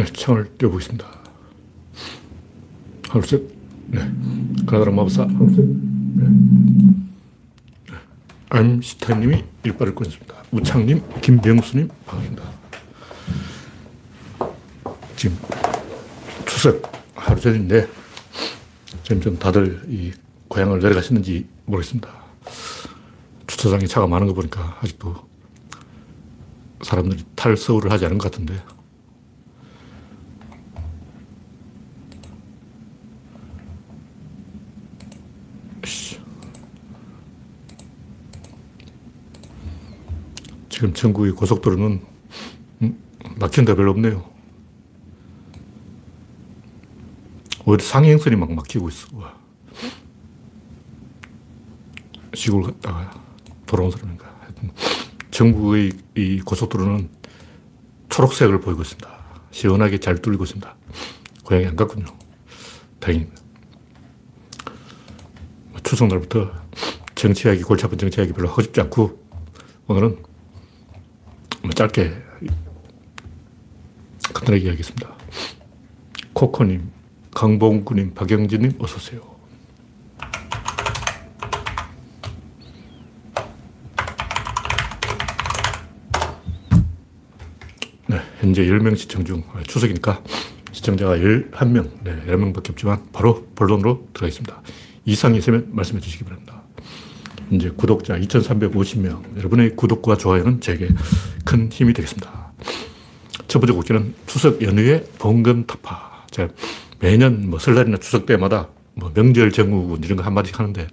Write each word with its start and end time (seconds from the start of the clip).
네, 0.00 0.06
창을 0.14 0.50
띄워보겠습니다. 0.56 1.06
둘, 3.02 3.22
셋. 3.22 3.42
네. 3.88 3.98
가나다라 4.64 4.92
마법사. 4.92 5.26
셋. 5.26 5.66
네. 6.16 6.26
아임슈타인님이 8.48 9.44
일발을 9.62 9.94
끊었습니다. 9.94 10.36
우창님, 10.52 11.02
김병수님, 11.20 11.90
반갑습니다. 12.06 12.42
지금 15.16 15.36
추석 16.46 16.90
하루 17.14 17.38
전인데, 17.38 17.86
점점 19.02 19.38
다들 19.38 19.82
이 19.86 20.12
고향을 20.48 20.80
내려가시는지 20.80 21.46
모르겠습니다. 21.66 22.08
주차장에 23.46 23.84
차가 23.84 24.06
많은 24.06 24.28
거 24.28 24.32
보니까 24.32 24.78
아직도 24.80 25.28
사람들이 26.80 27.22
탈서울을 27.36 27.92
하지 27.92 28.06
않은 28.06 28.16
것 28.16 28.30
같은데, 28.30 28.54
지금 40.80 40.94
전국의 40.94 41.32
고속도로는 41.32 42.00
음, 42.80 43.02
막힌 43.38 43.66
데 43.66 43.74
별로 43.74 43.90
없네요. 43.90 44.24
오히려 47.66 47.84
상행선이 47.84 48.34
막 48.36 48.50
막히고 48.50 48.88
있어. 48.88 49.08
와. 49.12 49.36
시골 52.32 52.62
갔다가 52.62 53.10
돌아온 53.66 53.90
사람인가. 53.90 54.24
전국의 55.30 55.92
이 56.16 56.40
고속도로는 56.40 57.10
초록색을 58.08 58.60
보이고 58.60 58.80
있습니다. 58.80 59.20
시원하게 59.50 59.98
잘 59.98 60.16
뚫리고 60.16 60.44
있습니다. 60.44 60.76
고향이 61.44 61.66
안 61.66 61.76
갔군요. 61.76 62.06
다행입니다. 63.00 63.42
추석날부터 65.82 66.50
정치하기, 67.16 67.64
골치 67.64 67.84
아픈 67.84 67.98
정치하기 67.98 68.32
별로 68.32 68.48
하고 68.48 68.62
싶지 68.62 68.80
않고 68.80 69.22
오늘은 69.86 70.22
뭐 70.22 70.29
짧게 71.74 72.12
간단하게 74.32 74.64
이야기하겠습니다. 74.64 75.14
코코님, 76.32 76.90
강봉구님, 77.34 78.14
박영진님, 78.14 78.72
어서오세요. 78.78 79.20
네, 88.06 88.20
현재 88.40 88.64
10명 88.64 88.96
시청 88.96 89.24
중, 89.24 89.42
아, 89.52 89.62
추석이니까 89.62 90.22
시청자가 90.72 91.16
11명, 91.16 91.90
네, 92.02 92.24
11명밖에 92.26 92.70
없지만 92.70 93.06
바로 93.12 93.46
본론으로 93.54 94.08
들어가겠습니다. 94.12 94.62
이상이 95.04 95.38
있으면 95.38 95.68
말씀해 95.70 96.00
주시기 96.00 96.24
바랍니다. 96.24 96.59
이제 97.50 97.70
구독자 97.76 98.18
2,350명. 98.18 99.36
여러분의 99.36 99.74
구독과 99.76 100.16
좋아요는 100.16 100.60
제게 100.60 100.88
큰 101.44 101.70
힘이 101.70 101.92
되겠습니다. 101.92 102.52
첫 103.48 103.58
번째 103.58 103.72
곡기는 103.74 104.14
추석 104.26 104.62
연휴의 104.62 105.04
봉건 105.18 105.66
타파. 105.66 106.26
제가 106.30 106.52
매년 107.00 107.50
뭐 107.50 107.58
설날이나 107.58 107.96
추석 107.96 108.26
때마다 108.26 108.68
뭐 108.94 109.10
명절 109.12 109.50
정우군 109.50 110.04
이런 110.04 110.16
거 110.16 110.22
한마디 110.22 110.52
하는데 110.52 110.86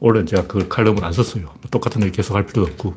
올해 0.00 0.24
제가 0.24 0.46
그걸 0.46 0.68
칼럼을 0.68 1.04
안 1.04 1.12
썼어요. 1.12 1.54
똑같은 1.70 2.02
얘기 2.02 2.12
계속 2.12 2.34
할 2.34 2.46
필요도 2.46 2.72
없고. 2.72 2.94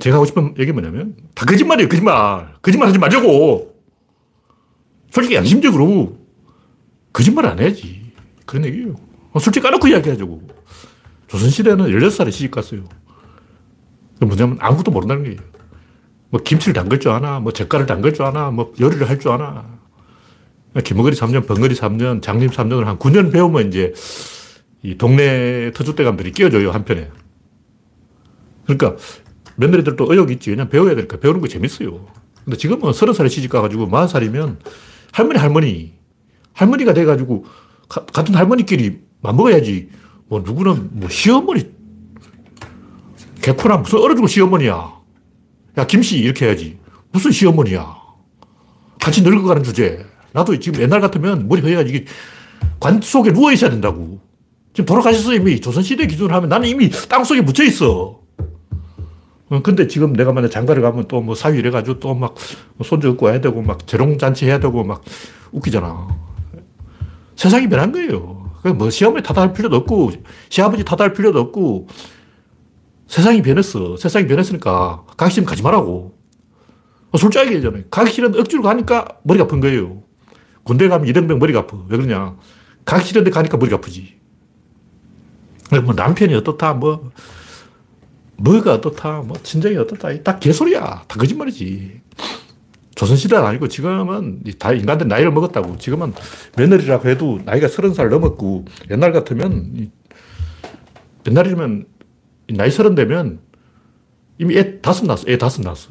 제가 0.00 0.16
하고 0.16 0.24
싶은 0.26 0.54
얘기 0.58 0.72
뭐냐면 0.72 1.16
다 1.34 1.46
거짓말이에요, 1.46 1.88
거짓말. 1.88 2.54
거짓말 2.62 2.88
하지 2.88 2.98
말자고. 2.98 3.76
솔직히 5.10 5.34
양심적으로 5.36 6.18
거짓말 7.12 7.46
안 7.46 7.58
해야지. 7.58 8.12
그런 8.44 8.64
얘기예요. 8.66 8.94
솔직히 9.40 9.62
까놓고 9.64 9.88
이야기하자고. 9.88 10.58
조선시대는 11.28 11.86
16살에 11.86 12.32
시집 12.32 12.50
갔어요. 12.50 12.84
뭐냐면 14.20 14.58
아무것도 14.60 14.90
모른다는 14.90 15.24
거예요. 15.24 15.38
뭐 16.30 16.40
김치를 16.42 16.74
담글 16.74 17.00
줄 17.00 17.12
아나, 17.12 17.38
뭐 17.40 17.52
젓갈을 17.52 17.86
담글 17.86 18.12
줄 18.14 18.24
아나, 18.24 18.50
뭐 18.50 18.72
요리를 18.80 19.08
할 19.08 19.18
줄 19.18 19.30
아나. 19.32 19.78
김어거리 20.84 21.16
3년, 21.16 21.46
번거리 21.46 21.74
3년, 21.74 22.22
장님 22.22 22.50
3년을 22.50 22.84
한 22.84 22.98
9년 22.98 23.32
배우면 23.32 23.68
이제 23.68 23.94
이 24.82 24.96
동네 24.96 25.70
터줏대감들이 25.72 26.34
끼워줘요, 26.34 26.70
한편에. 26.70 27.10
그러니까 28.64 28.96
며느리들도 29.56 30.06
의욕이 30.08 30.34
있지. 30.34 30.50
그냥 30.50 30.68
배워야 30.68 30.94
되니까 30.94 31.18
배우는 31.18 31.40
거 31.40 31.48
재밌어요. 31.48 32.06
근데 32.44 32.56
지금은 32.56 32.92
서른 32.92 33.12
살에 33.14 33.28
시집 33.28 33.50
가가지고 33.50 33.86
마흔 33.86 34.08
살이면 34.08 34.60
할머니, 35.12 35.38
할머니, 35.38 35.94
할머니가 36.52 36.92
돼가지고 36.92 37.44
가, 37.88 38.04
같은 38.06 38.34
할머니끼리 38.34 39.00
맞먹어야지. 39.20 39.88
뭐 40.28 40.40
누구는 40.40 40.90
뭐 40.92 41.08
시어머니 41.08 41.70
개코나 43.40 43.78
무슨 43.78 43.98
얼어 44.00 44.14
죽을 44.14 44.28
시어머니야. 44.28 44.92
야 45.78 45.86
김씨 45.86 46.18
이렇게 46.18 46.46
해야지. 46.46 46.78
무슨 47.12 47.30
시어머니야. 47.30 47.96
같이 49.00 49.22
늙어가는 49.22 49.62
주제. 49.62 50.04
나도 50.32 50.58
지금 50.58 50.80
옛날 50.82 51.00
같으면 51.00 51.48
머리 51.48 51.62
허해가지고 51.62 52.04
관 52.80 53.00
속에 53.00 53.32
누워 53.32 53.52
있어야 53.52 53.70
된다고. 53.70 54.20
지금 54.74 54.84
돌아가셨어 54.86 55.34
이미 55.34 55.60
조선시대 55.60 56.06
기준으로 56.06 56.34
하면 56.34 56.48
나는 56.48 56.68
이미 56.68 56.90
땅 57.08 57.24
속에 57.24 57.40
묻혀 57.40 57.64
있어. 57.64 58.20
어, 59.50 59.62
근데 59.62 59.86
지금 59.88 60.12
내가 60.12 60.32
만약 60.32 60.50
장가를 60.50 60.82
가면 60.82 61.08
또 61.08 61.22
뭐 61.22 61.34
사위 61.34 61.58
이래가지고 61.58 62.00
또 62.00 62.14
막 62.14 62.34
손주 62.84 63.10
얻고 63.10 63.30
해야 63.30 63.40
되고 63.40 63.62
막 63.62 63.86
재롱잔치 63.86 64.44
해야 64.44 64.60
되고 64.60 64.84
막 64.84 65.02
웃기잖아. 65.52 66.06
세상이 67.36 67.68
변한 67.68 67.92
거예요. 67.92 68.37
뭐 68.76 68.90
시어머니 68.90 69.22
탓할 69.22 69.52
필요도 69.52 69.76
없고, 69.76 70.12
시아버지 70.48 70.84
탓할 70.84 71.12
필요도 71.12 71.38
없고, 71.38 71.88
세상이 73.06 73.42
변했어. 73.42 73.96
세상이 73.96 74.26
변했으니까 74.26 75.04
가기 75.16 75.32
싫으면 75.32 75.48
가지 75.48 75.62
말라고. 75.62 76.16
솔직하게 77.16 77.54
얘기하잖아요. 77.54 77.84
가기 77.90 78.12
싫은데 78.12 78.38
억지로 78.38 78.62
가니까 78.62 79.08
머리가 79.22 79.44
아픈 79.44 79.60
거예요. 79.60 80.02
군대 80.62 80.88
가면 80.88 81.08
이등병 81.08 81.38
머리가 81.38 81.60
아파. 81.60 81.78
왜 81.88 81.96
그러냐. 81.96 82.36
가기 82.84 83.06
싫은데 83.06 83.30
가니까 83.30 83.56
머리가 83.56 83.76
아프지. 83.76 84.18
뭐 85.84 85.94
남편이 85.94 86.34
어떻다, 86.34 86.74
뭐, 86.74 87.10
뭐가 88.36 88.74
어떻다, 88.74 89.22
뭐, 89.22 89.36
친정이 89.42 89.76
어떻다. 89.76 90.22
다 90.22 90.38
개소리야. 90.38 91.04
다 91.08 91.18
거짓말이지. 91.18 92.00
조선시대는 92.98 93.46
아니고 93.46 93.68
지금은 93.68 94.42
다 94.58 94.72
인간들 94.72 95.06
나이를 95.06 95.30
먹었다고. 95.30 95.78
지금은 95.78 96.12
며느리라고 96.56 97.08
해도 97.08 97.38
나이가 97.44 97.68
서른 97.68 97.94
살 97.94 98.08
넘었고 98.08 98.64
옛날 98.90 99.12
같으면 99.12 99.90
옛날이면 101.26 101.86
나이 102.56 102.70
서른 102.72 102.96
되면 102.96 103.38
이미 104.38 104.58
애 104.58 104.80
다섯 104.80 105.06
낳았어. 105.06 105.24
애 105.28 105.38
다섯 105.38 105.62
낳았어. 105.62 105.90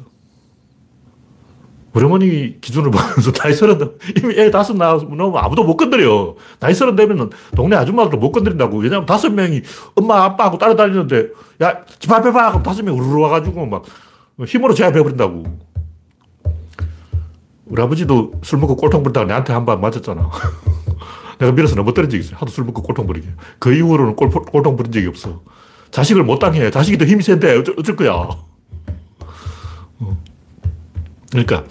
우리 1.94 2.04
어머니 2.04 2.60
기준으로 2.60 2.90
보면서 2.92 3.32
나이 3.32 3.54
서른 3.54 3.96
이미 4.18 4.34
애 4.38 4.50
다섯 4.50 4.76
낳으면 4.76 5.34
아무도 5.36 5.64
못 5.64 5.78
건드려. 5.78 6.36
나이 6.60 6.74
서른 6.74 6.94
되면 6.94 7.30
동네 7.56 7.76
아줌마들도 7.76 8.18
못 8.18 8.32
건드린다고. 8.32 8.76
왜냐면 8.80 9.06
다섯 9.06 9.30
명이 9.30 9.62
엄마 9.94 10.24
아빠하고 10.24 10.58
따라다니는데 10.58 11.28
야 11.62 11.84
집 11.98 12.12
앞에 12.12 12.32
봐. 12.32 12.50
그럼 12.50 12.62
다섯 12.62 12.82
명 12.82 12.98
우르르 12.98 13.18
와가지고 13.22 13.64
막 13.64 13.84
힘으로 14.46 14.74
제압해버린다고. 14.74 15.67
우리 17.68 17.82
아버지도 17.82 18.32
술 18.42 18.58
먹고 18.58 18.76
꼴통 18.76 19.02
부리다가 19.02 19.26
내한테 19.26 19.52
한 19.52 19.64
번 19.64 19.80
맞았잖아. 19.80 20.30
내가 21.38 21.52
밀어서 21.52 21.74
넘어뜨린 21.76 22.10
적이 22.10 22.22
있어요. 22.24 22.36
하도 22.38 22.50
술 22.50 22.64
먹고 22.64 22.82
꼴통 22.82 23.06
부리게. 23.06 23.28
그 23.58 23.72
이후로는 23.74 24.16
꼴, 24.16 24.30
꼴통 24.30 24.76
부린 24.76 24.90
적이 24.92 25.06
없어. 25.08 25.42
자식을 25.90 26.24
못 26.24 26.38
당해. 26.38 26.70
자식이 26.70 26.98
더 26.98 27.04
힘이 27.04 27.22
센데 27.22 27.56
어쩔, 27.58 27.74
어쩔 27.78 27.96
거야. 27.96 28.12
어. 28.12 28.48
그러니까 31.30 31.64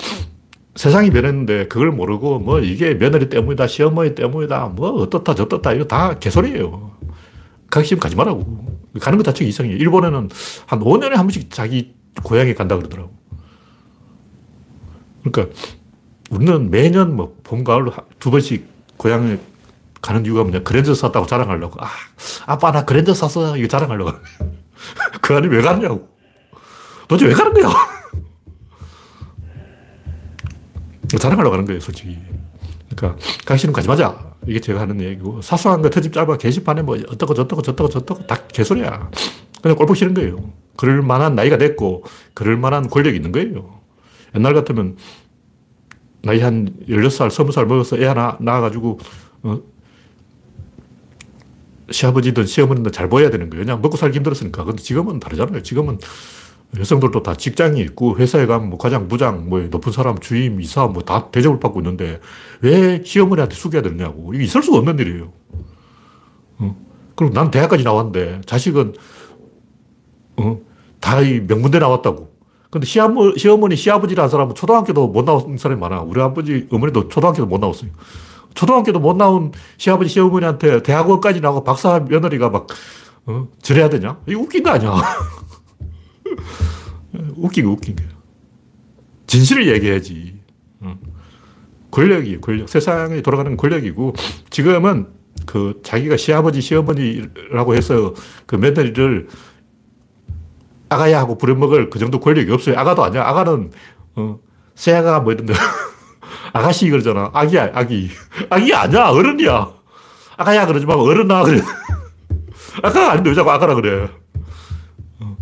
세상이 0.76 1.10
변했는데 1.10 1.68
그걸 1.68 1.92
모르고 1.92 2.40
뭐 2.40 2.60
이게 2.60 2.94
며느리 2.94 3.30
때문이다, 3.30 3.68
시어머니 3.68 4.14
때문이다, 4.16 4.68
뭐 4.76 4.90
어떻다 5.02 5.34
저떻다 5.36 5.74
이거 5.74 5.86
다 5.86 6.18
개소리예요. 6.20 6.92
가기 7.70 7.88
싫으면 7.88 8.00
가지 8.00 8.16
말라고. 8.16 8.78
가는 9.02 9.18
것 9.18 9.24
자체가 9.24 9.48
이상해요. 9.50 9.76
일본에는 9.78 10.30
한 10.68 10.80
5년에 10.80 11.10
한 11.12 11.26
번씩 11.26 11.52
자기 11.52 11.94
고향에 12.24 12.54
간다 12.54 12.76
그러더라고. 12.78 13.12
그러니까 15.24 15.54
우리는 16.30 16.70
매년 16.70 17.16
뭐 17.16 17.38
봄, 17.44 17.64
가을 17.64 17.86
두 18.20 18.32
번씩 18.32 18.68
고향에 18.98 19.40
가는 20.02 20.26
이유가 20.26 20.44
뭐냐. 20.44 20.64
그랜저 20.64 20.94
샀다고 20.94 21.26
자랑하려고. 21.26 21.84
아, 21.84 21.88
아빠 22.46 22.72
나 22.72 22.86
그랜저 22.86 23.14
샀어. 23.14 23.58
이거 23.58 23.68
자랑하려고. 23.68 24.12
그 25.22 25.36
안에 25.36 25.48
왜 25.48 25.62
가느냐고. 25.62 26.08
도대체 27.08 27.28
왜 27.28 27.34
가는 27.34 27.54
거야? 27.54 27.74
자랑하려고 31.20 31.52
가는 31.52 31.66
거예요, 31.66 31.80
솔직히. 31.80 32.18
그러니까 32.96 33.20
가기 33.46 33.60
싫으면 33.60 33.74
가지 33.74 33.88
마자. 33.88 34.36
이게 34.46 34.60
제가 34.60 34.82
하는 34.82 35.02
얘기고. 35.02 35.42
사소한 35.42 35.82
거 35.82 35.90
터집 35.90 36.14
짧아 36.14 36.38
게시판에 36.38 36.82
뭐 36.82 36.98
어떻고 37.10 37.34
저떻고 37.34 37.62
저떻고 37.62 37.90
저떻고 37.90 38.28
다 38.28 38.36
개소리야. 38.48 39.10
그냥 39.62 39.78
꼴보기 39.78 39.98
싫은 39.98 40.14
거예요. 40.14 40.52
그럴 40.76 41.02
만한 41.02 41.34
나이가 41.34 41.58
됐고, 41.58 42.04
그럴 42.34 42.58
만한 42.58 42.88
권력이 42.88 43.16
있는 43.16 43.32
거예요. 43.32 43.80
옛날 44.36 44.54
같으면 44.54 44.98
나이 46.28 46.42
한 46.42 46.76
16살, 46.90 47.30
20살 47.30 47.66
먹어서 47.66 47.98
애 47.98 48.06
하나 48.06 48.38
낳아가지고, 48.42 49.00
어, 49.44 49.60
시아버지든 51.90 52.46
시어머니든 52.46 52.92
잘 52.92 53.08
보여야 53.08 53.30
되는 53.30 53.50
거예요. 53.50 53.64
그냥 53.66 53.82
먹고 53.82 53.96
살기 53.96 54.18
힘들었으니까. 54.18 54.66
근데 54.66 54.84
지금은 54.84 55.22
다르잖아요. 55.22 55.64
지금은 55.64 56.00
여성들도 56.78 57.24
다 57.24 57.34
직장이 57.34 57.80
있고 57.80 58.18
회사에 58.18 58.46
가면 58.46 58.70
뭐 58.70 58.78
과장, 58.78 59.08
부장, 59.08 59.48
뭐 59.48 59.62
높은 59.62 59.94
사람, 59.94 60.18
주임, 60.20 60.60
이사 60.60 60.86
뭐 60.88 61.02
다 61.04 61.32
대접을 61.32 61.62
받고 61.62 61.80
있는데 61.80 62.20
왜 62.60 63.02
시어머니한테 63.06 63.56
숙여야 63.56 63.82
되느냐고. 63.84 64.34
이게 64.34 64.44
있을 64.44 64.62
수가 64.62 64.80
없는 64.80 65.00
일이에요. 65.00 65.32
어? 66.60 66.76
그럼 67.16 67.32
난 67.32 67.52
대학까지 67.52 67.86
나왔는데 67.86 68.42
자식은 68.46 68.96
어? 70.36 70.60
다 71.00 71.22
명문대 71.22 71.80
나왔다고. 71.80 72.37
근데 72.70 72.86
시어머, 72.86 73.34
시어머니, 73.36 73.76
시아버지라는 73.76 74.30
사람은 74.30 74.56
초등학교도 74.56 75.08
못 75.08 75.24
나온 75.24 75.58
사람이 75.58 75.80
많아. 75.80 76.02
우리 76.02 76.22
아버지, 76.22 76.68
어머니도 76.72 77.08
초등학교도 77.08 77.48
못 77.48 77.60
나왔어요. 77.60 77.90
초등학교도 78.54 79.00
못 79.00 79.16
나온 79.16 79.52
시아버지, 79.78 80.10
시어머니한테 80.10 80.84
대학원까지 80.84 81.40
나오고 81.40 81.64
박사 81.64 82.00
며느리가 82.00 82.50
막, 82.50 82.68
어, 83.26 83.48
저래야 83.62 83.90
되냐? 83.90 84.20
이거 84.28 84.42
웃긴 84.42 84.64
거 84.64 84.72
아니야. 84.72 85.02
웃기고 87.36 87.72
웃긴 87.72 87.96
거예요. 87.96 88.12
진실을 89.28 89.68
얘기해야지. 89.68 90.40
어. 90.82 90.98
권력이 91.92 92.42
권력. 92.42 92.68
세상에 92.68 93.22
돌아가는 93.22 93.56
권력이고, 93.56 94.14
지금은 94.50 95.08
그 95.46 95.80
자기가 95.84 96.18
시아버지, 96.18 96.62
시어머니라고 96.62 97.76
해서 97.76 98.14
그 98.46 98.56
며느리를 98.56 99.28
아가야 100.90 101.20
하고 101.20 101.38
부려먹을 101.38 101.90
그 101.90 102.00
정도 102.00 102.20
권력이 102.20 102.52
없어요. 102.52 102.78
아가도 102.78 103.04
아니야. 103.04 103.24
아가는, 103.28 103.72
어, 104.16 104.40
새아가 104.76 105.20
뭐 105.20 105.34
이런데. 105.34 105.54
아가씨 106.54 106.90
그러잖아. 106.90 107.30
아기야, 107.34 107.72
아기. 107.74 108.10
아기 108.50 108.74
아니야. 108.74 109.10
어른이야. 109.10 109.74
아가야 110.38 110.66
그러지 110.66 110.86
말고 110.86 111.04
어른아 111.04 111.44
그래. 111.44 111.62
아가가 112.84 113.12
아닌데 113.12 113.30
왜 113.32 113.36
자꾸 113.36 113.52
아가라 113.52 113.76
그래. 113.76 114.08
어, 115.20 115.38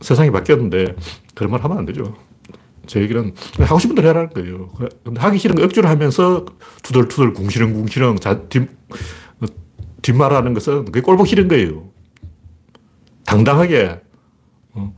세상이 0.00 0.30
바뀌었는데 0.30 0.96
그런 1.34 1.50
말 1.50 1.62
하면 1.62 1.78
안 1.78 1.86
되죠. 1.86 2.14
제 2.86 3.00
얘기는 3.00 3.32
하고 3.60 3.78
싶은 3.78 3.94
대로 3.94 4.08
해라는 4.08 4.30
거예요. 4.30 4.70
근데 5.04 5.20
하기 5.20 5.38
싫은 5.38 5.54
거 5.54 5.64
억지로 5.64 5.88
하면서 5.88 6.44
투덜투덜 6.82 7.32
궁시렁궁시렁 7.32 8.18
자, 8.18 8.40
뒷, 8.48 8.62
어, 8.62 9.46
뒷말하는 10.02 10.54
것은 10.54 10.86
그게 10.86 11.00
꼴보기 11.00 11.28
싫은 11.30 11.48
거예요. 11.48 11.90
당당하게 13.24 14.00
어, 14.72 14.94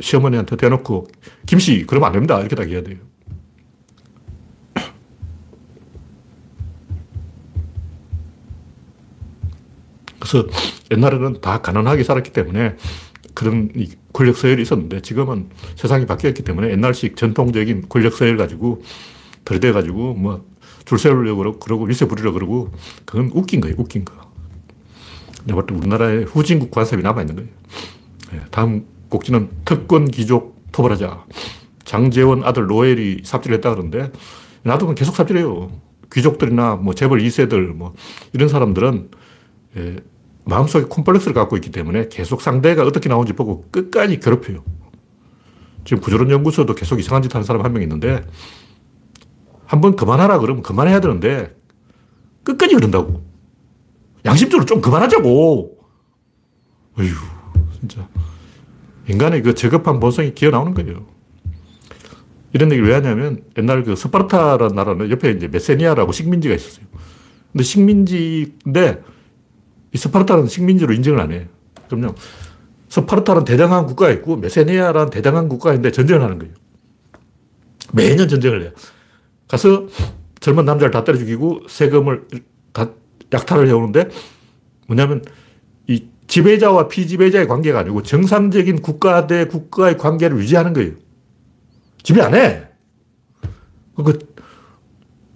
시어머니한테 0.00 0.56
대놓고 0.56 1.06
김씨 1.46 1.84
그러면 1.86 2.06
안 2.08 2.12
됩니다. 2.12 2.38
이렇게 2.40 2.56
딱 2.56 2.68
해야 2.68 2.82
돼요. 2.82 2.98
그래서 10.18 10.46
옛날에는 10.90 11.40
다 11.40 11.60
가난하게 11.60 12.04
살았기 12.04 12.32
때문에 12.32 12.76
그런 13.34 13.70
권력 14.12 14.36
서열이 14.36 14.62
있었는데 14.62 15.00
지금은 15.00 15.50
세상이 15.76 16.06
바뀌었기 16.06 16.42
때문에 16.42 16.70
옛날식 16.70 17.16
전통적인 17.16 17.88
권력 17.88 18.12
서열 18.14 18.36
가지고 18.36 18.82
들이대 19.44 19.72
가지고 19.72 20.14
뭐 20.14 20.52
줄 20.84 20.98
세우려고 20.98 21.58
그러고 21.58 21.86
일세 21.86 22.06
부리려고 22.06 22.34
그러고 22.34 22.70
그건 23.04 23.30
웃긴 23.34 23.60
거예요. 23.60 23.76
웃긴 23.78 24.04
거. 24.04 24.14
내가 25.44 25.60
볼때 25.60 25.74
우리나라에 25.74 26.22
후진국 26.24 26.70
관습이 26.70 27.02
남아 27.02 27.22
있는 27.22 27.36
거예요. 27.36 27.50
네, 28.32 28.40
다음 28.50 28.86
곡지는 29.08 29.50
특권 29.64 30.06
귀족 30.10 30.56
토벌하자. 30.72 31.26
장재원 31.84 32.44
아들 32.44 32.66
노엘이 32.66 33.22
삽질했다 33.24 33.70
그러는데 33.70 34.10
나도 34.62 34.94
계속 34.94 35.14
삽질해요. 35.16 35.70
귀족들이나 36.12 36.76
뭐 36.76 36.94
재벌 36.94 37.20
2세들 37.20 37.74
뭐 37.74 37.92
이런 38.32 38.48
사람들은 38.48 39.10
예, 39.76 39.96
마음속에 40.44 40.86
콤플렉스를 40.86 41.34
갖고 41.34 41.56
있기 41.56 41.70
때문에 41.70 42.08
계속 42.08 42.40
상대가 42.42 42.84
어떻게 42.84 43.08
나오는지 43.08 43.32
보고 43.34 43.64
끝까지 43.70 44.20
괴롭혀요. 44.20 44.62
지금 45.84 46.02
구조론 46.02 46.30
연구소도 46.30 46.74
계속 46.74 47.00
이상한 47.00 47.22
짓 47.22 47.34
하는 47.34 47.44
사람 47.44 47.64
한 47.64 47.72
명 47.72 47.82
있는데 47.82 48.22
한 49.66 49.80
번 49.80 49.96
그만하라 49.96 50.38
그러면 50.38 50.62
그만해야 50.62 51.00
되는데 51.00 51.56
끝까지 52.44 52.74
그런다고. 52.74 53.22
양심적으로 54.24 54.66
좀 54.66 54.80
그만하자고. 54.80 55.78
어휴, 56.98 57.06
진짜. 57.82 58.08
인간의 59.08 59.42
그 59.42 59.54
저급한 59.54 59.98
본성이 59.98 60.34
기어 60.34 60.50
나오는 60.50 60.72
거예요. 60.72 61.04
이런 62.52 62.70
얘기를 62.70 62.88
왜 62.88 62.94
하냐면 62.94 63.42
옛날 63.58 63.82
그 63.82 63.96
스파르타라는 63.96 64.76
나라는 64.76 65.10
옆에 65.10 65.32
이제 65.32 65.48
메세니아라고 65.48 66.12
식민지가 66.12 66.54
있었어요. 66.54 66.86
근데 67.50 67.64
식민지인데 67.64 69.02
이 69.92 69.98
스파르타는 69.98 70.46
식민지로 70.46 70.94
인정을 70.94 71.20
안 71.20 71.32
해요. 71.32 71.46
그럼요. 71.88 72.14
스파르타는 72.88 73.44
대등한 73.44 73.86
국가가 73.86 74.12
있고 74.12 74.36
메세니아라는 74.36 75.10
대등한 75.10 75.48
국가가 75.48 75.74
있는데 75.74 75.90
전쟁을 75.90 76.22
하는 76.22 76.38
거예요. 76.38 76.54
매년 77.92 78.28
전쟁을 78.28 78.62
해요. 78.62 78.70
가서 79.48 79.88
젊은 80.38 80.64
남자를 80.64 80.92
다 80.92 81.02
때려 81.02 81.18
죽이고 81.18 81.62
세금을 81.68 82.28
다 82.72 82.90
약탈을 83.32 83.66
해오는데 83.66 84.08
뭐냐면 84.86 85.24
이 85.88 86.11
지배자와 86.32 86.88
피지배자의 86.88 87.46
관계가 87.46 87.80
아니고 87.80 88.02
정상적인 88.02 88.80
국가 88.80 89.26
대 89.26 89.44
국가의 89.44 89.98
관계를 89.98 90.38
유지하는 90.38 90.72
거예요. 90.72 90.92
지배 92.02 92.22
안 92.22 92.34
해. 92.34 92.68
그, 93.94 94.18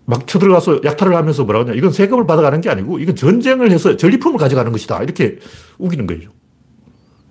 막 0.06 0.26
쳐들어가서 0.26 0.80
약탈을 0.84 1.14
하면서 1.14 1.44
뭐라고 1.44 1.68
하냐. 1.68 1.76
이건 1.76 1.92
세금을 1.92 2.26
받아가는 2.26 2.62
게 2.62 2.70
아니고 2.70 2.98
이건 2.98 3.14
전쟁을 3.14 3.70
해서 3.70 3.98
전리품을 3.98 4.38
가져가는 4.38 4.72
것이다. 4.72 5.02
이렇게 5.02 5.38
우기는 5.76 6.06
거예요. 6.06 6.30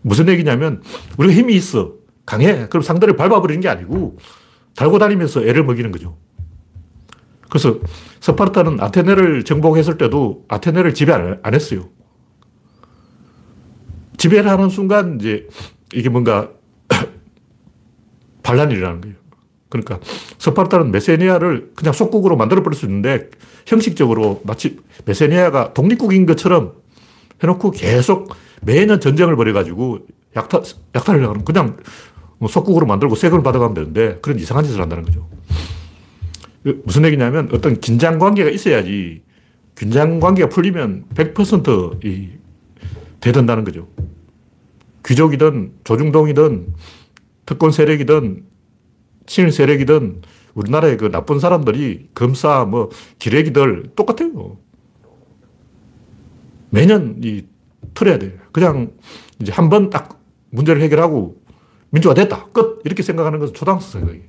무슨 0.03 0.29
얘기냐면 0.29 0.83
우리가 1.17 1.33
힘이 1.33 1.55
있어. 1.55 1.93
강해. 2.23 2.67
그럼 2.67 2.83
상대를 2.83 3.15
밟아버리는 3.15 3.61
게 3.61 3.67
아니고 3.67 4.19
달고 4.75 4.99
다니면서 4.99 5.43
애를 5.43 5.63
먹이는 5.63 5.91
거죠. 5.91 6.19
그래서 7.49 7.79
스파르타는 8.19 8.79
아테네를 8.79 9.43
정복했을 9.43 9.97
때도 9.97 10.45
아테네를 10.49 10.93
지배 10.93 11.13
안 11.13 11.53
했어요. 11.55 11.94
지배를 14.25 14.49
하는 14.49 14.69
순간 14.69 15.19
이제 15.19 15.47
이게 15.93 16.09
뭔가 16.09 16.49
반란이 18.41 18.73
일어나는 18.73 19.01
거예요. 19.01 19.15
그러니까 19.69 19.99
스파르타는 20.39 20.91
메세니아를 20.91 21.71
그냥 21.75 21.93
속국으로 21.93 22.35
만들어버릴 22.35 22.77
수 22.77 22.85
있는데 22.85 23.29
형식적으로 23.67 24.41
마치 24.43 24.79
메세니아가 25.05 25.73
독립국인 25.73 26.25
것처럼 26.25 26.73
해놓고 27.43 27.71
계속 27.71 28.33
매년 28.61 28.99
전쟁을 28.99 29.35
벌여가지고 29.35 30.07
약탈, 30.35 30.63
약탈을 30.95 31.27
하는 31.27 31.45
그냥 31.45 31.77
뭐 32.39 32.49
속국으로 32.49 32.85
만들고 32.85 33.15
세금을 33.15 33.43
받아가면 33.43 33.73
되는데 33.75 34.17
그런 34.21 34.39
이상한 34.39 34.63
짓을 34.63 34.81
한다는 34.81 35.03
거죠. 35.03 35.27
그 36.63 36.81
무슨 36.83 37.05
얘기냐면 37.05 37.49
어떤 37.51 37.79
긴장 37.79 38.17
관계가 38.17 38.49
있어야지 38.49 39.21
긴장 39.77 40.19
관계가 40.19 40.49
풀리면 40.49 41.05
100%이 41.13 42.44
되든다는 43.25 43.63
거죠. 43.63 43.87
귀족이든 45.05 45.73
조중동이든 45.83 46.73
특권 47.45 47.71
세력이든 47.71 48.43
친일 49.25 49.51
세력이든 49.51 50.21
우리나라의 50.53 50.97
그 50.97 51.09
나쁜 51.11 51.39
사람들이 51.39 52.09
검사, 52.13 52.65
뭐, 52.65 52.89
기레기들 53.19 53.91
똑같아요. 53.95 54.57
매년 56.69 57.19
이 57.23 57.45
틀어야 57.93 58.19
돼. 58.19 58.37
그냥 58.51 58.91
이제 59.41 59.51
한 59.51 59.69
번 59.69 59.89
딱 59.89 60.21
문제를 60.51 60.81
해결하고 60.83 61.41
민주화 61.89 62.13
됐다. 62.13 62.47
끝. 62.53 62.81
이렇게 62.85 63.03
생각하는 63.03 63.39
것은 63.39 63.53
초등학생 63.53 64.01
생각이에요. 64.01 64.25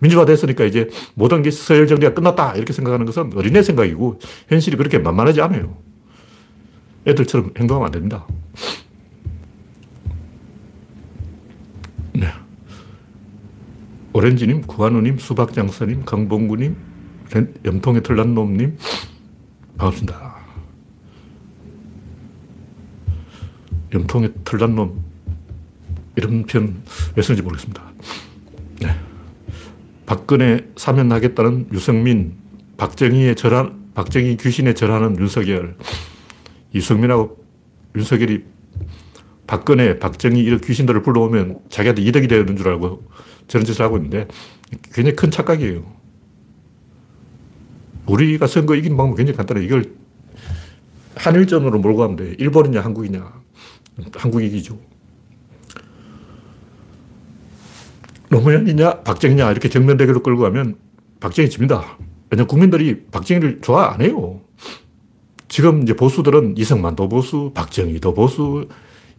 민주화 0.00 0.24
됐으니까 0.24 0.64
이제 0.64 0.88
모든 1.14 1.42
게 1.42 1.50
서열 1.50 1.86
정리가 1.86 2.14
끝났다. 2.14 2.54
이렇게 2.56 2.72
생각하는 2.72 3.06
것은 3.06 3.32
어린애 3.36 3.62
생각이고 3.62 4.18
현실이 4.48 4.76
그렇게 4.76 4.98
만만하지 4.98 5.40
않아요. 5.42 5.76
애들처럼 7.06 7.52
행동하면 7.58 7.86
안 7.86 7.92
됩니다. 7.92 8.26
네. 12.14 12.28
오렌지님, 14.12 14.62
구한우님, 14.62 15.18
수박장사님, 15.18 16.04
강봉구님, 16.04 16.76
염통의 17.64 18.02
털난 18.02 18.34
놈님, 18.34 18.78
반갑습니다. 19.76 20.34
염통의 23.92 24.32
털난 24.44 24.74
놈, 24.76 25.04
이런 26.16 26.44
편왜 26.44 27.22
쓰는지 27.22 27.42
모르겠습니다. 27.42 27.82
네. 28.80 28.94
박근혜 30.06 30.68
사면하겠다는 30.76 31.68
유승민, 31.72 32.36
박정희의 32.76 33.34
절한, 33.34 33.90
박정희 33.94 34.36
귀신의 34.36 34.74
절하는 34.74 35.18
윤석열, 35.18 35.76
유승민하고 36.74 37.44
윤석열이 37.96 38.44
박근혜, 39.46 39.98
박정희 39.98 40.40
이런 40.40 40.60
귀신들을 40.60 41.02
불러오면 41.02 41.60
자기한테 41.68 42.02
이득이 42.02 42.28
되는 42.28 42.56
줄 42.56 42.68
알고 42.68 43.04
저런 43.46 43.64
짓을 43.64 43.84
하고 43.84 43.96
있는데 43.98 44.26
굉장히 44.92 45.16
큰 45.16 45.30
착각이에요. 45.30 45.84
우리가 48.06 48.46
선거 48.46 48.74
이긴 48.74 48.96
방법은 48.96 49.16
굉장히 49.16 49.36
간단해. 49.36 49.64
이걸 49.64 49.94
한일전으로 51.16 51.78
몰고 51.78 51.98
가면 51.98 52.16
돼. 52.16 52.34
일본이냐, 52.38 52.80
한국이냐. 52.80 53.42
한국이 54.16 54.46
이기죠. 54.46 54.78
노무현이냐, 58.30 59.02
박정희냐, 59.02 59.50
이렇게 59.52 59.68
정면 59.68 59.96
대결로 59.96 60.22
끌고 60.22 60.42
가면 60.42 60.76
박정희 61.20 61.50
집니다. 61.50 61.96
왜냐면 62.30 62.48
국민들이 62.48 63.04
박정희를 63.06 63.60
좋아 63.60 63.92
안 63.92 64.00
해요. 64.00 64.40
지금 65.54 65.84
이제 65.84 65.94
보수들은 65.94 66.56
이승만도 66.58 67.08
보수, 67.08 67.52
박정희도 67.54 68.12
보수, 68.12 68.66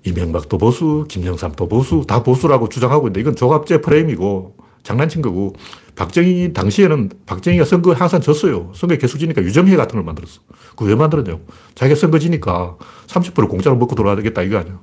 이명박도 0.04 0.58
보수, 0.58 1.06
김영삼도 1.08 1.70
보수, 1.70 2.04
다 2.06 2.24
보수라고 2.24 2.68
주장하고 2.68 3.08
있는데 3.08 3.22
이건 3.22 3.38
조갑제 3.38 3.80
프레임이고 3.80 4.58
장난친 4.84 5.22
거고 5.22 5.54
박정희 5.96 6.51
당시에는 6.51 7.10
박정희가 7.25 7.63
선거 7.63 7.94
항상 7.94 8.20
졌어요. 8.20 8.74
선거에 8.75 8.98
계속 8.98 9.18
지니까 9.18 9.44
유정회 9.44 9.77
같은 9.77 9.96
걸 9.96 10.04
만들었어. 10.04 10.42
그왜 10.75 10.96
만들었냐고. 10.96 11.46
자기가 11.74 11.98
선거 11.98 12.20
지니까 12.20 12.75
30% 13.08 13.48
공짜로 13.48 13.77
먹고 13.77 13.96
돌아야 13.96 14.18
되겠다 14.18 14.42
이거 14.42 14.58
아니야. 14.58 14.77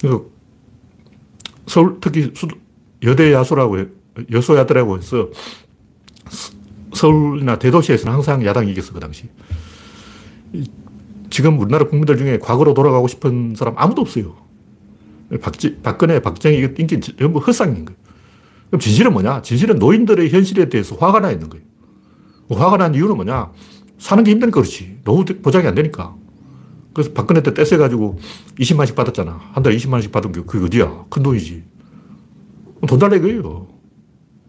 그래서 0.00 0.24
서울 1.66 1.98
특히 2.00 2.32
수, 2.34 2.48
여대 3.02 3.30
야수라고 3.34 3.76
여소야대라고 4.32 4.96
해서 4.96 5.28
서울이나 6.94 7.58
대도시에서는 7.58 8.10
항상 8.10 8.42
야당이 8.42 8.72
이겼어 8.72 8.94
그 8.94 9.00
당시. 9.00 9.28
지금 11.30 11.58
우리나라 11.58 11.86
국민들 11.86 12.16
중에 12.16 12.38
과거로 12.38 12.74
돌아가고 12.74 13.08
싶은 13.08 13.54
사람 13.56 13.74
아무도 13.76 14.02
없어요. 14.02 14.36
박지, 15.42 15.80
박근혜, 15.82 16.20
박정희 16.20 16.74
인기 16.78 17.00
전부 17.00 17.38
헛상인 17.38 17.84
거예요. 17.84 17.98
그럼 18.68 18.80
진실은 18.80 19.12
뭐냐? 19.12 19.42
진실은 19.42 19.78
노인들의 19.78 20.30
현실에 20.30 20.68
대해서 20.68 20.96
화가 20.96 21.20
나 21.20 21.30
있는 21.30 21.48
거예요. 21.48 21.64
화가 22.50 22.78
난 22.78 22.94
이유는 22.94 23.16
뭐냐? 23.16 23.52
사는 23.98 24.24
게 24.24 24.30
힘드니까 24.30 24.60
그렇지. 24.60 25.00
노후 25.04 25.24
보장이 25.24 25.66
안 25.66 25.74
되니까. 25.74 26.14
그래서 26.94 27.12
박근혜 27.12 27.42
때 27.42 27.52
떼서가지고 27.52 28.18
20만씩 28.58 28.94
받았잖아. 28.94 29.38
한 29.52 29.62
달에 29.62 29.76
20만씩 29.76 30.12
받은 30.12 30.32
게 30.32 30.42
그게 30.42 30.64
어디야? 30.64 31.04
큰 31.10 31.22
돈이지. 31.22 31.64
돈 32.86 32.98
달라 32.98 33.16
이거예요. 33.16 33.68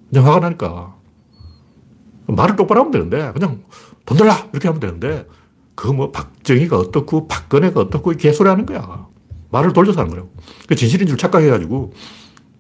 그냥 0.10 0.25
화가 0.25 0.39
나니까. 0.39 0.96
말을 2.27 2.56
똑바로 2.56 2.82
하면 2.82 2.91
되는데, 2.91 3.32
그냥 3.34 3.63
돈 4.06 4.18
달라! 4.18 4.48
이렇게 4.51 4.68
하면 4.68 4.79
되는데, 4.79 5.27
그 5.79 5.93
뭐 5.93 6.12
박정희가 6.12 6.77
어떻고, 6.77 7.27
박근혜가 7.27 7.79
어떻고, 7.79 8.12
개소리 8.12 8.50
하는 8.50 8.65
거야. 8.65 9.07
말을 9.50 9.71
돌려서 9.71 10.01
하는 10.01 10.12
거라고. 10.12 10.29
그 10.67 10.75
진실인 10.75 11.07
줄 11.07 11.17
착각해가지고, 11.17 11.93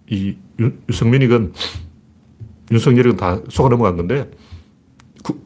이 0.09 0.37
윤, 0.59 0.81
성민이건 0.91 1.53
윤석열이건 2.71 3.17
다 3.17 3.41
속아 3.49 3.69
넘어간 3.69 3.97
건데 3.97 4.29
구, 5.23 5.39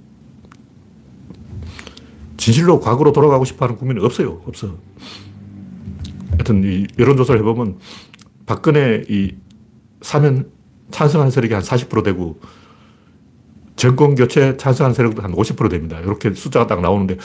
진실로 2.38 2.80
과거로 2.80 3.12
돌아가고 3.12 3.46
싶어 3.46 3.66
하는 3.66 3.78
국민은 3.78 4.04
없어요. 4.04 4.42
없어. 4.46 4.78
하여튼 6.32 6.64
이 6.64 6.86
여론조사를 6.98 7.40
해보면 7.42 7.78
박근혜 8.46 9.04
이 9.10 9.36
사면 10.02 10.50
찬성하는 10.92 11.32
세력이 11.32 11.54
한 11.54 11.64
40% 11.64 12.04
되고 12.04 12.40
정권 13.76 14.16
교체 14.16 14.58
찬성하는 14.58 14.94
세력도 14.94 15.22
한 15.22 15.34
50% 15.34 15.70
됩니다. 15.70 16.00
이렇게 16.00 16.34
숫자가 16.34 16.68
딱 16.68 16.82
나오는데 16.82 17.18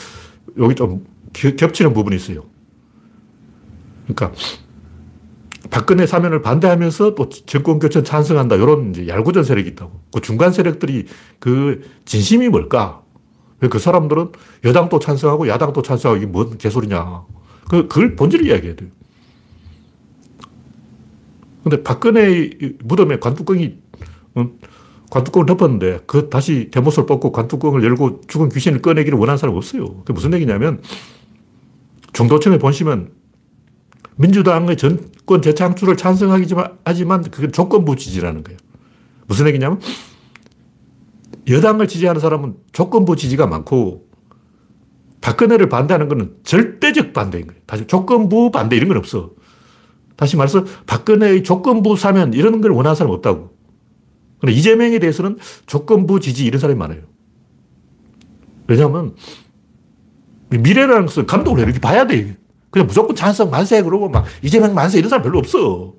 여기 0.57 0.75
좀 0.75 1.05
겹치는 1.33 1.93
부분이 1.93 2.15
있어요. 2.15 2.45
그러니까 4.07 4.31
박근혜 5.69 6.07
사면을 6.07 6.41
반대하면서 6.41 7.15
또 7.15 7.29
정권 7.29 7.79
교체 7.79 8.01
찬성한다. 8.01 8.55
이런 8.55 8.91
이제 8.91 9.07
얄궂은 9.07 9.43
세력이 9.43 9.69
있다고. 9.69 10.01
그 10.13 10.21
중간 10.21 10.51
세력들이 10.51 11.05
그 11.39 11.81
진심이 12.05 12.49
뭘까? 12.49 13.03
왜 13.61 13.67
그 13.67 13.77
사람들은 13.77 14.31
여당도 14.63 14.99
찬성하고 14.99 15.47
야당도 15.47 15.81
찬성하고 15.81 16.17
이게 16.17 16.25
뭔 16.25 16.57
개소리냐. 16.57 17.23
그, 17.69 17.87
그걸 17.87 18.15
본질을 18.15 18.45
이야기해야 18.47 18.75
돼요. 18.75 18.89
근데 21.63 21.83
박근혜 21.83 22.49
무덤에 22.83 23.19
관뚜껑이, 23.19 23.77
어, 24.35 24.49
관뚜껑을 25.09 25.45
덮었는데 25.45 26.01
그 26.05 26.29
다시 26.29 26.69
대못을 26.71 27.05
뽑고 27.05 27.31
관뚜껑을 27.31 27.83
열고 27.83 28.21
죽은 28.27 28.49
귀신을 28.49 28.81
꺼내기를 28.81 29.17
원하는 29.17 29.37
사람 29.37 29.55
없어요. 29.55 29.85
그게 29.99 30.13
무슨 30.13 30.33
얘기냐면 30.33 30.81
중도층의 32.13 32.59
본심은 32.59 33.11
민주당의 34.17 34.77
정권 34.77 35.41
재창출을 35.41 35.97
찬성하지만 35.97 37.23
그게 37.31 37.49
조건부 37.49 37.95
지지라는 37.95 38.43
거예요. 38.43 38.57
무슨 39.27 39.47
얘기냐면 39.47 39.79
여당을 41.47 41.87
지지하는 41.87 42.19
사람은 42.19 42.55
조건부 42.71 43.15
지지가 43.15 43.47
많고 43.47 44.07
박근혜를 45.21 45.69
반대하는 45.69 46.07
것은 46.07 46.35
절대적 46.43 47.13
반대인 47.13 47.47
거예요. 47.47 47.61
다시 47.65 47.87
조건부 47.87 48.51
반대 48.51 48.75
이런 48.75 48.89
건 48.89 48.97
없어. 48.97 49.31
다시 50.15 50.35
말해서 50.35 50.65
박근혜의 50.85 51.43
조건부 51.43 51.95
사면 51.95 52.33
이런 52.33 52.61
걸 52.61 52.71
원하는 52.71 52.95
사람 52.95 53.13
없다고. 53.13 53.57
그런데 54.39 54.57
이재명에 54.57 54.99
대해서는 54.99 55.37
조건부 55.65 56.19
지지 56.19 56.45
이런 56.45 56.59
사람이 56.59 56.77
많아요. 56.77 57.01
왜냐하면 58.67 59.15
미래라는 60.49 61.05
것은 61.05 61.25
감독을 61.25 61.63
이렇게 61.63 61.79
봐야 61.79 62.07
돼. 62.07 62.35
그냥 62.69 62.87
무조건 62.87 63.15
찬성 63.15 63.49
만세 63.49 63.81
그러고 63.81 64.09
막 64.09 64.25
이재명 64.41 64.73
만세 64.73 64.97
이런 64.99 65.09
사람 65.09 65.23
별로 65.23 65.39
없어. 65.39 65.95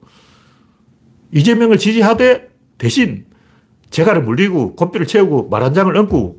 이재명을 1.33 1.79
지지하되 1.79 2.49
대신 2.79 3.27
재갈을 3.91 4.23
물리고 4.23 4.75
고삐를 4.77 5.07
채우고 5.07 5.49
말 5.49 5.63
한 5.63 5.75
장을 5.75 5.95
얹고 5.97 6.39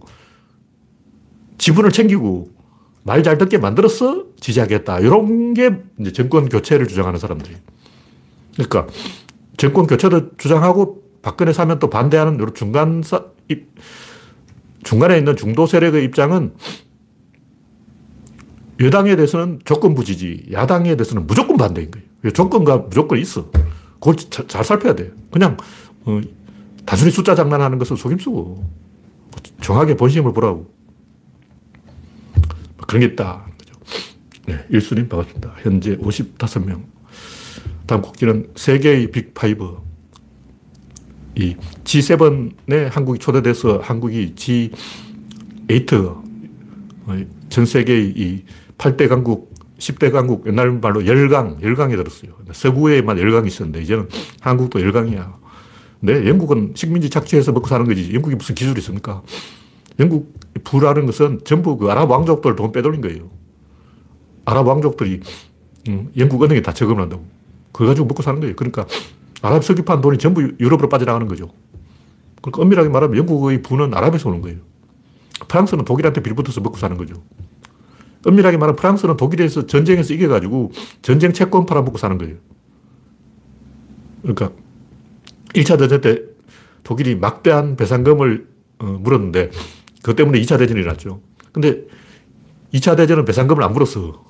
지분을 1.57 1.91
챙기고 1.91 2.49
말 3.03 3.23
잘 3.23 3.37
듣게 3.37 3.57
만들어서 3.57 4.25
지지하겠다. 4.39 4.99
이런 4.99 5.53
게 5.53 5.81
정권 6.13 6.49
교체를 6.49 6.87
주장하는 6.87 7.19
사람들이. 7.19 7.55
그러니까 8.53 8.87
정권 9.57 9.87
교체도 9.87 10.37
주장하고 10.37 11.00
박근혜 11.21 11.53
사면 11.53 11.79
또 11.79 11.89
반대하는 11.89 12.39
중간 12.53 13.01
사, 13.03 13.25
중간에 14.83 15.17
있는 15.17 15.35
중도 15.35 15.65
세력의 15.67 16.03
입장은 16.05 16.53
여당에 18.79 19.15
대해서는 19.15 19.59
조건부 19.63 20.03
지지, 20.03 20.47
야당에 20.51 20.95
대해서는 20.95 21.27
무조건 21.27 21.57
반대인 21.57 21.91
거예요. 21.91 22.33
조건과 22.33 22.77
무조건이 22.77 23.21
있어. 23.21 23.51
그걸 23.93 24.15
자, 24.15 24.45
잘 24.47 24.63
살펴야 24.63 24.95
돼요. 24.95 25.11
그냥 25.29 25.57
어, 26.05 26.19
단순히 26.85 27.11
숫자 27.11 27.35
장난하는 27.35 27.77
것은 27.77 27.95
속임수고 27.95 28.67
정확하게 29.61 29.95
본심을 29.97 30.33
보라고. 30.33 30.73
뭐 32.33 32.85
그런 32.87 33.01
게 33.01 33.05
있다. 33.13 33.45
네, 34.47 34.65
1순위 34.71 35.07
반갑습니다. 35.07 35.55
현재 35.61 35.95
55명. 35.97 36.83
다음 37.85 38.01
곡지는 38.01 38.51
세계의 38.55 39.09
빅5. 39.09 39.77
이 39.77 39.90
G7에 41.35 42.89
한국이 42.89 43.19
초대돼서 43.19 43.79
한국이 43.79 44.33
G8, 44.35 45.93
어, 45.93 47.25
전 47.49 47.65
세계의 47.65 48.13
이 48.15 48.43
8대 48.77 49.07
강국, 49.07 49.53
10대 49.77 50.11
강국, 50.11 50.47
옛날 50.47 50.71
말로 50.71 51.05
열강, 51.05 51.59
열강에 51.61 51.95
들었어요. 51.95 52.31
서구에만 52.51 53.17
열강이 53.17 53.47
있었는데, 53.47 53.81
이제는 53.81 54.09
한국도 54.41 54.81
열강이야. 54.81 55.41
근데 55.99 56.27
영국은 56.27 56.73
식민지 56.75 57.09
착취해서 57.09 57.51
먹고 57.51 57.67
사는 57.67 57.85
거지. 57.85 58.13
영국이 58.13 58.35
무슨 58.35 58.55
기술이 58.55 58.79
있습니까? 58.79 59.21
영국 59.99 60.33
부라는 60.63 61.05
것은 61.05 61.41
전부 61.45 61.77
그 61.77 61.91
아랍 61.91 62.09
왕족들 62.09 62.55
돈 62.55 62.71
빼돌린 62.71 63.01
거예요. 63.01 63.29
아랍 64.45 64.67
왕족들이 64.67 65.21
음, 65.89 66.11
영국 66.17 66.43
은행에 66.43 66.61
다 66.61 66.73
저금을 66.73 67.03
한다고. 67.03 67.23
그거 67.71 67.85
가지고 67.85 68.07
먹고 68.07 68.23
사는 68.23 68.39
거예요. 68.39 68.55
그러니까 68.55 68.85
아랍 69.41 69.63
석유판 69.63 70.01
돈이 70.01 70.17
전부 70.17 70.41
유럽으로 70.59 70.89
빠져나가는 70.89 71.27
거죠. 71.27 71.49
그러니까 72.41 72.61
엄밀하게 72.61 72.89
말하면 72.89 73.17
영국의 73.17 73.61
부는 73.61 73.93
아랍에서 73.93 74.29
오는 74.29 74.41
거예요. 74.41 74.59
프랑스는 75.47 75.85
독일한테 75.85 76.21
빌붙어서 76.21 76.61
먹고 76.61 76.77
사는 76.77 76.95
거죠. 76.97 77.15
엄밀하게 78.25 78.57
말하면 78.57 78.75
프랑스는 78.75 79.17
독일에서 79.17 79.65
전쟁에서 79.65 80.13
이겨가지고 80.13 80.71
전쟁 81.01 81.33
채권 81.33 81.65
팔아먹고 81.65 81.97
사는 81.97 82.17
거예요. 82.17 82.35
그러니까 84.21 84.51
1차 85.53 85.79
대전 85.79 86.01
때 86.01 86.21
독일이 86.83 87.15
막대한 87.15 87.75
배상금을 87.75 88.47
어, 88.79 88.85
물었는데 88.85 89.51
그것 89.97 90.15
때문에 90.15 90.39
2차 90.41 90.57
대전이 90.59 90.79
일어났죠. 90.79 91.21
근데 91.51 91.83
2차 92.73 92.95
대전은 92.95 93.25
배상금을 93.25 93.63
안 93.63 93.73
물었어. 93.73 94.23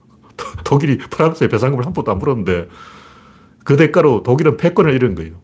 독일이 0.64 0.98
프랑스에 0.98 1.48
배상금을 1.48 1.84
한 1.86 1.92
번도 1.92 2.12
안 2.12 2.18
물었는데 2.18 2.68
그 3.64 3.76
대가로 3.76 4.22
독일은 4.22 4.56
패권을 4.56 4.94
잃은 4.94 5.14
거예요. 5.14 5.40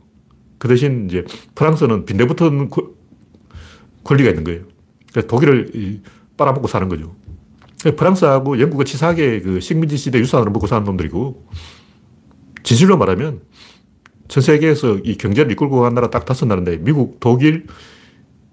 그 0.58 0.68
대신 0.68 1.06
이제 1.06 1.24
프랑스는 1.54 2.04
빈대붙은 2.06 2.70
권리가 4.04 4.30
있는 4.30 4.44
거예요. 4.44 4.64
그래서 5.12 5.28
독일을 5.28 6.00
빨아먹고 6.36 6.68
사는 6.68 6.88
거죠. 6.88 7.14
프랑스하고 7.96 8.60
영국은 8.60 8.84
치사하게 8.84 9.40
그 9.42 9.60
식민지 9.60 9.96
시대 9.96 10.18
유산으로 10.18 10.50
먹고 10.50 10.66
사는 10.66 10.84
놈들이고, 10.84 11.46
진실로 12.62 12.96
말하면, 12.96 13.42
전 14.28 14.42
세계에서 14.42 14.98
이 15.04 15.16
경제를 15.16 15.52
이끌고 15.52 15.80
간 15.80 15.94
나라 15.94 16.10
딱 16.10 16.24
다섯 16.24 16.46
나라인데, 16.46 16.78
미국, 16.78 17.20
독일, 17.20 17.66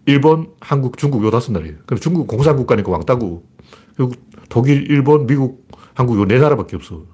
일본, 0.06 0.50
한국, 0.60 0.98
중국 0.98 1.24
요 1.24 1.32
다섯 1.32 1.52
나라예요. 1.52 1.78
그럼 1.86 2.00
중국 2.00 2.28
공산국가니까 2.28 2.92
왕따고, 2.92 3.44
그리고 3.96 4.12
독일, 4.50 4.90
일본, 4.92 5.26
미국, 5.26 5.68
한국 5.96 6.20
요 6.20 6.26
네 6.26 6.38
나라밖에 6.40 6.76
없어. 6.76 7.06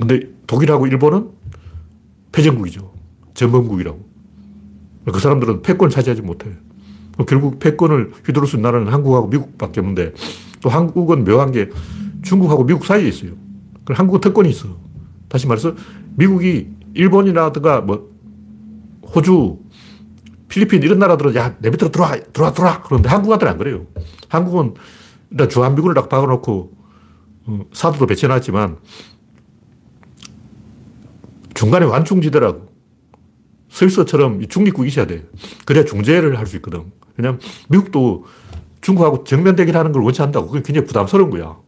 근데 0.00 0.28
독일하고 0.46 0.86
일본은 0.86 1.30
패전국이죠. 2.32 2.92
전범국이라고. 3.34 4.08
그 5.12 5.18
사람들은 5.18 5.62
패권을 5.62 5.90
차지하지 5.90 6.22
못해. 6.22 6.50
결국 7.26 7.58
패권을 7.58 8.12
휘두를 8.24 8.48
수 8.48 8.56
있는 8.56 8.70
나라는 8.70 8.92
한국하고 8.92 9.28
미국밖에 9.28 9.80
없는데 9.80 10.14
또 10.62 10.70
한국은 10.70 11.24
묘한 11.24 11.52
게 11.52 11.68
중국하고 12.22 12.64
미국 12.64 12.86
사이에 12.86 13.08
있어요. 13.08 13.32
한국은 13.86 14.20
특권이 14.20 14.48
있어. 14.50 14.68
다시 15.28 15.46
말해서 15.46 15.74
미국이 16.16 16.68
일본이라든가 16.94 17.82
뭐 17.82 18.10
호주, 19.14 19.58
필리핀 20.48 20.82
이런 20.82 20.98
나라들은 20.98 21.34
야, 21.36 21.56
내 21.58 21.70
밑으로 21.70 21.90
들어와, 21.90 22.16
들어와, 22.32 22.52
들어와. 22.52 22.82
그런데 22.82 23.08
한국한테는 23.08 23.52
안 23.52 23.58
그래요. 23.58 23.86
한국은 24.28 24.74
일단 25.30 25.48
주한미군을 25.48 25.94
딱 25.94 26.08
박아놓고 26.08 26.72
어, 27.46 27.60
사도도 27.72 28.06
배치해놨지만 28.06 28.78
중간에 31.60 31.84
완충지대라고 31.84 32.68
스위스처럼 33.68 34.40
중립국이 34.48 34.88
있어야 34.88 35.06
돼. 35.06 35.26
그래야 35.66 35.84
중재를 35.84 36.38
할 36.38 36.46
수 36.46 36.56
있거든. 36.56 36.84
왜냐면 37.18 37.38
미국도 37.68 38.24
중국하고 38.80 39.24
정면 39.24 39.56
대결하는 39.56 39.92
걸 39.92 40.02
원치 40.02 40.22
않는다고. 40.22 40.46
그게 40.46 40.62
굉장히 40.62 40.86
부담스러운 40.86 41.28
거야. 41.28 41.58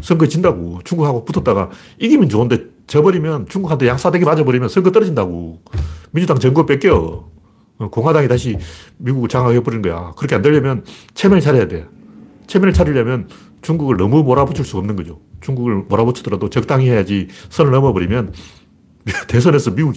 선거 0.00 0.26
진다고. 0.26 0.80
중국하고 0.82 1.24
붙었다가 1.24 1.70
이기면 2.00 2.28
좋은데 2.28 2.64
져버리면 2.88 3.46
중국한테 3.48 3.86
양사대기 3.86 4.24
맞아버리면 4.24 4.68
선거 4.68 4.90
떨어진다고. 4.90 5.62
민주당 6.10 6.40
정권 6.40 6.66
뺏겨. 6.66 7.28
어, 7.78 7.88
공화당이 7.88 8.26
다시 8.26 8.58
미국을 8.96 9.28
장악해버린 9.28 9.80
거야. 9.80 10.12
그렇게 10.16 10.34
안 10.34 10.42
되려면 10.42 10.84
체면을 11.14 11.40
차려야 11.40 11.68
돼. 11.68 11.86
체면을 12.48 12.72
차리려면 12.72 13.28
중국을 13.62 13.96
너무 13.96 14.24
몰아붙일 14.24 14.64
수 14.64 14.76
없는 14.76 14.96
거죠. 14.96 15.20
중국을 15.40 15.84
몰아붙이더라도 15.88 16.50
적당히 16.50 16.90
해야지 16.90 17.28
선을 17.50 17.70
넘어버리면 17.70 18.32
대선에서 19.28 19.74
미국 19.74 19.94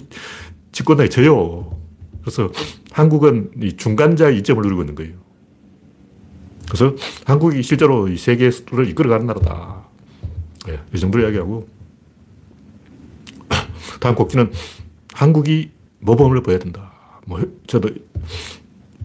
집권당이 0.72 1.10
져요. 1.10 1.78
그래서 2.20 2.50
한국은 2.92 3.50
이 3.62 3.76
중간자의 3.76 4.38
이점을 4.38 4.62
누리고 4.62 4.82
있는 4.82 4.94
거예요. 4.94 5.14
그래서 6.68 6.94
한국이 7.24 7.62
실제로 7.62 8.08
이 8.08 8.16
세계를 8.16 8.88
이끌어가는 8.88 9.26
나라다. 9.26 9.84
네, 10.66 10.78
이 10.94 10.98
정도로 10.98 11.24
이야기하고. 11.24 11.68
다음 14.00 14.14
곡기는 14.14 14.52
한국이 15.12 15.70
모범을 15.98 16.42
보여야 16.42 16.58
된다. 16.58 16.92
뭐, 17.26 17.40
저도, 17.66 17.90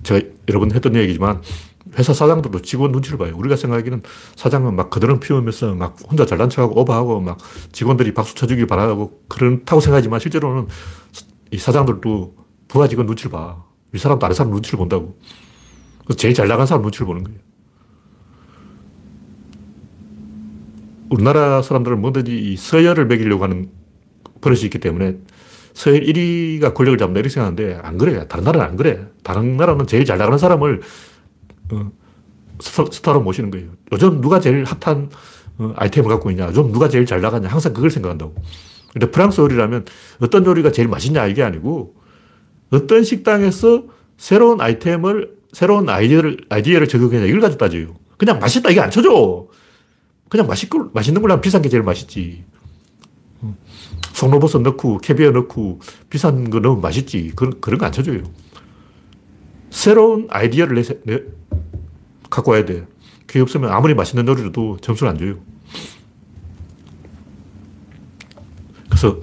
제가 0.03 0.27
여러 0.47 0.59
번 0.59 0.71
했던 0.71 0.95
얘기지만, 0.95 1.41
회사 1.94 2.13
사장들도 2.13 2.62
직원 2.62 2.92
눈치를 2.92 3.18
봐요. 3.18 3.34
우리가 3.38 3.56
생각하기는 3.56 4.01
사장은 4.36 4.75
막 4.75 4.89
그드름 4.89 5.20
피우면서 5.20 5.75
막 5.75 5.96
혼자 6.10 6.25
잘난 6.25 6.50
척하고 6.50 6.80
오버하고 6.82 7.22
막 7.22 7.38
직원들이 7.72 8.13
박수 8.13 8.34
쳐주길 8.36 8.65
바라고 8.65 9.22
그렇다고 9.27 9.80
생각하지만 9.80 10.20
실제로는 10.20 10.68
이 11.51 11.58
사장들도 11.58 12.36
부하 12.68 12.88
직원 12.88 13.06
눈치를 13.06 13.32
봐. 13.32 13.63
이 13.94 13.98
사람 13.98 14.20
다른 14.20 14.36
사람 14.36 14.51
눈치를 14.51 14.77
본다고. 14.77 15.18
그래서 16.04 16.18
제일 16.18 16.34
잘 16.34 16.48
나간 16.48 16.65
사람 16.65 16.82
눈치를 16.82 17.06
보는 17.06 17.24
거예요. 17.24 17.39
우리나라 21.10 21.62
사람들은 21.62 22.02
뭐든지 22.02 22.56
서열을 22.58 23.06
매기려고 23.06 23.43
하는 23.43 23.69
버릇이 24.41 24.63
있기 24.63 24.80
때문에 24.80 25.17
서열 25.74 26.02
1위가 26.02 26.74
권력을 26.74 26.98
잡는다 26.98 27.19
이렇게 27.19 27.30
생각하는데 27.30 27.80
안 27.84 27.98
그래. 27.98 28.28
다른 28.28 28.43
나라는 28.43 28.67
안 28.67 28.76
그래. 28.76 29.08
다른 29.24 29.56
나라는 29.56 29.88
제일 29.88 30.04
잘 30.04 30.17
나가는 30.17 30.38
사람을 30.38 30.82
어, 31.71 31.91
스타 32.60 33.13
로 33.13 33.21
모시는 33.21 33.51
거예요. 33.51 33.69
요즘 33.91 34.21
누가 34.21 34.39
제일 34.39 34.63
핫한 34.63 35.10
어, 35.58 35.73
아이템을 35.75 36.10
갖고 36.10 36.32
있냐. 36.32 36.47
요즘 36.47 36.71
누가 36.71 36.89
제일 36.89 37.06
잘 37.06 37.21
나가냐. 37.21 37.47
항상 37.49 37.73
그걸 37.73 37.89
생각한다고. 37.89 38.36
근데 38.93 39.12
프랑스 39.12 39.41
요리라면 39.41 39.86
어떤 40.19 40.45
요리가 40.45 40.71
제일 40.71 40.88
맛있냐 40.88 41.28
이게 41.28 41.43
아니고 41.43 41.95
어떤 42.71 43.04
식당에서 43.04 43.84
새로운 44.17 44.62
아이템을 44.62 45.36
새로운 45.51 45.89
아이디어를, 45.89 46.45
아이디어를 46.49 46.88
적용했냐 46.88 47.25
이걸 47.25 47.39
가지고 47.41 47.58
따져요. 47.58 47.95
그냥 48.17 48.39
맛있다 48.39 48.69
이게 48.71 48.80
안 48.80 48.89
쳐줘. 48.91 49.47
그냥 50.30 50.47
맛있고, 50.47 50.89
맛있는 50.93 51.21
걸로 51.21 51.34
하면 51.34 51.41
비싼 51.41 51.62
게 51.62 51.69
제일 51.69 51.84
맛있지. 51.84 52.43
송로버섯 54.13 54.62
넣고 54.63 54.97
캐비어 54.99 55.32
넣고 55.32 55.80
비싼 56.10 56.49
거 56.49 56.60
넣으면 56.60 56.82
맛있지. 56.82 57.32
그런, 57.36 57.60
그런 57.62 57.78
거 57.78 57.86
안 57.86 57.91
쳐줘요. 57.91 58.23
새로운 59.75 60.27
아이디어를 60.29 60.81
내, 60.81 60.83
내, 61.03 61.23
갖고 62.29 62.51
와야 62.51 62.63
돼. 62.63 62.88
그게 63.27 63.41
없으면 63.41 63.69
아무리 63.71 63.93
맛있는 63.93 64.25
요리라도 64.25 64.77
점수를 64.79 65.11
안 65.11 65.17
줘요. 65.17 65.38
그래서 68.89 69.19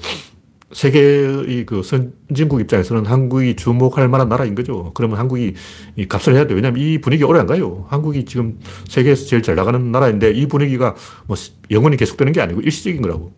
세계의 0.72 1.64
그 1.64 1.82
선진국 1.82 2.60
입장에서는 2.60 3.06
한국이 3.06 3.56
주목할 3.56 4.08
만한 4.08 4.28
나라인 4.28 4.54
거죠. 4.54 4.92
그러면 4.92 5.18
한국이 5.18 5.54
이 5.96 6.06
값을 6.06 6.34
해야 6.34 6.46
돼. 6.46 6.52
왜냐하면 6.52 6.82
이 6.82 6.98
분위기 6.98 7.24
오래 7.24 7.40
안 7.40 7.46
가요. 7.46 7.86
한국이 7.88 8.26
지금 8.26 8.60
세계에서 8.88 9.24
제일 9.24 9.42
잘 9.42 9.54
나가는 9.54 9.90
나라인데 9.90 10.32
이 10.32 10.46
분위기가 10.46 10.94
뭐 11.26 11.36
영원히 11.70 11.96
계속되는 11.96 12.34
게 12.34 12.42
아니고 12.42 12.60
일시적인 12.60 13.00
거라고. 13.00 13.32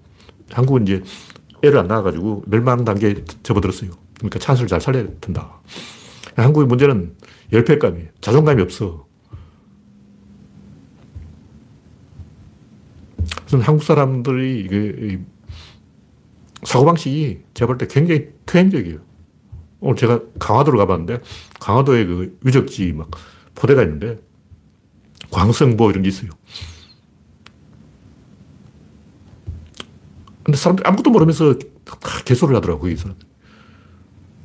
한국은 0.50 0.82
이제 0.82 1.02
애를 1.62 1.78
안 1.78 1.86
낳아가지고 1.86 2.42
멸망 2.46 2.84
단계에 2.84 3.14
접어들었어요. 3.44 3.92
그러니까 4.18 4.40
찬스를 4.40 4.66
잘 4.66 4.80
살려야 4.80 5.06
된다. 5.20 5.60
한국의 6.42 6.66
문제는 6.66 7.16
열패감이에요. 7.52 8.08
자존감이 8.20 8.62
없어. 8.62 9.06
그래서 13.46 13.58
한국 13.58 13.84
사람들이 13.84 14.60
이게 14.60 15.20
사고방식이 16.64 17.40
제가 17.54 17.66
볼 17.66 17.78
때 17.78 17.86
굉장히 17.86 18.30
퇴행적이에요. 18.46 18.98
오늘 19.80 19.96
제가 19.96 20.20
강화도를 20.38 20.78
가봤는데, 20.78 21.20
강화도에 21.60 22.06
그 22.06 22.38
유적지 22.44 22.92
막 22.94 23.10
포대가 23.54 23.82
있는데, 23.82 24.18
광성보 25.30 25.90
이런 25.90 26.02
게 26.02 26.08
있어요. 26.08 26.30
근데 30.42 30.56
사람들이 30.56 30.86
아무것도 30.86 31.10
모르면서 31.10 31.58
다 31.84 31.98
개소를 32.24 32.56
하더라고, 32.56 32.80
거기서. 32.80 33.14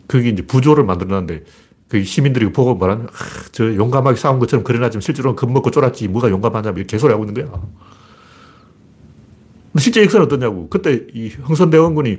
그게 0.07 0.29
이제 0.29 0.45
부조를 0.45 0.83
만들어놨는데, 0.83 1.45
그 1.89 2.03
시민들이 2.03 2.51
보고 2.51 2.75
말하는, 2.75 3.07
아, 3.07 3.09
저 3.51 3.75
용감하게 3.75 4.15
싸운 4.15 4.39
것처럼 4.39 4.63
그려놨지만 4.63 5.01
실제로는 5.01 5.35
겁먹고 5.35 5.71
쫄았지, 5.71 6.07
뭐가 6.07 6.29
용감하냐, 6.29 6.69
이렇게 6.69 6.83
개소리 6.85 7.11
하고 7.11 7.25
있는 7.25 7.33
거야. 7.33 7.61
실제 9.77 10.03
역사는 10.03 10.25
어떠냐고. 10.27 10.69
그때 10.69 11.05
이 11.13 11.29
흥선대원군이 11.29 12.17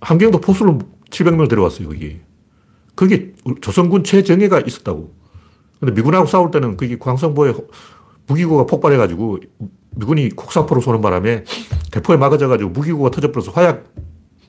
함경도 0.00 0.40
포수를 0.40 0.78
700명을 1.10 1.48
데려왔어요, 1.48 1.88
거기. 1.88 2.20
거기 2.94 3.32
조선군 3.60 4.04
최정예가 4.04 4.60
있었다고. 4.60 5.12
근데 5.80 5.94
미군하고 5.94 6.26
싸울 6.26 6.50
때는 6.50 6.76
거기 6.76 6.98
광성보에 6.98 7.54
무기고가 8.26 8.66
폭발해가지고 8.66 9.40
미군이 9.96 10.28
콕사포로 10.30 10.80
쏘는 10.80 11.00
바람에 11.00 11.44
대포에 11.90 12.16
막아져가지고 12.16 12.70
무기고가 12.70 13.10
터져버려서 13.10 13.50
화약 13.52 13.92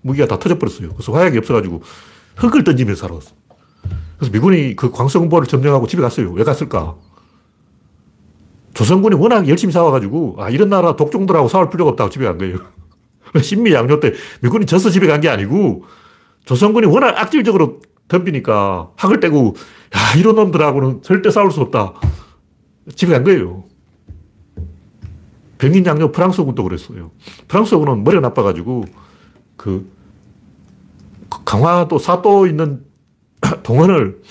무기가 0.01 0.27
다 0.27 0.37
터져버렸어요. 0.37 0.89
그래서 0.89 1.13
화약이 1.13 1.37
없어가지고 1.37 1.81
흙을 2.35 2.63
던지면서 2.63 3.07
살았어. 3.07 3.40
그래서 4.21 4.31
미군이 4.33 4.75
그 4.75 4.91
광성보를 4.91 5.47
점령하고 5.47 5.87
집에 5.87 5.99
갔어요. 6.03 6.31
왜 6.33 6.43
갔을까? 6.43 6.95
조선군이 8.75 9.15
워낙 9.15 9.47
열심히 9.49 9.73
싸워가지고, 9.73 10.35
아, 10.37 10.51
이런 10.51 10.69
나라 10.69 10.95
독종들하고 10.95 11.47
싸울 11.47 11.71
필요가 11.71 11.89
없다고 11.89 12.11
집에 12.11 12.25
간 12.25 12.37
거예요. 12.37 12.57
신미 13.41 13.73
양조 13.73 13.99
때 13.99 14.13
미군이 14.43 14.67
져서 14.67 14.91
집에 14.91 15.07
간 15.07 15.21
게 15.21 15.27
아니고, 15.27 15.85
조선군이 16.45 16.85
워낙 16.85 17.17
악질적으로 17.19 17.79
덤비니까 18.09 18.91
학을 18.95 19.19
떼고, 19.19 19.55
야, 19.95 20.19
이런 20.19 20.35
놈들하고는 20.35 21.01
절대 21.01 21.31
싸울 21.31 21.49
수 21.49 21.59
없다. 21.61 21.95
집에 22.93 23.13
간 23.13 23.23
거예요. 23.23 23.63
백인 25.57 25.83
양조 25.83 26.11
프랑스군도 26.11 26.63
그랬어요. 26.63 27.09
프랑스군은 27.47 28.03
머리가 28.03 28.21
나빠가지고, 28.21 28.85
그, 29.57 29.91
강화도 31.43 31.97
사도 31.97 32.45
있는 32.45 32.83
동원을 33.63 34.21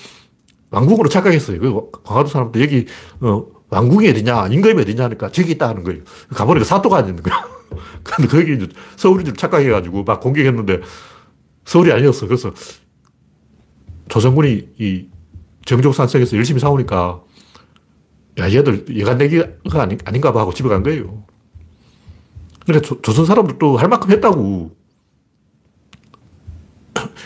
왕국으로 0.69 1.09
착각했어요. 1.09 1.59
그 1.59 1.91
강화도 2.03 2.29
사람들 2.29 2.61
여기, 2.61 2.85
어, 3.19 3.45
왕궁이 3.69 4.09
어디냐, 4.09 4.47
임금이 4.47 4.81
어디냐 4.81 5.05
하니까 5.05 5.31
저기 5.31 5.51
있다 5.51 5.69
하는 5.69 5.83
거예요. 5.83 6.01
가보니까 6.29 6.65
사또가 6.65 6.97
아닌 6.97 7.21
거야. 7.21 7.45
근데 8.03 8.27
거기 8.27 8.55
이제 8.55 8.67
서울인 8.95 9.25
줄 9.25 9.35
착각해가지고 9.35 10.03
막 10.03 10.19
공격했는데 10.19 10.81
서울이 11.65 11.91
아니었어. 11.91 12.27
그래서 12.27 12.51
조선군이 14.09 14.69
이 14.77 15.07
정족산성에서 15.65 16.35
열심히 16.35 16.59
싸우니까 16.59 17.21
야, 18.39 18.51
얘들 18.51 18.85
예간 18.95 19.17
내기가 19.17 19.81
아닌, 19.81 19.99
아닌가 20.05 20.33
봐 20.33 20.41
하고 20.41 20.53
집에 20.53 20.67
간 20.67 20.83
거예요. 20.83 21.23
그러니까 22.65 22.87
조, 22.87 23.01
조선 23.01 23.25
사람들도 23.25 23.77
할 23.77 23.87
만큼 23.87 24.11
했다고. 24.11 24.80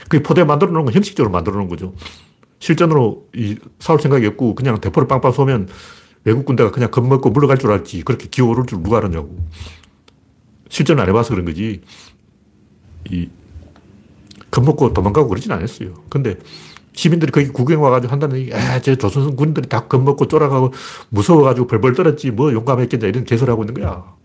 그 0.09 0.21
포대 0.21 0.43
만들어 0.43 0.71
놓은 0.71 0.85
건 0.85 0.93
형식적으로 0.93 1.31
만들어 1.31 1.57
놓은 1.57 1.69
거죠. 1.69 1.93
실전으로 2.59 3.27
이 3.35 3.57
싸울 3.79 3.99
생각이 3.99 4.25
없고 4.27 4.55
그냥 4.55 4.79
대포를 4.79 5.07
빵빵 5.07 5.31
쏘면 5.31 5.67
외국 6.23 6.45
군대가 6.45 6.71
그냥 6.71 6.89
겁먹고 6.91 7.29
물러갈 7.29 7.57
줄 7.57 7.71
알았지. 7.71 8.03
그렇게 8.03 8.27
기어오를 8.27 8.65
줄 8.65 8.81
누가 8.81 8.97
알았냐고. 8.97 9.37
실전을 10.69 11.03
안 11.03 11.09
해봐서 11.09 11.31
그런 11.31 11.45
거지. 11.45 11.81
이, 13.11 13.29
겁먹고 14.49 14.93
도망가고 14.93 15.29
그러진 15.29 15.51
않았어요. 15.51 15.93
근데 16.09 16.37
시민들이 16.93 17.31
거기 17.31 17.49
구경 17.49 17.83
와가지고 17.83 18.11
한다는 18.11 18.37
얘기, 18.37 18.53
아, 18.53 18.79
제 18.79 18.95
조선 18.95 19.35
군들이 19.35 19.67
다 19.67 19.87
겁먹고 19.87 20.27
쫄아가고 20.27 20.73
무서워가지고 21.09 21.67
벌벌 21.67 21.93
떨었지, 21.93 22.31
뭐 22.31 22.51
용감했겠냐, 22.53 23.07
이런 23.07 23.25
개소리 23.25 23.49
하고 23.49 23.63
있는 23.63 23.73
거야. 23.73 24.15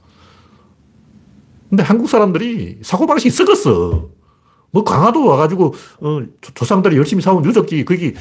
근데 1.69 1.83
한국 1.83 2.09
사람들이 2.09 2.79
사고방식이 2.83 3.31
썩었어. 3.31 4.20
뭐 4.71 4.85
강화도 4.85 5.27
와가지고, 5.27 5.75
어, 6.01 6.23
조상들이 6.55 6.97
열심히 6.97 7.23
사온 7.23 7.45
유적지, 7.45 7.85
거기 7.85 8.15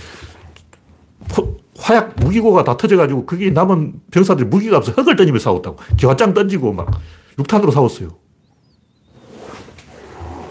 포, 1.29 1.57
화약 1.79 2.15
무기고가 2.17 2.63
다 2.63 2.75
터져가지고 2.75 3.25
거기 3.25 3.51
남은 3.51 4.01
병사들이 4.11 4.47
무기가 4.47 4.77
없어 4.77 4.91
흙을 4.91 5.15
던지며 5.15 5.39
싸웠다고. 5.39 5.77
기와장 5.97 6.33
던지고 6.33 6.73
막 6.73 6.91
육탄으로 7.37 7.71
싸웠어요. 7.71 8.09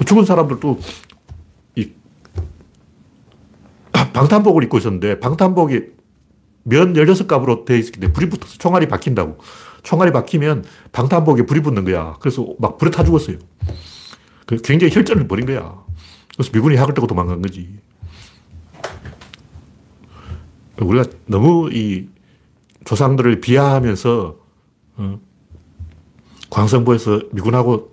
죽은 0.07 0.25
사람들도 0.25 0.79
이 1.77 1.91
방탄복을 4.15 4.65
입고 4.65 4.79
있었는데 4.79 5.21
방탄복이 5.21 5.83
면 6.65 6.95
16갑으로 6.95 7.65
되어 7.67 7.77
있기 7.77 7.93
때문에 7.93 8.13
불이 8.13 8.31
붙어서 8.31 8.57
총알이 8.59 8.89
박힌다고. 8.89 9.39
총알이 9.83 10.13
박히면 10.13 10.65
방탄복에 10.93 11.43
불이 11.45 11.61
붙는 11.61 11.85
거야. 11.85 12.17
그래서 12.21 12.47
막 12.59 12.79
불에 12.79 12.91
타 12.91 13.05
죽었어요. 13.05 13.37
그 14.47 14.57
굉장히 14.57 14.95
혈전을 14.95 15.29
벌인 15.29 15.47
거야. 15.47 15.88
그래서 16.39 16.53
미군이 16.55 16.77
학을 16.77 16.95
떼고 16.95 17.09
도망간 17.09 17.43
거지. 17.43 17.69
우리가 20.81 21.05
너무 21.27 21.69
이 21.73 22.07
조상들을 22.85 23.41
비하하면서 23.41 24.37
어, 24.99 25.21
광성부에서 26.49 27.23
미군하고 27.33 27.93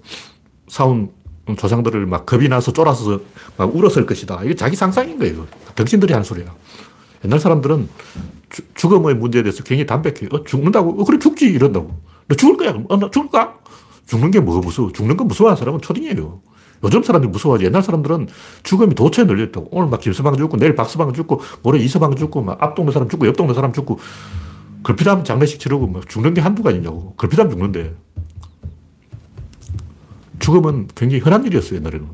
싸운 0.68 1.12
조상들을 1.58 2.06
막 2.06 2.28
겁이 2.28 2.48
나서 2.48 2.72
쫄아서 2.72 3.20
막 3.58 3.76
울었을 3.76 4.06
것이다. 4.06 4.44
이게 4.44 4.54
자기 4.54 4.76
상상인 4.76 5.18
거예요. 5.18 5.48
당신들이 5.74 6.14
하는 6.14 6.24
소리야. 6.24 6.54
옛날 7.24 7.40
사람들은 7.40 7.90
주, 8.52 8.62
죽음의 8.76 9.16
문제에 9.16 9.42
대해서 9.42 9.64
굉장히 9.64 9.88
담백해. 9.88 10.28
어, 10.32 10.44
죽는다고? 10.44 11.02
어, 11.02 11.04
그래, 11.04 11.18
죽지. 11.18 11.48
이런다고. 11.48 12.00
너 12.28 12.36
죽을 12.36 12.58
거야. 12.58 12.80
어, 12.90 12.98
나 12.98 13.10
죽을까? 13.10 13.56
죽는 14.06 14.30
게 14.30 14.40
뭐가 14.40 14.62
무서워? 14.62 14.92
죽는 14.92 15.18
거 15.18 15.24
무서워하는 15.24 15.58
사람은 15.58 15.82
초딩이에요. 15.82 16.42
요즘 16.86 17.04
사람들이 17.04 17.32
무서워하지. 17.32 17.65
옛날 17.65 17.82
사람들은 17.82 18.28
죽음이 18.63 18.95
도처에 18.95 19.26
널려있다고. 19.26 19.67
오늘 19.71 19.89
막 19.89 20.00
김서방 20.00 20.38
죽고, 20.38 20.56
내일 20.58 20.76
박서방 20.76 21.12
죽고, 21.13 21.41
모레 21.63 21.80
이서방 21.80 22.15
죽고, 22.15 22.43
막 22.43 22.62
앞동네 22.62 22.91
사람 22.91 23.10
죽고, 23.10 23.28
옆동네 23.28 23.54
사람 23.54 23.74
죽고, 23.74 24.00
걸핏하면 24.84 25.26
장례식 25.26 25.60
치르고, 25.60 25.88
막 25.88 26.08
죽는 26.08 26.36
게 26.36 26.41
한두가 26.41 26.69
아니냐고. 26.69 27.15
걸핏하면 27.17 27.52
죽는데. 27.52 27.95
죽음은 30.39 30.89
굉장히 30.93 31.24
흔한 31.24 31.43
일이었어요, 31.45 31.80
옛날에는. 31.80 32.08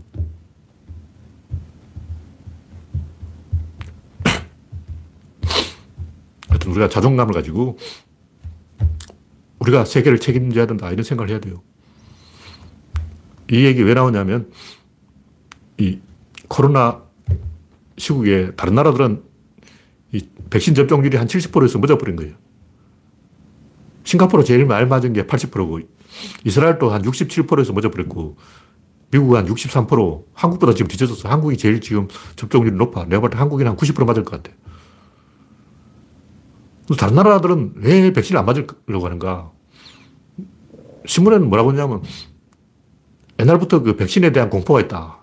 하여튼 6.47 6.71
우리가 6.71 6.87
자존감을 6.87 7.33
가지고 7.33 7.77
우리가 9.59 9.83
세계를 9.83 10.19
책임져야 10.19 10.65
된다, 10.65 10.89
이런 10.91 11.03
생각을 11.03 11.29
해야 11.29 11.41
돼요. 11.41 11.61
이 13.51 13.65
얘기 13.65 13.83
왜 13.83 13.93
나오냐면, 13.93 14.49
이 15.77 15.99
코로나 16.47 17.03
시국에 17.97 18.51
다른 18.55 18.75
나라들은 18.75 19.23
이 20.13 20.25
백신 20.49 20.73
접종률이 20.73 21.17
한 21.17 21.27
70%에서 21.27 21.77
멎어버린 21.79 22.15
거예요. 22.15 22.35
싱가포르 24.03 24.43
제일 24.43 24.65
말 24.65 24.87
맞은 24.87 25.13
게 25.13 25.27
80%고, 25.27 25.81
이스라엘도 26.45 26.89
한 26.89 27.01
67%에서 27.03 27.73
멎어버렸고, 27.73 28.37
미국은 29.11 29.39
한 29.39 29.45
63%, 29.45 30.25
한국보다 30.33 30.73
지금 30.73 30.87
뒤져졌어. 30.87 31.27
한국이 31.27 31.57
제일 31.57 31.81
지금 31.81 32.07
접종률이 32.37 32.75
높아. 32.77 33.05
내가 33.05 33.19
볼 33.19 33.29
때 33.29 33.37
한국이 33.37 33.63
한 33.65 33.75
90% 33.75 34.05
맞을 34.05 34.23
것 34.23 34.41
같아. 34.41 34.55
다른 36.97 37.15
나라들은 37.15 37.73
왜 37.75 38.11
백신을 38.11 38.39
안 38.39 38.45
맞으려고 38.45 39.05
하는가? 39.05 39.51
신문에는 41.05 41.47
뭐라고 41.49 41.71
했냐면, 41.71 42.01
옛날부터 43.41 43.81
그 43.81 43.95
백신에 43.95 44.31
대한 44.31 44.49
공포가 44.49 44.79
있다. 44.79 45.17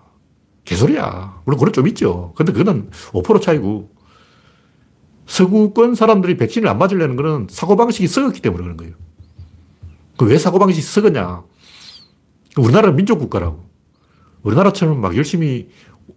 개소리야. 0.65 1.41
물론 1.45 1.57
그런 1.59 1.73
좀 1.73 1.87
있죠. 1.87 2.33
근데 2.35 2.51
그거는 2.51 2.89
5% 3.13 3.41
차이고, 3.41 3.89
서구권 5.25 5.95
사람들이 5.95 6.37
백신을 6.37 6.67
안 6.67 6.77
맞으려는 6.77 7.15
거는 7.15 7.47
사고방식이 7.49 8.07
썩었기 8.07 8.41
때문에 8.41 8.63
그런 8.63 8.77
거예요. 8.77 8.93
그 10.17 10.25
왜 10.25 10.37
사고방식이 10.37 10.81
썩었냐. 10.85 11.43
우리나라는 12.57 12.95
민족국가라고. 12.97 13.63
우리나라처럼 14.43 14.99
막 14.99 15.15
열심히 15.15 15.69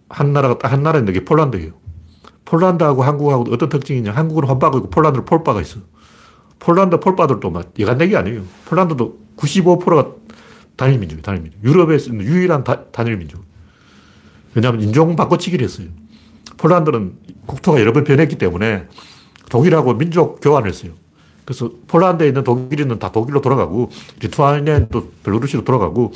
한 0.09 0.33
나라가 0.33 0.57
딱 0.57 0.71
한 0.73 0.83
나라인데 0.83 1.13
그게 1.13 1.25
폴란드예요. 1.25 1.71
폴란드하고 2.45 3.03
한국하고 3.03 3.45
어떤 3.53 3.69
특징이냐. 3.69 4.11
한국은 4.11 4.47
환바가 4.47 4.77
있고 4.79 4.89
폴란드는 4.89 5.25
폴바가 5.25 5.61
있어. 5.61 5.79
폴란드 6.59 6.99
폴바들도 6.99 7.49
막 7.49 7.73
예간내기 7.77 8.15
아니에요. 8.17 8.43
폴란드도 8.65 9.19
95%가 9.37 10.11
단일 10.75 10.99
민족이에요. 10.99 11.21
단일 11.21 11.41
민족. 11.41 11.63
유럽에 11.63 11.97
있는 11.97 12.25
유일한 12.25 12.63
다, 12.63 12.85
단일 12.91 13.17
민족. 13.17 13.43
왜냐하면 14.53 14.81
인종 14.81 15.15
바꿔치기를 15.15 15.63
했어요. 15.63 15.87
폴란드는 16.57 17.13
국토가 17.45 17.79
여러 17.79 17.93
번 17.93 18.03
변했기 18.03 18.37
때문에 18.37 18.87
독일하고 19.49 19.95
민족 19.95 20.39
교환을 20.41 20.69
했어요. 20.69 20.93
그래서 21.45 21.69
폴란드에 21.87 22.27
있는 22.27 22.43
독일인은 22.43 22.99
다 22.99 23.11
독일로 23.11 23.41
돌아가고 23.41 23.89
리투아니아도 24.21 25.11
벨로루시로 25.23 25.63
돌아가고 25.63 26.13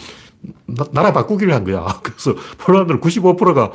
나, 0.65 1.01
라 1.01 1.13
바꾸기를 1.13 1.53
한 1.53 1.63
거야. 1.63 1.85
그래서 2.01 2.35
폴란드는 2.57 3.01
95%가 3.01 3.71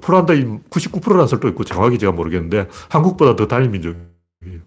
폴란드인 0.00 0.62
99%라는 0.70 1.26
설도 1.26 1.48
있고 1.48 1.64
정확히 1.64 1.98
제가 1.98 2.12
모르겠는데 2.12 2.68
한국보다 2.88 3.36
더 3.36 3.46
단일 3.46 3.70
민족이에요. 3.70 4.60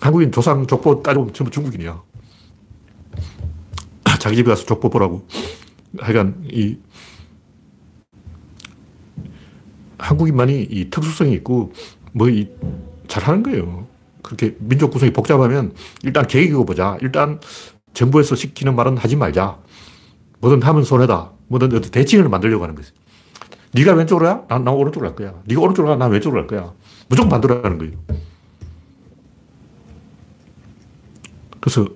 한국인 0.00 0.30
조상 0.30 0.66
족보 0.66 1.02
따지면 1.02 1.32
전부 1.32 1.50
중국인이야. 1.50 2.02
자기 4.26 4.34
집에 4.34 4.48
가서 4.50 4.64
족보 4.66 4.90
보라고. 4.90 5.24
하여간 6.00 6.48
이 6.50 6.78
한국인만이 9.98 10.64
이 10.64 10.90
특수성이 10.90 11.34
있고 11.34 11.72
뭐 12.12 12.28
이 12.28 12.48
잘하는 13.06 13.44
거예요. 13.44 13.86
그렇게 14.22 14.56
민족 14.58 14.90
구성이 14.90 15.12
복잡하면 15.12 15.74
일단 16.02 16.26
계획이고 16.26 16.64
보자. 16.64 16.98
일단 17.02 17.40
정부에서 17.94 18.34
시키는 18.34 18.74
말은 18.74 18.96
하지 18.96 19.14
말자. 19.14 19.60
뭐든 20.40 20.60
하면 20.60 20.82
손해다. 20.82 21.30
뭐든 21.46 21.80
대칭을 21.82 22.28
만들려고 22.28 22.64
하는 22.64 22.74
거지. 22.74 22.90
네가 23.74 23.92
왼쪽으로 23.94 24.26
가? 24.26 24.44
난, 24.48 24.64
난 24.64 24.74
오른쪽으로 24.74 25.14
갈 25.14 25.14
거야. 25.14 25.40
네가 25.44 25.60
오른쪽으로 25.60 25.92
가? 25.92 25.96
난 25.96 26.10
왼쪽으로 26.10 26.44
갈 26.44 26.58
거야. 26.58 26.72
무조건 27.08 27.30
만들어가는 27.30 27.78
거예요. 27.78 27.92
그래서 31.60 31.86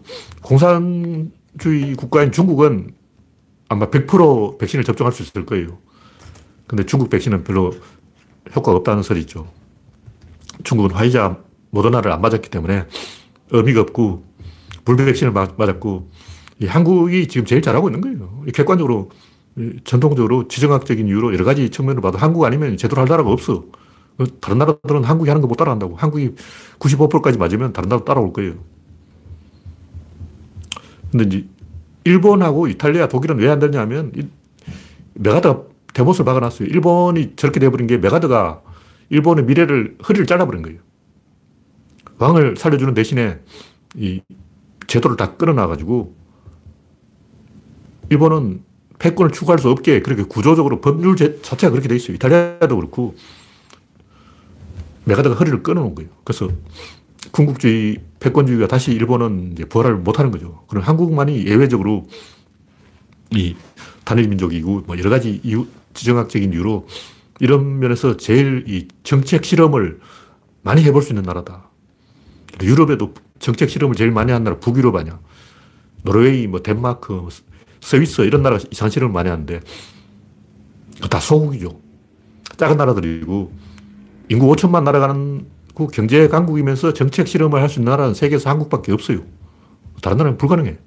공산 0.43 1.33
주의 1.61 1.95
국가인 1.95 2.33
중국은 2.33 2.95
아마 3.69 3.89
100% 3.89 4.59
백신을 4.59 4.85
접종할 4.85 5.13
수 5.13 5.23
있을 5.23 5.47
거예요. 5.47 5.79
근데 6.67 6.85
중국 6.85 7.11
백신은 7.11 7.45
별로 7.45 7.73
효과가 8.55 8.79
없다는 8.79 9.03
소리 9.03 9.21
있죠. 9.21 9.47
중국은 10.65 10.91
화이자 10.91 11.39
모더나를 11.71 12.11
안 12.13 12.21
맞았기 12.21 12.51
때문에 12.51 12.87
의미가 13.51 13.83
없고 13.83 14.25
불백신을 14.85 15.33
맞았고 15.33 16.11
한국이 16.67 17.29
지금 17.29 17.47
제일 17.47 17.63
잘하고 17.63 17.89
있는 17.89 18.01
거예요. 18.01 18.45
객관적으로 18.53 19.11
전통적으로 19.85 20.49
지정학적인 20.49 21.07
이유로 21.07 21.33
여러 21.35 21.45
가지 21.45 21.71
측면으로 21.71 22.03
봐도 22.03 22.19
한국 22.19 22.45
아니면 22.45 22.77
제대로 22.77 23.01
할 23.01 23.09
나라가 23.09 23.31
없어. 23.31 23.65
다른 24.41 24.59
나라들은 24.59 25.05
한국이 25.05 25.31
하는 25.31 25.41
거 25.41 25.49
못 25.49 25.55
따라한다고. 25.55 25.97
한국이 25.97 26.35
95%까지 26.79 27.39
맞으면 27.39 27.73
다른 27.73 27.89
나라 27.89 28.05
따라올 28.05 28.33
거예요. 28.33 28.55
근데 31.11 31.45
일본하고 32.05 32.69
이탈리아, 32.69 33.09
독일은 33.09 33.39
왜 33.39 33.49
안 33.49 33.59
되냐면 33.59 34.13
메가드가 35.15 35.63
대못을 35.93 36.25
박아놨어요. 36.25 36.69
일본이 36.69 37.35
저렇게 37.37 37.61
돼버린 37.61 37.87
게 37.87 37.99
메가드가 37.99 38.63
일본의 39.11 39.45
미래를 39.45 39.99
허리를 40.09 40.27
잘라버린 40.27 40.63
거예요. 40.63 40.79
왕을 42.19 42.57
살려주는 42.57 42.95
대신에 42.95 43.41
이 43.97 44.21
제도를 44.87 45.17
다 45.17 45.35
끊어놔가지고 45.37 46.15
일본은 48.11 48.63
패권을 48.99 49.33
추구할 49.33 49.59
수 49.59 49.71
없게 49.71 50.03
그렇게 50.03 50.23
구조적으로 50.23 50.81
법률 50.81 51.17
자체가 51.17 51.71
그렇게 51.71 51.89
돼 51.89 51.97
있어요. 51.97 52.15
이탈리아도 52.15 52.77
그렇고 52.77 53.15
메가드가 55.05 55.35
허리를 55.37 55.63
끊어놓은 55.63 55.95
거예요. 55.95 56.11
그래서 56.25 56.49
군국주의, 57.33 57.99
패권주의가 58.19 58.67
다시 58.67 58.93
일본은 58.93 59.53
이제 59.53 59.65
부활을 59.65 59.97
못하는 59.97 60.31
거죠. 60.31 60.65
그럼 60.69 60.83
한국만이 60.85 61.47
예외적으로 61.47 62.07
이 63.31 63.55
단일 64.05 64.29
민족이고 64.29 64.83
뭐 64.87 64.99
여러 64.99 65.11
가지 65.11 65.41
이유, 65.45 65.67
지정학적인 65.95 66.53
이유로 66.53 66.87
이런 67.41 67.79
면에서 67.79 68.17
제일 68.17 68.65
이 68.69 68.89
정책 69.03 69.45
실험을 69.45 70.01
많이 70.63 70.83
해볼 70.85 71.03
수 71.03 71.13
있는 71.13 71.23
나라다. 71.23 71.71
유럽에도 72.63 73.15
정책 73.39 73.71
실험을 73.71 73.97
제일 73.97 74.11
많이 74.11 74.33
한 74.33 74.45
나라 74.45 74.59
북유럽 74.59 74.95
아니야. 74.97 75.19
노르웨이, 76.03 76.47
뭐 76.47 76.63
덴마크, 76.63 77.13
뭐 77.13 77.29
스위스 77.81 78.23
이런 78.23 78.43
나라가 78.43 78.63
이상 78.71 78.91
실험을 78.91 79.13
많이 79.13 79.29
하는데 79.31 79.61
다 81.09 81.21
소국이죠. 81.21 81.81
작은 82.57 82.77
나라들이고 82.77 83.53
인구 84.29 84.55
5천만 84.55 84.83
나가는 84.83 85.47
그 85.75 85.87
경제 85.89 86.29
강국이면서 86.29 86.93
정책 86.93 87.29
실험을 87.29 87.61
할 87.63 87.69
수 87.69 87.79
있는 87.81 87.91
나라는 87.91 88.15
세계에서 88.15 88.51
한국밖에 88.51 88.93
없어요. 88.93 89.23
다른 90.03 90.17
나라는 90.17 90.39
불가능해. 90.39 90.79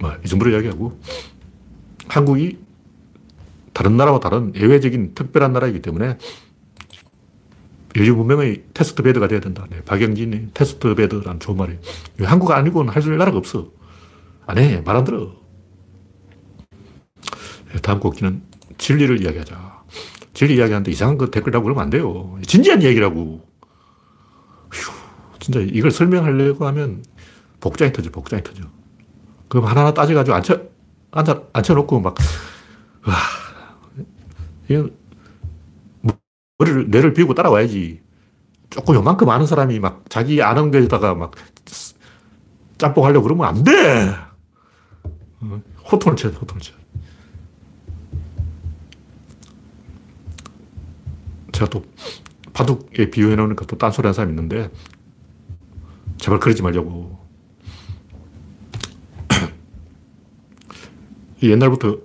뭐, 0.00 0.12
이 0.24 0.28
정도로 0.28 0.50
이야기하고 0.52 0.98
한국이 2.08 2.58
다른 3.72 3.96
나라와 3.96 4.18
다른 4.18 4.52
예외적인 4.56 5.14
특별한 5.14 5.52
나라이기 5.52 5.80
때문에 5.82 6.18
인류 7.94 8.14
문명의 8.14 8.64
test 8.72 9.02
bed가 9.02 9.28
돼야 9.28 9.40
된다. 9.40 9.66
네, 9.70 9.82
박영진이 9.84 10.48
test 10.54 10.94
bed라는 10.94 11.40
좋은 11.40 11.56
말이에요. 11.56 11.80
한국 12.20 12.50
아니고는 12.52 12.92
할 12.92 13.02
나라가 13.18 13.36
없어. 13.38 13.70
안 14.46 14.58
해. 14.58 14.80
말 14.80 14.96
안 14.96 15.04
들어. 15.04 15.34
네, 17.72 17.80
다음 17.82 18.00
곡기는 18.00 18.42
진리를 18.78 19.22
이야기하자. 19.22 19.69
진리 20.40 20.54
이야기하는데 20.54 20.90
이상한 20.90 21.18
거 21.18 21.26
댓글 21.26 21.52
달고 21.52 21.64
그러면 21.64 21.84
안 21.84 21.90
돼요. 21.90 22.38
진지한 22.46 22.82
얘기라고. 22.82 23.46
휴, 24.72 24.90
진짜 25.38 25.60
이걸 25.60 25.90
설명하려고 25.90 26.66
하면 26.66 27.04
복장이 27.60 27.92
터져, 27.92 28.10
복장이 28.10 28.42
터져. 28.42 28.62
그럼 29.48 29.66
하나하나 29.66 29.92
따져가지고 29.92 30.34
앉혀, 30.34 30.62
앉아, 31.10 31.42
앉혀놓고 31.52 32.00
막, 32.00 32.14
와, 33.06 33.14
이건 34.70 34.96
머리를, 36.56 36.88
뇌를 36.88 37.12
비우고 37.12 37.34
따라와야지. 37.34 38.00
조금 38.70 38.94
요만큼 38.94 39.28
아는 39.28 39.44
사람이 39.44 39.78
막 39.78 40.04
자기 40.08 40.40
아는 40.40 40.70
거에다가 40.70 41.14
막 41.14 41.32
짬뽕 42.78 43.04
하려고 43.04 43.24
그러면 43.24 43.46
안 43.46 43.62
돼! 43.62 44.16
어, 45.42 45.60
호통을 45.92 46.16
쳐야 46.16 46.32
돼, 46.32 46.38
호통을 46.38 46.62
쳐. 46.62 46.72
제가 51.60 51.68
또 51.68 51.84
바둑에 52.54 53.10
비유해 53.10 53.36
놓으니까 53.36 53.66
또 53.66 53.76
딴소리 53.76 54.06
하는 54.06 54.14
사람이 54.14 54.32
있는데, 54.32 54.70
제발 56.16 56.40
그러지 56.40 56.62
말려고. 56.62 57.18
옛날부터 61.42 61.98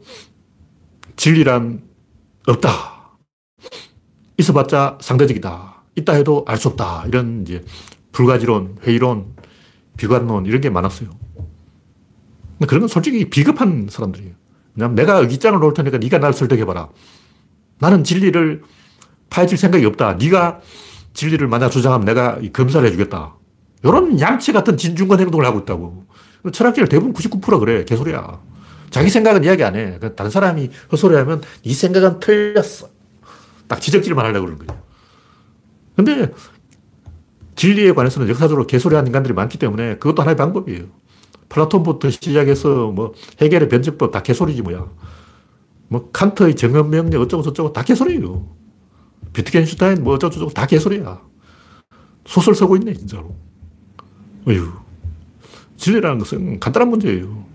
진리란 1.16 1.82
없다. 2.48 3.16
있어봤자 4.38 4.98
상대적이다. 5.02 5.84
있다 5.96 6.14
해도 6.14 6.44
알 6.48 6.58
수 6.58 6.68
없다. 6.68 7.06
이런 7.08 7.44
이제 7.44 7.64
불가지론, 8.12 8.80
회의론, 8.84 9.36
비관론 9.96 10.46
이런 10.46 10.60
게 10.60 10.70
많았어요. 10.70 11.10
근데 12.58 12.68
그런 12.68 12.82
건 12.82 12.90
솔직히 12.90 13.30
비겁한 13.30 13.88
사람들이에요. 13.90 14.34
왜냐하면 14.76 14.96
내가 14.96 15.20
의기장을 15.20 15.58
놓을 15.60 15.74
테니까 15.74 16.00
네가 16.00 16.20
날 16.20 16.34
설득해봐라. 16.34 16.90
나는 17.80 18.04
진리를 18.04 18.62
파헤칠 19.30 19.58
생각이 19.58 19.86
없다. 19.86 20.14
네가 20.14 20.62
진리를 21.14 21.48
만약 21.48 21.70
주장하면 21.70 22.06
내가 22.06 22.40
검사를 22.54 22.86
해주겠다. 22.88 23.36
이런 23.84 24.20
양치 24.20 24.52
같은 24.52 24.78
진중권 24.78 25.20
행동을 25.20 25.46
하고 25.46 25.60
있다고. 25.60 26.06
철학계를 26.52 26.90
대부분 26.90 27.14
99% 27.14 27.60
그래. 27.60 27.86
개소리야. 27.86 28.40
자기 28.90 29.10
생각은 29.10 29.44
이야기 29.44 29.64
안 29.64 29.76
해. 29.76 29.98
그 30.00 30.16
다른 30.16 30.32
사람이 30.32 30.70
헛소리하면 30.92 31.42
니 31.64 31.74
생각은 31.74 32.20
틀렸어. 32.20 32.90
딱 33.68 33.82
지적질만 33.82 34.26
하려고 34.26 34.46
그러는 34.46 34.66
거예요. 34.66 34.82
근데 35.96 36.32
진리에 37.56 37.94
관해서는 37.94 38.30
역사적으로 38.30 38.68
개소리하는 38.68 39.08
인간들이 39.08 39.34
많기 39.34 39.58
때문에 39.58 39.98
그것도 39.98 40.22
하나의 40.22 40.36
방법이에요. 40.36 40.86
플라톤부터 41.50 42.10
시작해서 42.10 42.88
뭐 42.88 43.14
헤겔의 43.42 43.70
변증법 43.70 44.12
다 44.12 44.22
개소리지 44.22 44.62
뭐야. 44.62 44.86
뭐 45.88 46.10
칸트의 46.12 46.56
정언 46.56 46.90
명령 46.90 47.22
어쩌고 47.22 47.44
저쩌고 47.44 47.74
다 47.74 47.84
개소리예요. 47.84 48.46
비트겐슈타인 49.36 50.04
뭐 50.04 50.16
어쩌고 50.16 50.34
저쩌고 50.34 50.52
다 50.52 50.66
개소리야. 50.66 51.22
소설 52.26 52.56
쓰고 52.56 52.78
있네 52.78 52.94
진짜로. 52.94 53.36
어휴. 54.48 54.72
진리라는 55.78 56.20
것은 56.20 56.60
간단한 56.60 56.90
문제예요. 56.90 57.46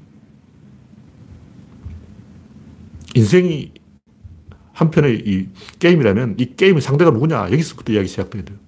인생이 3.14 3.72
한편의 4.72 5.22
이 5.26 5.48
게임이라면 5.78 6.36
이 6.38 6.54
게임의 6.54 6.80
상대가 6.80 7.10
누구냐 7.10 7.50
여기서부터 7.50 7.92
이야기 7.92 8.08
시작돼야 8.08 8.44
돼요. 8.44 8.58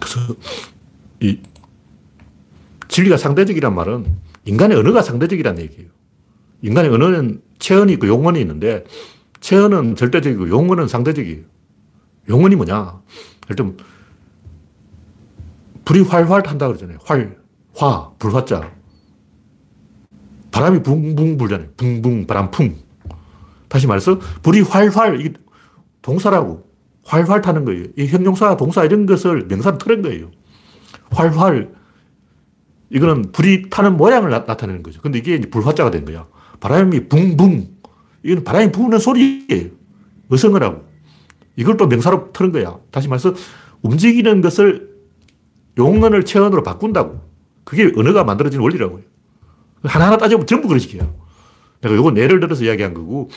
그래서 0.00 0.34
이 1.20 1.38
진리가 2.88 3.16
상대적이란 3.16 3.74
말은 3.74 4.06
인간의 4.44 4.76
언어가 4.78 5.02
상대적이란 5.02 5.58
얘기예요. 5.60 5.90
인간의 6.62 6.90
언어는 6.92 7.42
체언이 7.62 7.92
있고 7.92 8.08
용언이 8.08 8.40
있는데 8.40 8.84
체언은 9.40 9.94
절대적이고 9.94 10.48
용언은 10.48 10.88
상대적이에요. 10.88 11.42
용언이 12.28 12.56
뭐냐? 12.56 13.00
일단 13.48 13.76
불이 15.84 16.02
활활 16.02 16.42
탄다 16.42 16.66
그러잖아요. 16.66 16.98
활, 17.04 17.36
화, 17.74 18.10
불화자. 18.18 18.72
바람이 20.50 20.82
붕붕 20.82 21.38
불잖아요. 21.38 21.68
붕붕, 21.76 22.26
바람풍. 22.26 22.76
다시 23.68 23.86
말해서 23.86 24.18
불이 24.42 24.62
활활, 24.62 25.20
이게 25.20 25.32
동사라고. 26.02 26.68
활활 27.04 27.40
타는 27.40 27.64
거예요. 27.64 27.86
이 27.96 28.06
형용사, 28.06 28.56
동사 28.56 28.84
이런 28.84 29.06
것을 29.06 29.46
명사로 29.46 29.78
틀은 29.78 30.02
거예요. 30.02 30.30
활활. 31.10 31.72
이거는 32.90 33.32
불이 33.32 33.70
타는 33.70 33.96
모양을 33.96 34.30
나, 34.30 34.44
타내는 34.44 34.82
거죠. 34.82 35.00
근데 35.00 35.18
이게 35.18 35.40
불화자가 35.40 35.90
된 35.90 36.04
거야. 36.04 36.26
바람이 36.62 37.08
붕붕. 37.08 37.66
이건 38.22 38.44
바람이 38.44 38.70
부는 38.70 39.00
소리예요. 39.00 39.70
어성을 40.30 40.62
하고. 40.62 40.84
이걸 41.56 41.76
또 41.76 41.88
명사로 41.88 42.32
틀은 42.32 42.52
거야. 42.52 42.78
다시 42.92 43.08
말해서 43.08 43.34
움직이는 43.82 44.40
것을 44.40 44.88
용언을 45.76 46.24
체언으로 46.24 46.62
바꾼다고. 46.62 47.20
그게 47.64 47.90
언어가 47.96 48.22
만들어진 48.22 48.60
원리라고요. 48.60 49.02
하나하나 49.82 50.16
따져보면 50.16 50.46
전부 50.46 50.68
그런 50.68 50.78
식이에요. 50.78 51.12
내가 51.80 51.94
이건 51.96 52.16
예를 52.16 52.38
들어서 52.38 52.64
이야기한 52.64 52.94
거고, 52.94 53.28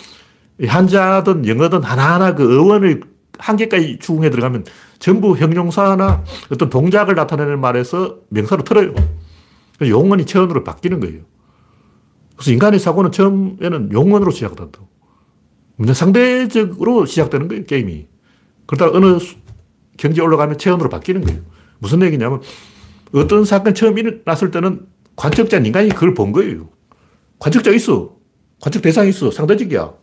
한자든 0.66 1.48
영어든 1.48 1.82
하나하나 1.82 2.36
그 2.36 2.62
어원을 2.62 3.02
한계까지 3.40 3.98
추궁해 4.00 4.30
들어가면 4.30 4.66
전부 5.00 5.36
형용사나 5.36 6.24
어떤 6.52 6.70
동작을 6.70 7.16
나타내는 7.16 7.60
말에서 7.60 8.20
명사로 8.30 8.64
틀어요. 8.64 8.94
용언이 9.82 10.26
체언으로 10.28 10.64
바뀌는 10.64 11.00
거예요. 11.00 11.22
그래서 12.36 12.52
인간의 12.52 12.80
사고는 12.80 13.12
처음에는 13.12 13.92
용언으로 13.92 14.32
시작된다. 14.32 14.80
상대적으로 15.94 17.06
시작되는 17.06 17.48
거예요, 17.48 17.64
게임이. 17.66 18.08
그러다 18.66 18.96
어느 18.96 19.20
경지에 19.98 20.24
올라가면 20.24 20.58
체언으로 20.58 20.90
바뀌는 20.90 21.22
거예요. 21.22 21.42
무슨 21.80 22.02
얘기냐면 22.02 22.42
어떤 23.14 23.46
사건 23.46 23.74
처음 23.74 23.98
일어났을 23.98 24.52
때는 24.52 24.88
관측자 25.16 25.58
인간이 25.58 25.90
그걸 25.90 26.14
본 26.14 26.32
거예요. 26.32 26.70
관측자 27.40 27.72
있어. 27.72 28.16
관측 28.62 28.82
대상이 28.82 29.10
있어. 29.10 29.32
상대적이야. 29.32 29.94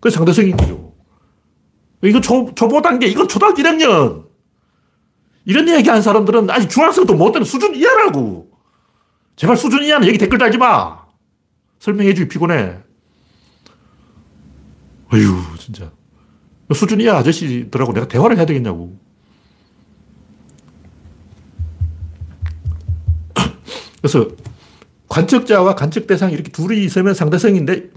그 0.00 0.10
상대성인 0.10 0.56
거죠. 0.56 0.94
이거 2.04 2.20
초, 2.20 2.52
초보 2.54 2.82
단계, 2.82 3.06
이건 3.06 3.26
초등학교 3.26 3.62
1학년. 3.62 4.26
이런 5.44 5.68
얘기 5.68 5.88
한 5.88 6.02
사람들은 6.02 6.50
아직 6.50 6.68
중학생도 6.68 7.14
못 7.14 7.32
되는 7.32 7.44
수준 7.44 7.74
이하라고. 7.74 8.50
제발 9.36 9.56
수준 9.56 9.82
이하는 9.84 10.06
여기 10.08 10.18
댓글 10.18 10.38
달지 10.38 10.58
마. 10.58 11.05
설명해 11.78 12.14
주기 12.14 12.28
피곤해. 12.28 12.78
어휴, 15.12 15.56
진짜. 15.58 15.92
수준 16.74 17.00
이하 17.00 17.16
아저씨들하고 17.18 17.92
내가 17.92 18.08
대화를 18.08 18.36
해야 18.36 18.46
되겠냐고. 18.46 18.98
그래서 24.02 24.28
관측자와 25.08 25.76
관측 25.76 26.06
대상 26.06 26.32
이렇게 26.32 26.50
둘이 26.50 26.84
있으면 26.84 27.14
상대성인데 27.14 27.90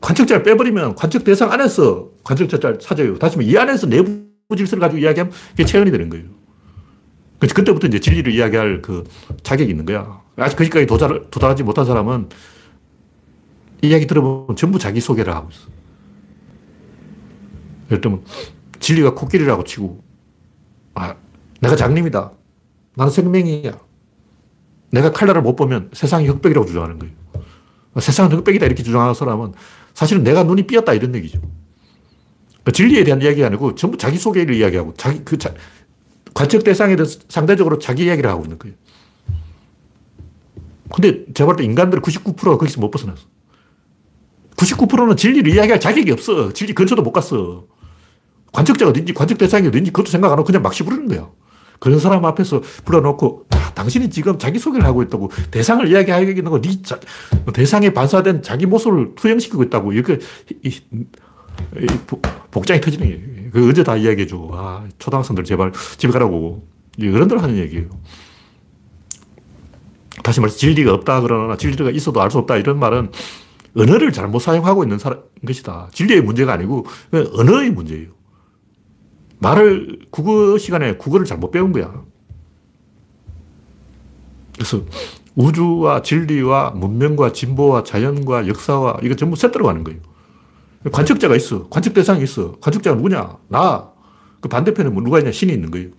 관측자를 0.00 0.44
빼버리면 0.44 0.94
관측 0.94 1.24
대상 1.24 1.50
안에서 1.50 2.10
관측자를 2.22 2.78
찾아요. 2.78 3.18
다시 3.18 3.36
말해 3.36 3.50
이 3.50 3.58
안에서 3.58 3.88
내부 3.88 4.28
질서를 4.56 4.80
가지고 4.80 5.00
이야기하면 5.00 5.32
그게 5.50 5.64
체현이 5.64 5.90
되는 5.90 6.08
거예요. 6.08 6.26
그때부터 7.40 7.88
이제 7.88 7.98
진리를 8.00 8.32
이야기할 8.32 8.82
그 8.82 9.04
자격이 9.42 9.70
있는 9.70 9.84
거야. 9.84 10.22
아직 10.36 10.56
거기까지 10.56 10.86
도달, 10.86 11.24
도달하지 11.30 11.64
못한 11.64 11.84
사람은 11.84 12.28
이야기 13.82 14.06
들어보면 14.06 14.56
전부 14.56 14.78
자기 14.78 15.00
소개를 15.00 15.34
하고 15.34 15.50
있어. 15.50 15.68
예를 17.90 18.00
들면 18.00 18.24
진리가 18.80 19.14
코끼리라고 19.14 19.64
치고 19.64 20.02
아, 20.94 21.14
내가 21.60 21.76
장님이다. 21.76 22.32
나는 22.96 23.12
생명이야. 23.12 23.78
내가 24.90 25.12
칼날을 25.12 25.42
못 25.42 25.54
보면 25.56 25.90
세상이 25.92 26.26
흑백이라고 26.26 26.66
주장하는 26.66 26.98
거예요. 26.98 27.14
세상은 28.00 28.32
흑백이다 28.32 28.66
이렇게 28.66 28.82
주장하는 28.82 29.14
사람은 29.14 29.52
사실은 29.94 30.22
내가 30.22 30.44
눈이 30.44 30.66
삐었다 30.66 30.94
이런 30.94 31.14
얘기죠. 31.14 31.40
그러니까 31.40 32.72
진리에 32.72 33.04
대한 33.04 33.20
이야기가 33.22 33.46
아니고 33.46 33.74
전부 33.74 33.96
자기 33.96 34.18
소개를 34.18 34.54
이야기하고 34.54 34.94
자기 34.94 35.24
그 35.24 35.38
자, 35.38 35.54
관측 36.34 36.64
대상에 36.64 36.96
대해서 36.96 37.20
상대적으로 37.28 37.78
자기 37.78 38.04
이야기를 38.04 38.28
하고 38.30 38.44
있는 38.44 38.58
거예요. 38.58 38.76
근데 40.94 41.24
제가 41.34 41.46
볼 41.46 41.56
때 41.56 41.64
인간들 41.64 42.00
99%가 42.00 42.56
거기서 42.56 42.80
못 42.80 42.90
벗어났어. 42.90 43.26
99%는 44.58 45.16
진리를 45.16 45.54
이야기할 45.54 45.80
자격이 45.80 46.10
없어. 46.12 46.52
진리 46.52 46.74
근처도 46.74 47.02
못 47.02 47.12
갔어. 47.12 47.64
관측자가 48.52 48.90
어딘지, 48.90 49.14
관측 49.14 49.38
대상이 49.38 49.68
어딘지 49.68 49.92
그것도 49.92 50.10
생각 50.10 50.32
안 50.32 50.32
하고 50.32 50.44
그냥 50.44 50.62
막 50.62 50.74
씹으르는 50.74 51.08
거야. 51.08 51.28
그런 51.78 52.00
사람 52.00 52.24
앞에서 52.24 52.60
불러놓고, 52.84 53.46
아, 53.50 53.72
당신이 53.72 54.10
지금 54.10 54.36
자기소개를 54.36 54.84
하고 54.84 55.02
있다고, 55.02 55.30
대상을 55.52 55.88
이야기하고 55.88 56.24
있는 56.24 56.44
거, 56.44 56.60
네 56.60 56.82
자, 56.82 56.98
대상에 57.54 57.90
반사된 57.90 58.42
자기 58.42 58.66
모습을 58.66 59.14
투영시키고 59.14 59.62
있다고, 59.64 59.92
이렇게, 59.92 60.18
이, 60.64 60.68
이, 60.68 61.86
복장이 62.50 62.80
터지는 62.80 63.06
거예요. 63.06 63.50
그 63.52 63.68
언제 63.68 63.84
다 63.84 63.96
이야기해줘. 63.96 64.50
아, 64.52 64.84
초등학생들 64.98 65.44
제발 65.44 65.72
집에 65.96 66.12
가라고. 66.12 66.66
어른들 67.00 67.40
하는 67.40 67.56
얘기예요. 67.58 67.88
다시 70.24 70.40
말해서 70.40 70.58
진리가 70.58 70.92
없다 70.94 71.20
그러나 71.20 71.56
진리가 71.56 71.90
있어도 71.90 72.20
알 72.20 72.30
수 72.30 72.38
없다 72.38 72.56
이런 72.56 72.80
말은 72.80 73.12
언어를 73.76 74.12
잘못 74.12 74.40
사용하고 74.40 74.82
있는 74.84 74.98
사람, 74.98 75.22
것이다. 75.46 75.88
진리의 75.92 76.22
문제가 76.22 76.52
아니고 76.54 76.86
언어의 77.12 77.70
문제예요. 77.70 78.08
말을 79.38 80.00
국어 80.10 80.58
시간에 80.58 80.96
국어를 80.96 81.26
잘못 81.26 81.50
배운 81.50 81.72
거야. 81.72 82.04
그래서 84.54 84.82
우주와 85.36 86.02
진리와 86.02 86.70
문명과 86.70 87.32
진보와 87.32 87.84
자연과 87.84 88.48
역사와 88.48 88.98
이거 89.02 89.14
전부 89.14 89.36
셋 89.36 89.52
들어 89.52 89.66
가는 89.66 89.84
거예요. 89.84 90.00
관측자가 90.90 91.36
있어. 91.36 91.68
관측 91.68 91.94
대상이 91.94 92.24
있어. 92.24 92.52
관측자가 92.60 92.96
누구냐? 92.96 93.36
나. 93.48 93.92
그 94.40 94.48
반대편에 94.48 94.90
뭐 94.90 95.02
누가 95.02 95.18
있냐? 95.18 95.30
신이 95.30 95.52
있는 95.52 95.70
거예요. 95.70 95.90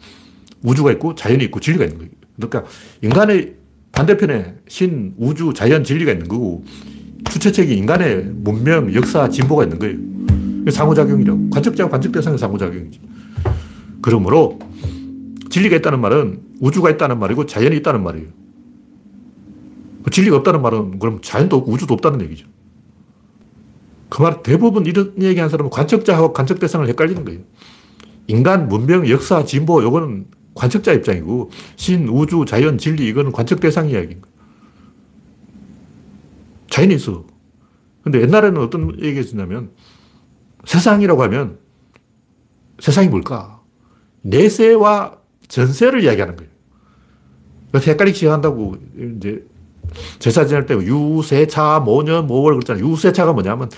우주가 0.63 0.91
있고 0.91 1.15
자연이 1.15 1.45
있고 1.45 1.59
진리가 1.59 1.85
있는 1.85 1.97
거예요. 1.99 2.11
그러니까 2.35 2.65
인간의 3.01 3.55
반대편에 3.91 4.55
신, 4.67 5.13
우주, 5.17 5.53
자연, 5.53 5.83
진리가 5.83 6.11
있는 6.11 6.27
거고 6.27 6.63
주체책이 7.29 7.75
인간의 7.75 8.31
문명, 8.35 8.93
역사, 8.93 9.29
진보가 9.29 9.63
있는 9.63 9.79
거예요. 9.79 9.97
상호작용이라고. 10.71 11.49
관측자와 11.49 11.89
관측 11.89 12.11
대상의 12.11 12.37
상호작용이지. 12.37 12.99
그러므로 14.01 14.59
진리가 15.49 15.77
있다는 15.77 15.99
말은 15.99 16.41
우주가 16.59 16.89
있다는 16.89 17.19
말이고 17.19 17.45
자연이 17.45 17.77
있다는 17.77 18.03
말이에요. 18.03 18.27
그 20.03 20.11
진리가 20.11 20.37
없다는 20.37 20.61
말은 20.61 20.99
그럼 20.99 21.19
자연도 21.21 21.57
없고 21.57 21.71
우주도 21.71 21.93
없다는 21.95 22.21
얘기죠. 22.21 22.47
그 24.09 24.23
말 24.23 24.41
대부분 24.43 24.85
이런 24.85 25.13
얘기 25.21 25.39
하는 25.39 25.49
사람은 25.49 25.69
관측자하고 25.69 26.33
관측 26.33 26.59
대상을 26.59 26.87
헷갈리는 26.87 27.25
거예요. 27.25 27.41
인간, 28.27 28.67
문명, 28.67 29.07
역사, 29.09 29.43
진보, 29.43 29.81
요거는 29.83 30.25
관측자 30.53 30.93
입장이고, 30.93 31.51
신, 31.77 32.07
우주, 32.09 32.43
자연, 32.47 32.77
진리, 32.77 33.07
이거는 33.07 33.31
관측 33.31 33.59
대상 33.59 33.89
이야기인 33.89 34.21
거예요. 34.21 34.35
있어. 36.91 37.25
근데 38.03 38.21
옛날에는 38.21 38.61
어떤 38.61 38.95
얘기가 39.01 39.21
있었냐면, 39.21 39.71
세상이라고 40.65 41.23
하면, 41.23 41.59
세상이 42.79 43.09
뭘까? 43.09 43.61
내세와 44.21 45.17
전세를 45.47 46.03
이야기하는 46.03 46.35
거예요. 46.35 46.51
그래서 47.71 47.91
헷갈리기 47.91 48.17
시작한다고, 48.17 48.77
이제, 49.17 49.45
제사 50.19 50.45
지낼 50.45 50.65
때 50.65 50.75
유세차, 50.75 51.79
모년, 51.79 52.27
모월 52.27 52.53
그랬잖아요. 52.53 52.87
유세차가 52.87 53.33
뭐냐면, 53.33 53.69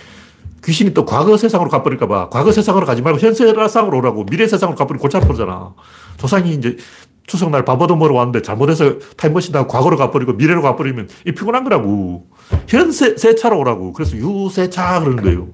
귀신이 0.63 0.93
또 0.93 1.05
과거 1.05 1.37
세상으로 1.37 1.69
가버릴까 1.69 2.07
봐 2.07 2.29
과거 2.29 2.51
세상으로 2.51 2.85
가지 2.85 3.01
말고 3.01 3.19
현 3.19 3.33
세상으로 3.33 3.97
오라고 3.97 4.25
미래 4.25 4.47
세상으로 4.47 4.77
가버리면 4.77 5.01
골치 5.01 5.17
아프잖아. 5.17 5.73
조상이 6.17 6.53
이제 6.53 6.77
추석날 7.25 7.65
밥 7.65 7.81
얻어 7.81 7.95
먹으러 7.95 8.15
왔는데 8.15 8.41
잘못해서 8.41 8.99
타임머신 9.17 9.53
타고 9.53 9.67
과거로 9.67 9.97
가버리고 9.97 10.33
미래로 10.33 10.61
가버리면 10.61 11.09
이 11.25 11.31
피곤한 11.31 11.63
거라고. 11.63 12.27
현세, 12.67 13.17
세차로 13.17 13.59
오라고. 13.59 13.93
그래서 13.93 14.15
유세차 14.17 14.99
그러는 14.99 15.23
거예요. 15.23 15.49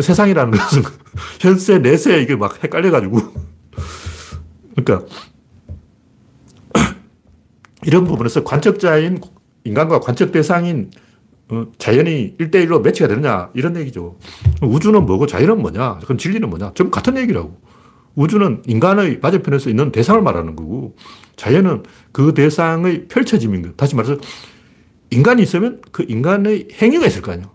세상이라는 0.00 0.52
것은 0.58 0.82
현세, 1.40 1.78
내세 1.78 2.20
이게 2.20 2.36
막 2.36 2.62
헷갈려가지고. 2.62 3.20
그러니까 4.76 5.06
이런 7.84 8.04
부분에서 8.04 8.44
관측자인 8.44 9.20
인간과 9.64 10.00
관측 10.00 10.32
대상인 10.32 10.90
어, 11.50 11.66
자연이 11.78 12.36
1대1로 12.38 12.80
매치가 12.80 13.08
되느냐, 13.08 13.50
이런 13.54 13.76
얘기죠. 13.76 14.18
우주는 14.62 15.04
뭐고 15.04 15.26
자연은 15.26 15.60
뭐냐, 15.60 15.98
그럼 15.98 16.16
진리는 16.16 16.48
뭐냐, 16.48 16.72
전 16.74 16.90
같은 16.90 17.16
얘기라고. 17.16 17.60
우주는 18.14 18.62
인간의 18.66 19.18
맞은편에서 19.20 19.68
있는 19.68 19.90
대상을 19.90 20.22
말하는 20.22 20.54
거고, 20.54 20.94
자연은 21.34 21.82
그 22.12 22.34
대상의 22.34 23.08
펼쳐짐인 23.08 23.62
거 23.62 23.72
다시 23.72 23.96
말해서, 23.96 24.16
인간이 25.10 25.42
있으면 25.42 25.80
그 25.90 26.04
인간의 26.08 26.68
행위가 26.80 27.06
있을 27.06 27.22
거 27.22 27.32
아니에요. 27.32 27.50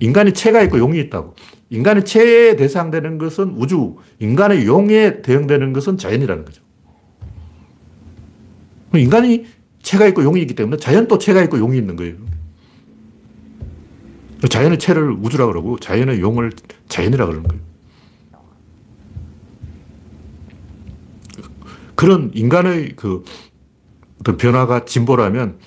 인간의 0.00 0.34
체가 0.34 0.62
있고 0.62 0.78
용이 0.78 0.98
있다고. 1.00 1.34
인간의 1.70 2.04
체에 2.04 2.56
대상되는 2.56 3.18
것은 3.18 3.54
우주, 3.56 3.96
인간의 4.18 4.66
용에 4.66 5.22
대응되는 5.22 5.72
것은 5.72 5.98
자연이라는 5.98 6.44
거죠. 6.44 6.62
인간이 8.94 9.46
체가 9.82 10.06
있고 10.08 10.24
용이 10.24 10.40
있기 10.42 10.54
때문에 10.54 10.78
자연도 10.78 11.18
체가 11.18 11.42
있고 11.44 11.58
용이 11.58 11.78
있는 11.78 11.96
거예요. 11.96 12.16
자연의 14.48 14.78
체를 14.78 15.12
우주라 15.12 15.46
그러고 15.46 15.78
자연의 15.78 16.20
용을 16.20 16.50
자연이라 16.88 17.26
그러는 17.26 17.46
거예요. 17.46 17.62
그런 21.94 22.30
인간의 22.34 22.94
그 22.96 23.22
어떤 24.20 24.38
변화가 24.38 24.86
진보라면 24.86 25.58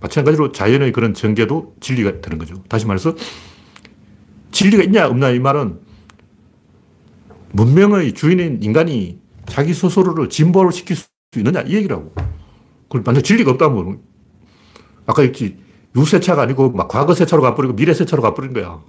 마찬가지로 0.00 0.52
자연의 0.52 0.92
그런 0.92 1.14
전개도 1.14 1.76
진리가 1.80 2.20
되는 2.20 2.38
거죠. 2.38 2.62
다시 2.68 2.86
말해서 2.86 3.14
진리가 4.52 4.82
있냐 4.84 5.08
없냐 5.08 5.30
이 5.30 5.38
말은 5.38 5.80
문명의 7.52 8.12
주인인 8.14 8.62
인간이 8.62 9.18
자기 9.46 9.74
스스로를 9.74 10.28
진보를 10.28 10.72
시킬 10.72 10.96
수 10.96 11.08
있느냐 11.36 11.62
이 11.62 11.74
얘기라고. 11.74 12.12
그럼 12.88 13.04
만약 13.04 13.22
진리가 13.22 13.50
없다면 13.52 14.00
아까 15.06 15.22
얘기했지 15.22 15.58
유세차가 15.96 16.42
아니고 16.42 16.70
막 16.70 16.88
과거 16.88 17.14
세차로 17.14 17.42
가버리고 17.42 17.74
미래 17.74 17.94
세차로 17.94 18.22
가버린 18.22 18.52
거야. 18.52 18.80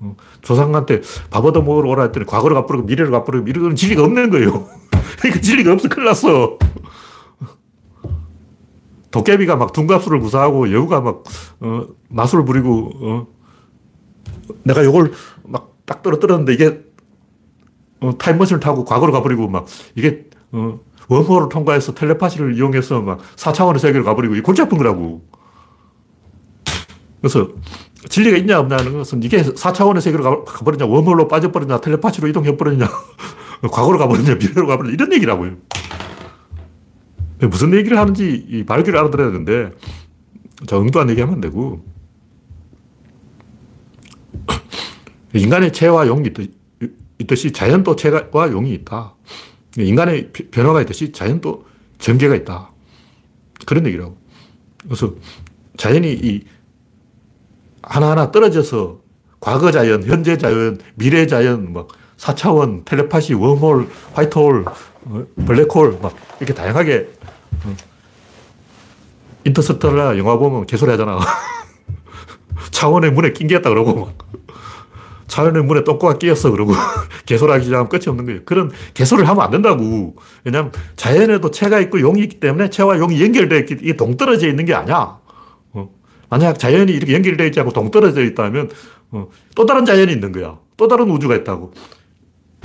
어, 0.00 0.16
조상한테 0.42 1.00
밥 1.30 1.44
얻어 1.44 1.62
먹으러 1.62 1.88
오라 1.90 2.04
했더니 2.04 2.26
과거로 2.26 2.54
가버리고 2.54 2.86
미래로 2.86 3.10
가버리고 3.10 3.48
이런 3.48 3.74
진리가 3.74 4.02
없는 4.02 4.30
거예요. 4.30 4.68
그러니까 5.18 5.40
진리가 5.40 5.72
없어 5.72 5.88
큰일 5.88 6.06
났어. 6.06 6.58
도깨비가 9.10 9.56
막 9.56 9.72
둔갑술을 9.72 10.20
구사하고 10.20 10.72
여우가 10.72 11.00
막 11.00 11.24
어, 11.60 11.86
마술을 12.08 12.44
부리고 12.44 12.90
어, 13.00 13.26
내가 14.64 14.82
이걸 14.82 15.12
막 15.44 15.78
딱 15.88 16.02
떨어뜨렸는데 16.02 16.52
이게 16.52 16.80
어, 18.00 18.16
타임머신을 18.16 18.60
타고 18.60 18.84
과거로 18.84 19.10
가버리고 19.10 19.48
막 19.48 19.66
이게 19.96 20.26
어, 20.52 20.78
웜홀을 21.08 21.48
통과해서 21.48 21.94
텔레파시를 21.94 22.54
이용해서 22.54 23.00
막 23.00 23.20
4차원의 23.36 23.78
세계로 23.78 24.04
가버리고 24.04 24.36
이 24.36 24.42
골치 24.42 24.60
아픈 24.62 24.76
거라고. 24.76 25.24
그래서 27.20 27.48
진리가 28.08 28.36
있냐 28.36 28.60
없냐는 28.60 28.92
것은 28.92 29.22
이게 29.22 29.42
4차원의 29.42 30.02
세계로 30.02 30.44
가버리냐, 30.44 30.84
웜홀로 30.84 31.26
빠져버리냐, 31.26 31.80
텔레파시로 31.80 32.28
이동해버리냐, 32.28 32.86
과거로 33.72 33.98
가버리냐, 33.98 34.34
미래로 34.34 34.66
가버리냐, 34.66 34.94
이런 34.94 35.12
얘기라고요. 35.14 35.52
무슨 37.46 37.72
얘기를 37.74 37.98
하는지 37.98 38.64
발기를 38.66 38.98
알아들어야 38.98 39.30
되는데, 39.30 39.70
자, 40.66 40.78
응도한 40.78 41.10
얘기 41.10 41.20
하면 41.20 41.36
안 41.36 41.40
되고, 41.40 41.84
인간의 45.34 45.72
체와 45.72 46.06
용이 46.08 46.30
있듯이 47.18 47.52
자연도 47.52 47.96
체와 47.96 48.50
용이 48.50 48.72
있다. 48.74 49.14
인간의 49.76 50.32
변화가 50.32 50.80
있듯이 50.82 51.12
자연도 51.12 51.66
전개가 51.98 52.34
있다. 52.34 52.72
그런 53.66 53.86
얘기라고. 53.86 54.16
그래서 54.82 55.14
자연이 55.76 56.12
이 56.12 56.44
하나하나 57.82 58.30
떨어져서 58.30 59.00
과거 59.40 59.70
자연, 59.70 60.02
현재 60.02 60.36
자연, 60.36 60.78
미래 60.94 61.26
자연, 61.26 61.72
막 61.72 61.88
4차원, 62.16 62.84
텔레파시, 62.84 63.34
웜홀, 63.34 63.88
화이트홀, 64.12 64.64
어, 64.66 64.72
블랙홀, 65.46 65.98
막 66.02 66.14
이렇게 66.40 66.54
다양하게 66.54 67.08
어, 67.64 67.76
인터스텔라 69.44 70.18
영화 70.18 70.36
보면 70.36 70.66
개소리 70.66 70.90
하잖아. 70.90 71.18
차원의 72.70 73.12
문에 73.12 73.32
낑겼다 73.32 73.70
그러고 73.70 73.94
막 74.06 74.28
자연의 75.28 75.62
문에 75.64 75.84
똥꼬가 75.84 76.18
끼었어. 76.18 76.50
그러고 76.50 76.72
개소리하기 77.26 77.64
시작하면 77.64 77.88
끝이 77.88 78.04
없는 78.08 78.24
거예요. 78.24 78.40
그런 78.44 78.70
개소리를 78.94 79.28
하면 79.28 79.44
안 79.44 79.50
된다고. 79.50 80.16
왜냐하면 80.44 80.72
자연에도 80.96 81.50
채가 81.50 81.78
있고 81.80 82.00
용이 82.00 82.20
있기 82.22 82.40
때문에 82.40 82.70
채와 82.70 82.98
용이 82.98 83.22
연결되어 83.22 83.58
있기, 83.60 83.74
이게 83.82 83.96
동떨어져 83.96 84.48
있는 84.48 84.64
게 84.64 84.74
아니야. 84.74 85.18
어. 85.72 85.90
만약 86.28 86.58
자연이 86.58 86.92
이렇게 86.92 87.14
연결되어 87.14 87.46
있지 87.46 87.60
않고 87.60 87.72
동떨어져 87.72 88.22
있다면 88.22 88.70
어, 89.10 89.28
또 89.54 89.66
다른 89.66 89.84
자연이 89.84 90.12
있는 90.12 90.32
거야. 90.32 90.58
또 90.76 90.88
다른 90.88 91.10
우주가 91.10 91.36
있다고. 91.36 91.72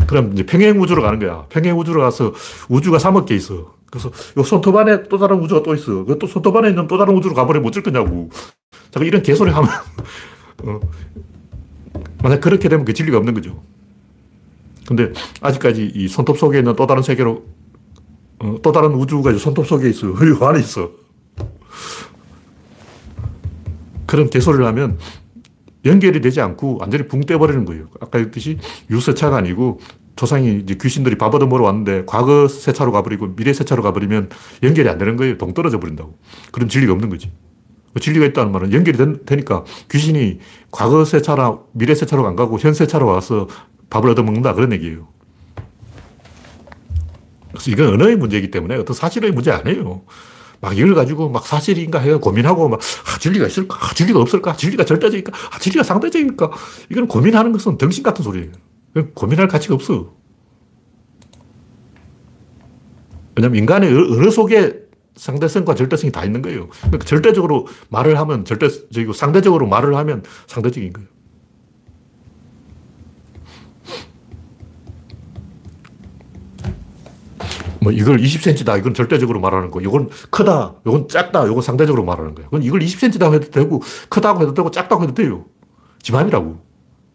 그럼 0.07 0.33
이제 0.33 0.45
평행 0.45 0.79
우주로 0.81 1.01
가는 1.01 1.19
거야. 1.19 1.45
평행 1.49 1.77
우주로 1.77 2.01
가서 2.01 2.33
우주가 2.69 2.97
3억 2.97 3.25
개 3.25 3.35
있어. 3.35 3.73
그래서 3.89 4.11
요 4.37 4.43
손톱 4.43 4.75
안에 4.75 5.03
또 5.03 5.17
다른 5.17 5.39
우주가 5.39 5.61
또 5.63 5.73
있어. 5.75 6.03
그또 6.05 6.27
손톱 6.27 6.55
안에 6.55 6.69
있는 6.69 6.87
또 6.87 6.97
다른 6.97 7.15
우주로 7.15 7.35
가버리면 7.35 7.67
어쩔 7.67 7.83
거냐고. 7.83 8.29
자꾸 8.91 9.05
이런 9.05 9.21
개소리 9.21 9.51
하면, 9.51 9.69
어, 10.65 10.79
만약 12.21 12.41
그렇게 12.41 12.69
되면 12.69 12.85
그 12.85 12.93
진리가 12.93 13.17
없는 13.17 13.33
거죠. 13.33 13.61
근데 14.87 15.13
아직까지 15.41 15.91
이 15.95 16.07
손톱 16.07 16.37
속에 16.37 16.59
있는 16.59 16.75
또 16.75 16.87
다른 16.87 17.03
세계로, 17.03 17.43
어, 18.39 18.55
또 18.61 18.71
다른 18.71 18.93
우주가 18.93 19.31
손톱 19.37 19.67
속에 19.67 19.89
있어요. 19.89 20.11
이 20.13 20.37
안에 20.43 20.59
있어. 20.59 20.91
그런 24.05 24.29
개소리를 24.29 24.65
하면 24.65 24.97
연결이 25.85 26.21
되지 26.21 26.41
않고 26.41 26.77
완전히 26.79 27.07
붕 27.07 27.21
떠버리는 27.21 27.65
거예요. 27.65 27.87
아까 27.99 28.19
했듯이 28.19 28.57
유세차가 28.89 29.37
아니고 29.37 29.79
조상이 30.15 30.59
이제 30.59 30.75
귀신들이 30.79 31.17
밥 31.17 31.33
얻어먹으러 31.33 31.65
왔는데 31.65 32.03
과거 32.05 32.47
세차로 32.47 32.91
가버리고 32.91 33.35
미래 33.35 33.51
세차로 33.51 33.81
가버리면 33.83 34.29
연결이 34.61 34.87
안 34.89 34.97
되는 34.97 35.17
거예요. 35.17 35.37
동떨어져 35.37 35.79
버린다고. 35.79 36.17
그럼 36.51 36.69
진리가 36.69 36.93
없는 36.93 37.09
거지. 37.09 37.31
그 37.93 37.99
진리가 37.99 38.25
있다는 38.27 38.51
말은 38.51 38.73
연결이 38.73 38.97
되니까 39.25 39.63
귀신이 39.91 40.39
과거 40.71 41.05
세차나 41.05 41.59
미래 41.73 41.93
세차로 41.95 42.25
안 42.27 42.35
가고 42.35 42.57
현 42.59 42.73
세차로 42.73 43.05
와서 43.05 43.47
밥을 43.89 44.09
얻어먹는다. 44.11 44.53
그런 44.53 44.71
얘기예요. 44.73 45.07
그래서 47.51 47.69
이건 47.69 47.93
언어의 47.93 48.15
문제이기 48.15 48.49
때문에 48.49 48.75
어떤 48.75 48.95
사실의 48.95 49.31
문제 49.31 49.51
아니에요. 49.51 50.01
막 50.63 50.77
이걸 50.77 50.95
가지고 50.95 51.27
막 51.27 51.45
사실인가 51.45 51.99
해가 51.99 52.19
고민하고 52.19 52.69
막 52.69 52.79
아, 52.79 53.19
진리가 53.19 53.47
있을까? 53.47 53.77
아, 53.81 53.93
진리가 53.93 54.17
없을까? 54.21 54.55
진리가 54.55 54.85
절대적일까? 54.85 55.33
아, 55.51 55.59
진리가 55.59 55.83
상대적일까? 55.83 56.51
이건 56.89 57.07
고민하는 57.09 57.51
것은 57.51 57.77
덩신 57.77 58.01
같은 58.01 58.23
소리예요. 58.23 58.49
고민할 59.13 59.49
가치가 59.49 59.75
없어. 59.75 60.13
왜냐면 63.35 63.57
인간의 63.57 63.89
언어 63.93 64.31
속에 64.31 64.79
상대성과 65.17 65.75
절대성이 65.75 66.13
다 66.13 66.23
있는 66.23 66.41
거예요. 66.41 66.69
그러니까 66.79 67.05
절대적으로 67.05 67.67
말을 67.89 68.17
하면 68.19 68.45
절대적이고 68.45 69.11
상대적으로 69.11 69.67
말을 69.67 69.97
하면 69.97 70.23
상대적인 70.47 70.93
거예요. 70.93 71.09
뭐 77.83 77.91
이걸 77.91 78.17
20cm다. 78.17 78.79
이건 78.79 78.93
절대적으로 78.93 79.39
말하는 79.39 79.69
거. 79.69 79.81
이건 79.81 80.09
크다. 80.29 80.75
이건 80.85 81.07
작다. 81.07 81.45
이건 81.45 81.61
상대적으로 81.61 82.03
말하는 82.05 82.33
거예요. 82.33 82.49
그건 82.49 82.63
이걸 82.63 82.79
20cm다 82.79 83.33
해도 83.33 83.51
되고 83.51 83.81
크다고 84.09 84.41
해도 84.41 84.53
되고 84.53 84.71
작다고 84.71 85.03
해도 85.03 85.13
돼요. 85.13 85.45
지 86.01 86.11
마음이라고. 86.11 86.63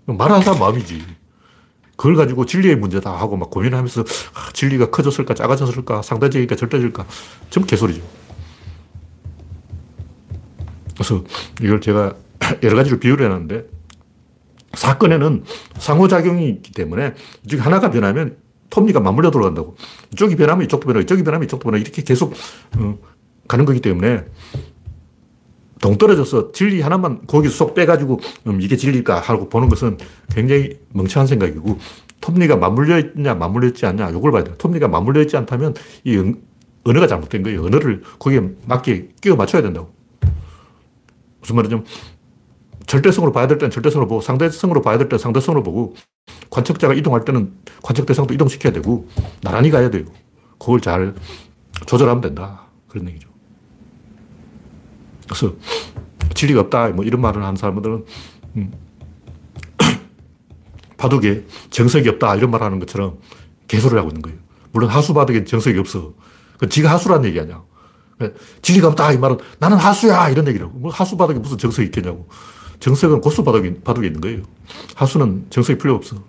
말하는 0.06 0.42
사람 0.42 0.60
마음이지. 0.60 1.02
그걸 1.96 2.14
가지고 2.14 2.46
진리의 2.46 2.76
문제다 2.76 3.10
하고 3.12 3.36
막 3.36 3.50
고민하면서 3.50 4.02
아, 4.02 4.52
진리가 4.52 4.90
커졌을까 4.90 5.34
작아졌을까 5.34 6.02
상대적일까 6.02 6.54
절대적일까 6.54 7.06
전부 7.50 7.66
개소리죠. 7.66 8.00
그래서 10.94 11.24
이걸 11.60 11.80
제가 11.80 12.14
여러 12.62 12.76
가지로 12.76 12.98
비유를 13.00 13.26
해놨는데 13.26 13.66
사건에는 14.74 15.44
상호작용이 15.78 16.48
있기 16.50 16.72
때문에 16.72 17.14
이 17.44 17.48
중에 17.48 17.60
하나가 17.60 17.90
변하면 17.90 18.36
톱니가 18.70 19.00
맞물려 19.00 19.30
돌아간다고. 19.30 19.76
이쪽이 20.12 20.36
변하면 20.36 20.64
이쪽도 20.64 20.86
변하고 20.86 21.02
이쪽이 21.02 21.22
변하면 21.22 21.46
이쪽도 21.46 21.64
변하고 21.64 21.80
이렇게 21.80 22.02
계속 22.02 22.34
어, 22.78 22.98
가는 23.46 23.64
거기 23.64 23.80
때문에 23.80 24.24
동떨어져서 25.80 26.52
진리 26.52 26.80
하나만 26.80 27.26
거기서 27.26 27.54
쏙 27.54 27.74
빼가지고 27.74 28.20
음, 28.48 28.60
이게 28.60 28.76
진리일까 28.76 29.20
하고 29.20 29.48
보는 29.48 29.68
것은 29.68 29.96
굉장히 30.30 30.78
멍청한 30.92 31.26
생각이고 31.26 31.78
톱니가 32.20 32.56
맞물려 32.56 32.98
있냐 32.98 33.34
맞물려 33.34 33.68
있지 33.68 33.86
않냐 33.86 34.10
이걸 34.10 34.32
봐야 34.32 34.44
돼요. 34.44 34.54
톱니가 34.58 34.88
맞물려 34.88 35.22
있지 35.22 35.36
않다면 35.36 35.74
이 36.04 36.34
언어가 36.84 37.06
잘못된 37.06 37.42
거예요. 37.42 37.64
언어를 37.64 38.02
거기에 38.18 38.42
맞게 38.66 39.10
끼워 39.20 39.36
맞춰야 39.36 39.62
된다고. 39.62 39.92
무슨 41.40 41.56
말이냐면 41.56 41.84
절대성으로 42.88 43.32
봐야 43.32 43.46
될 43.46 43.58
때는 43.58 43.70
절대성으로 43.70 44.08
보고 44.08 44.20
상대성으로 44.20 44.82
봐야 44.82 44.98
될 44.98 45.08
때는 45.08 45.18
상대성으로 45.20 45.62
보고 45.62 45.94
관측자가 46.50 46.94
이동할 46.94 47.24
때는 47.24 47.52
관측 47.82 48.06
대상도 48.06 48.34
이동시켜야 48.34 48.72
되고 48.72 49.06
나란히 49.42 49.70
가야 49.70 49.90
돼요. 49.90 50.06
그걸 50.58 50.80
잘 50.80 51.14
조절하면 51.86 52.22
된다. 52.22 52.62
그런 52.88 53.06
얘기죠. 53.08 53.28
그래서 55.26 55.54
진리가 56.34 56.62
없다. 56.62 56.88
뭐 56.88 57.04
이런 57.04 57.20
말을 57.20 57.42
하는 57.42 57.56
사람들은 57.56 58.04
음, 58.56 58.72
바둑에 60.96 61.44
정석이 61.70 62.08
없다. 62.08 62.36
이런 62.36 62.50
말 62.50 62.62
하는 62.62 62.78
것처럼 62.78 63.18
개소리를 63.68 63.98
하고 63.98 64.08
있는 64.08 64.22
거예요. 64.22 64.38
물론 64.72 64.88
하수 64.88 65.12
바둑엔 65.12 65.44
정석이 65.44 65.78
없어. 65.78 66.14
그 66.58 66.68
지가 66.68 66.90
하수란 66.90 67.24
얘기 67.26 67.38
아니야. 67.38 67.62
진리가 68.62 68.88
없다. 68.88 69.12
이 69.12 69.18
말은 69.18 69.36
나는 69.58 69.76
하수야. 69.76 70.30
이런 70.30 70.48
얘기라고. 70.48 70.72
뭐 70.78 70.90
하수 70.90 71.18
바둑에 71.18 71.38
무슨 71.38 71.58
정석이 71.58 71.86
있겠냐고. 71.86 72.26
정석은 72.80 73.20
고수 73.20 73.42
바둑에, 73.42 73.80
바둑에 73.80 74.06
있는 74.06 74.20
거예요. 74.20 74.42
하수는 74.94 75.46
정석이 75.50 75.78
필요 75.78 75.94
없어. 75.94 76.22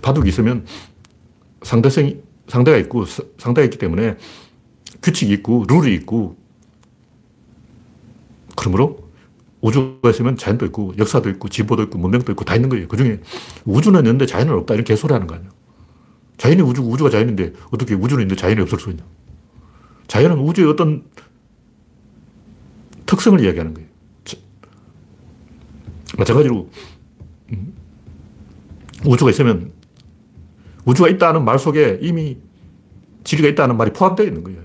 바둑이 0.00 0.28
있으면 0.28 0.66
상대성이 1.62 2.20
상대가 2.46 2.76
있고 2.78 3.06
상대가 3.38 3.64
있기 3.64 3.78
때문에 3.78 4.16
규칙이 5.02 5.32
있고 5.34 5.64
룰이 5.66 5.94
있고 5.94 6.36
그러므로 8.54 9.04
우주가 9.62 10.10
있으면 10.10 10.36
자연도 10.36 10.66
있고 10.66 10.92
역사도 10.98 11.30
있고 11.30 11.48
진보도 11.48 11.84
있고 11.84 11.98
문명도 11.98 12.32
있고 12.32 12.44
다 12.44 12.54
있는 12.54 12.68
거예요. 12.68 12.86
그 12.86 12.98
중에 12.98 13.20
우주는 13.64 13.98
있는데 13.98 14.26
자연은 14.26 14.52
없다 14.52 14.74
이런 14.74 14.84
개소리 14.84 15.12
하는 15.14 15.26
거 15.26 15.36
아니야. 15.36 15.48
자연이 16.36 16.60
우주, 16.60 16.82
우주가 16.82 17.08
자연인데 17.08 17.54
어떻게 17.70 17.94
우주는 17.94 18.22
있는데 18.22 18.38
자연이 18.38 18.60
없을 18.60 18.78
수 18.78 18.90
있냐. 18.90 19.02
자연은 20.06 20.38
우주의 20.38 20.68
어떤 20.68 21.04
특성을 23.06 23.40
이야기하는 23.40 23.74
거예요. 23.74 23.88
마찬가지로 26.16 26.70
음, 27.52 27.74
우주가 29.04 29.30
있으면 29.30 29.72
우주가 30.84 31.08
있다는 31.08 31.44
말 31.44 31.58
속에 31.58 31.98
이미 32.02 32.38
진리가 33.24 33.48
있다는 33.48 33.76
말이 33.76 33.92
포함되어 33.92 34.26
있는 34.26 34.44
거예요. 34.44 34.62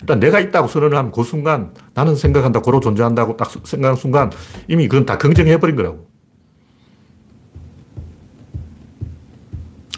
일단 0.00 0.18
내가 0.18 0.40
있다고 0.40 0.66
선언을 0.68 0.96
하면 0.98 1.12
그 1.12 1.22
순간 1.22 1.72
나는 1.94 2.16
생각한다, 2.16 2.60
고로 2.60 2.80
존재한다고 2.80 3.36
딱 3.36 3.50
생각하는 3.50 3.96
순간 3.96 4.30
이미 4.68 4.88
그건 4.88 5.06
다 5.06 5.16
긍정해버린 5.18 5.76
거라고. 5.76 6.10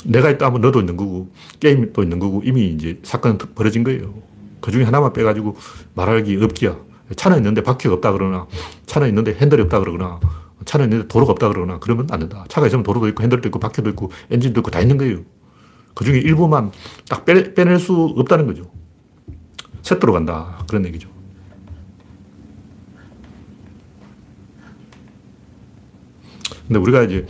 내가 0.05 0.31
있다 0.31 0.47
하면 0.47 0.61
너도 0.61 0.81
있는 0.81 0.99
거고, 0.99 1.31
게임도 1.61 2.03
있는 2.03 2.19
거고, 2.19 2.43
이미 2.45 2.69
이제 2.69 3.01
사건은 3.03 3.39
벌어진 3.55 3.83
거예요. 3.85 4.13
그 4.65 4.71
중에 4.71 4.83
하나만 4.85 5.13
빼가지고 5.13 5.59
말하기 5.93 6.43
없기야. 6.43 6.75
차는 7.17 7.37
있는데 7.37 7.63
바퀴가 7.63 7.93
없다 7.97 8.13
그러나, 8.13 8.47
차는 8.87 9.09
있는데 9.09 9.35
핸들이 9.35 9.61
없다 9.61 9.79
그러거나, 9.79 10.21
차는 10.65 10.87
있는데 10.87 11.07
도로가 11.07 11.33
없다 11.33 11.49
그러거나, 11.49 11.79
그러면 11.81 12.09
안 12.11 12.21
된다. 12.21 12.47
차가 12.49 12.67
있으면 12.67 12.83
도로도 12.83 13.09
있고, 13.09 13.23
핸들도 13.23 13.47
있고, 13.49 13.59
바퀴도 13.59 13.91
있고, 13.91 14.11
엔진도 14.31 14.61
있고, 14.61 14.71
다 14.71 14.81
있는 14.81 14.97
거예요. 14.97 15.19
그 15.95 16.07
중에 16.07 16.19
일부만 16.19 16.73
딱 17.11 17.27
빼, 17.27 17.53
빼낼 17.53 17.79
수 17.79 18.15
없다는 18.17 18.47
거죠. 18.47 18.71
셋도로 19.83 20.15
간다. 20.15 20.65
그런 20.67 20.87
얘기죠. 20.87 21.11
근데 26.67 26.81
우리가 26.81 27.03
이제 27.03 27.27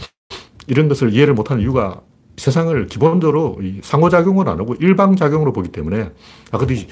이런 0.69 0.89
것을 0.89 1.13
이해를 1.13 1.35
못하는 1.35 1.63
이유가 1.63 2.01
세상을 2.37 2.87
기본적으로 2.87 3.59
상호작용을 3.83 4.49
안 4.49 4.61
하고 4.61 4.75
일방작용으로 4.75 5.53
보기 5.53 5.71
때문에 5.71 6.11
아, 6.51 6.59
근데 6.59 6.87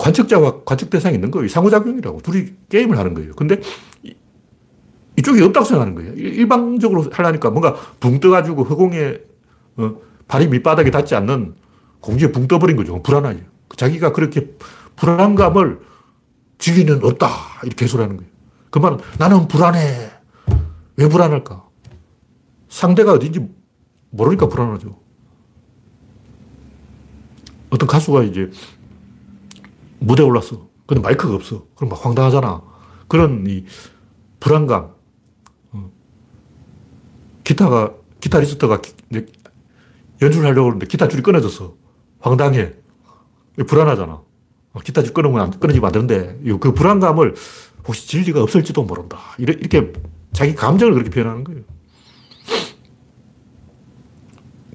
관측자와 0.00 0.64
관측 0.64 0.88
대상이 0.88 1.16
있는 1.16 1.30
거예요. 1.30 1.46
상호작용이라고. 1.48 2.20
둘이 2.22 2.46
게임을 2.70 2.96
하는 2.98 3.12
거예요. 3.12 3.32
근데 3.34 3.60
이 4.02 5.22
쪽이 5.22 5.42
없다고 5.42 5.66
생각하는 5.66 5.94
거예요. 5.94 6.14
일방적으로 6.14 7.04
하려니까 7.12 7.50
뭔가 7.50 7.74
붕 8.00 8.18
떠가지고 8.18 8.64
허공에 8.64 9.18
어, 9.76 9.96
발이 10.26 10.48
밑바닥에 10.48 10.90
닿지 10.90 11.14
않는 11.16 11.54
공중에 12.00 12.32
붕 12.32 12.48
떠버린 12.48 12.76
거죠. 12.76 13.02
불안하죠. 13.02 13.40
자기가 13.76 14.12
그렇게 14.12 14.56
불안감을 14.96 15.80
지위는 16.56 17.04
없다. 17.04 17.28
이렇게 17.64 17.84
해소하는 17.84 18.16
거예요. 18.16 18.30
그 18.70 18.78
말은 18.78 18.98
나는 19.18 19.48
불안해. 19.48 20.10
왜 20.96 21.08
불안할까? 21.08 21.62
상대가 22.70 23.12
어딘지 23.12 23.46
모르니까 24.10 24.48
불안하죠. 24.48 24.98
어떤 27.68 27.86
가수가 27.86 28.22
이제 28.22 28.50
무대에 30.00 30.26
올랐어. 30.26 30.68
근데 30.86 31.00
마이크가 31.02 31.34
없어. 31.34 31.66
그럼 31.76 31.90
막 31.90 32.04
황당하잖아. 32.04 32.62
그런 33.06 33.44
이 33.46 33.64
불안감. 34.40 34.94
어. 35.72 35.90
기타가, 37.44 37.94
기타리스트가 38.20 38.80
연주를 40.20 40.48
하려고 40.48 40.68
하는데 40.68 40.86
기타 40.86 41.08
줄이 41.08 41.22
끊어졌어. 41.22 41.76
황당해. 42.18 42.72
불안하잖아. 43.66 44.22
어, 44.72 44.80
기타 44.80 45.02
줄 45.02 45.12
끊으면 45.12 45.50
끊어지면 45.58 45.86
안 45.86 45.92
되는데, 45.92 46.38
그 46.60 46.72
불안감을 46.72 47.34
혹시 47.86 48.08
진리가 48.08 48.42
없을지도 48.42 48.84
모른다. 48.84 49.18
이렇게 49.38 49.92
자기 50.32 50.54
감정을 50.54 50.94
그렇게 50.94 51.10
표현하는 51.10 51.44
거예요. 51.44 51.62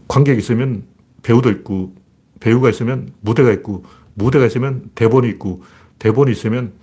관객이 0.08 0.40
있으면 0.40 0.86
배우도 1.24 1.50
있고, 1.52 1.96
배우가 2.40 2.70
있으면 2.70 3.14
무대가 3.22 3.52
있고, 3.54 3.86
무대가 4.16 4.46
있으면 4.46 4.90
대본이 4.96 5.30
있고, 5.30 5.64
대본이 6.00 6.32
있으면 6.32 6.74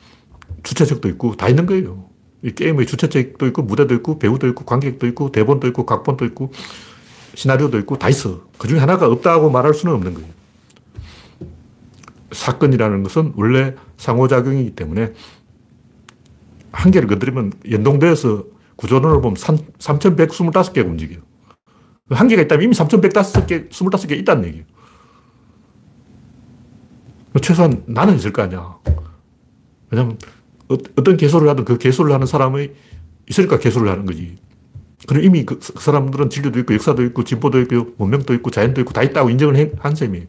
주최측도 0.63 1.09
있고, 1.11 1.37
다 1.37 1.49
있는 1.49 1.67
거예요. 1.67 2.09
이 2.43 2.53
게임의 2.53 2.87
주최측도 2.87 3.47
있고, 3.49 3.63
무대도 3.63 3.95
있고, 3.97 4.19
배우도 4.19 4.47
있고, 4.49 4.65
관객도 4.65 5.07
있고, 5.09 5.33
대본도 5.33 5.67
있고, 5.69 5.85
각본도 5.85 6.25
있고, 6.27 6.53
시나리오도 7.35 7.79
있고, 7.81 7.99
다 7.99 8.09
있어. 8.09 8.43
그 8.59 8.69
중에 8.69 8.79
하나가 8.79 9.07
없다고 9.07 9.51
말할 9.51 9.75
수는 9.75 9.95
없는 9.95 10.15
거예요. 10.15 10.29
사건이라는 12.33 13.03
것은 13.03 13.35
원래 13.37 13.75
상호작용이기 13.99 14.75
때문에 14.75 15.13
한 16.73 16.91
개를 16.91 17.09
건드리면 17.09 17.53
연동되어서 17.71 18.45
구조론을 18.77 19.21
보면 19.21 19.35
3,125개가 19.35 20.87
움직여요. 20.87 21.21
한 22.11 22.29
개가 22.29 22.43
있다면 22.43 22.65
이미 22.65 22.75
3,105개, 22.75 23.71
25개 23.71 24.19
있다는 24.19 24.47
얘기예요. 24.47 24.65
최소한 27.41 27.83
나는 27.87 28.17
있을 28.17 28.33
거 28.33 28.43
아니야. 28.43 28.77
왜냐면 29.91 30.19
어, 30.69 30.75
어떤 30.97 31.17
개소를 31.17 31.49
하든 31.49 31.65
그 31.65 31.79
개소를 31.79 32.13
하는 32.13 32.27
사람이 32.27 32.71
있으니까 33.29 33.59
개소를 33.59 33.91
하는 33.91 34.07
거지. 34.07 34.37
그럼 35.07 35.25
이미 35.25 35.45
그, 35.45 35.59
그 35.59 35.81
사람들은 35.81 36.31
진료도 36.31 36.59
있고 36.61 36.75
역사도 36.75 37.03
있고 37.05 37.25
진보도 37.25 37.61
있고 37.61 37.95
문명도 37.99 38.35
있고 38.35 38.51
자연도 38.51 38.81
있고 38.83 38.93
다 38.93 39.03
있다고 39.03 39.31
인정을 39.31 39.75
한 39.79 39.95
셈이에요. 39.95 40.27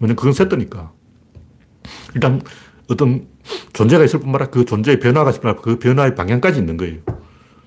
왜냐면 0.00 0.16
그건 0.16 0.32
셌더니까. 0.32 0.92
일단 2.14 2.40
어떤 2.88 3.26
존재가 3.72 4.04
있을 4.04 4.20
뿐만 4.20 4.40
아니라 4.40 4.50
그 4.50 4.64
존재의 4.64 5.00
변화가 5.00 5.30
있을 5.30 5.40
뿐만 5.40 5.56
아니라 5.56 5.62
그 5.62 5.78
변화의 5.78 6.14
방향까지 6.14 6.60
있는 6.60 6.76
거예요. 6.76 7.00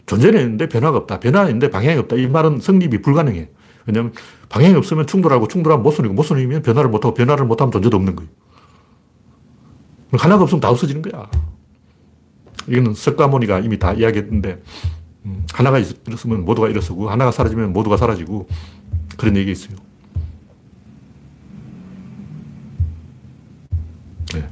존재는 0.06 0.40
있는데 0.42 0.70
변화가 0.70 0.98
없다. 1.00 1.20
변화는 1.20 1.50
있는데 1.50 1.70
방향이 1.70 1.98
없다. 2.00 2.16
이 2.16 2.28
말은 2.28 2.60
성립이 2.60 3.02
불가능해. 3.02 3.50
왜냐하면 3.88 4.14
방향이 4.50 4.76
없으면 4.76 5.08
충돌하고 5.08 5.48
충돌하면 5.48 5.84
모순이고 5.84 6.14
모순이면 6.14 6.62
변화를 6.62 6.90
못하고 6.90 7.14
변화를 7.14 7.46
못하면 7.46 7.72
존재도 7.72 7.98
없는 7.98 8.16
거예요. 8.16 8.30
하나가 10.18 10.44
없으면 10.44 10.62
다 10.62 10.70
없어지는 10.70 11.02
거야. 11.02 11.30
이거는 12.68 12.94
석가모니가 12.94 13.60
이미 13.60 13.78
다 13.78 13.94
이야기했는데 13.94 14.62
음, 15.26 15.46
하나가 15.54 15.80
있으면 15.80 16.46
모두가 16.46 16.70
일어서고 16.70 17.10
하나가 17.10 17.32
사라지면 17.32 17.74
모두가 17.74 17.98
사라지고 17.98 18.48
그런 19.18 19.36
얘기 19.38 19.52
있어요. 19.52 19.76
네. 24.34 24.48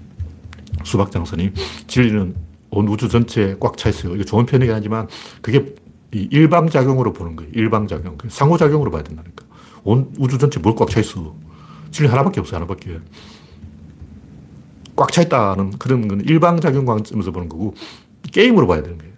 수박장선이 0.84 1.52
진리는 1.88 2.36
온 2.72 2.88
우주 2.88 3.08
전체에 3.10 3.56
꽉 3.60 3.78
차 3.78 3.90
있어요. 3.90 4.16
이거 4.16 4.24
좋은 4.24 4.46
표현이 4.46 4.72
아니지만 4.72 5.08
그게 5.42 5.76
일방작용으로 6.12 7.14
보는 7.14 7.36
거예요. 7.36 7.52
일방작용. 7.54 8.18
상호작용으로 8.28 8.92
봐야 8.92 9.04
된다니까. 9.04 9.46
온 9.84 10.12
우주 10.18 10.38
전체 10.38 10.60
뭘 10.60 10.76
꽉 10.76 10.90
차 10.90 11.00
있어. 11.00 11.36
진리 11.92 12.08
하나밖에 12.10 12.40
없어요. 12.40 12.58
하나밖에. 12.58 13.00
꽉 14.96 15.12
차 15.12 15.22
있다는 15.22 15.72
그런 15.80 16.08
건 16.08 16.22
일방작용 16.22 16.86
관점에서 16.86 17.32
보는 17.32 17.50
거고 17.50 17.74
게임으로 18.32 18.68
봐야 18.68 18.82
되는 18.82 18.98
거예요. 18.98 19.14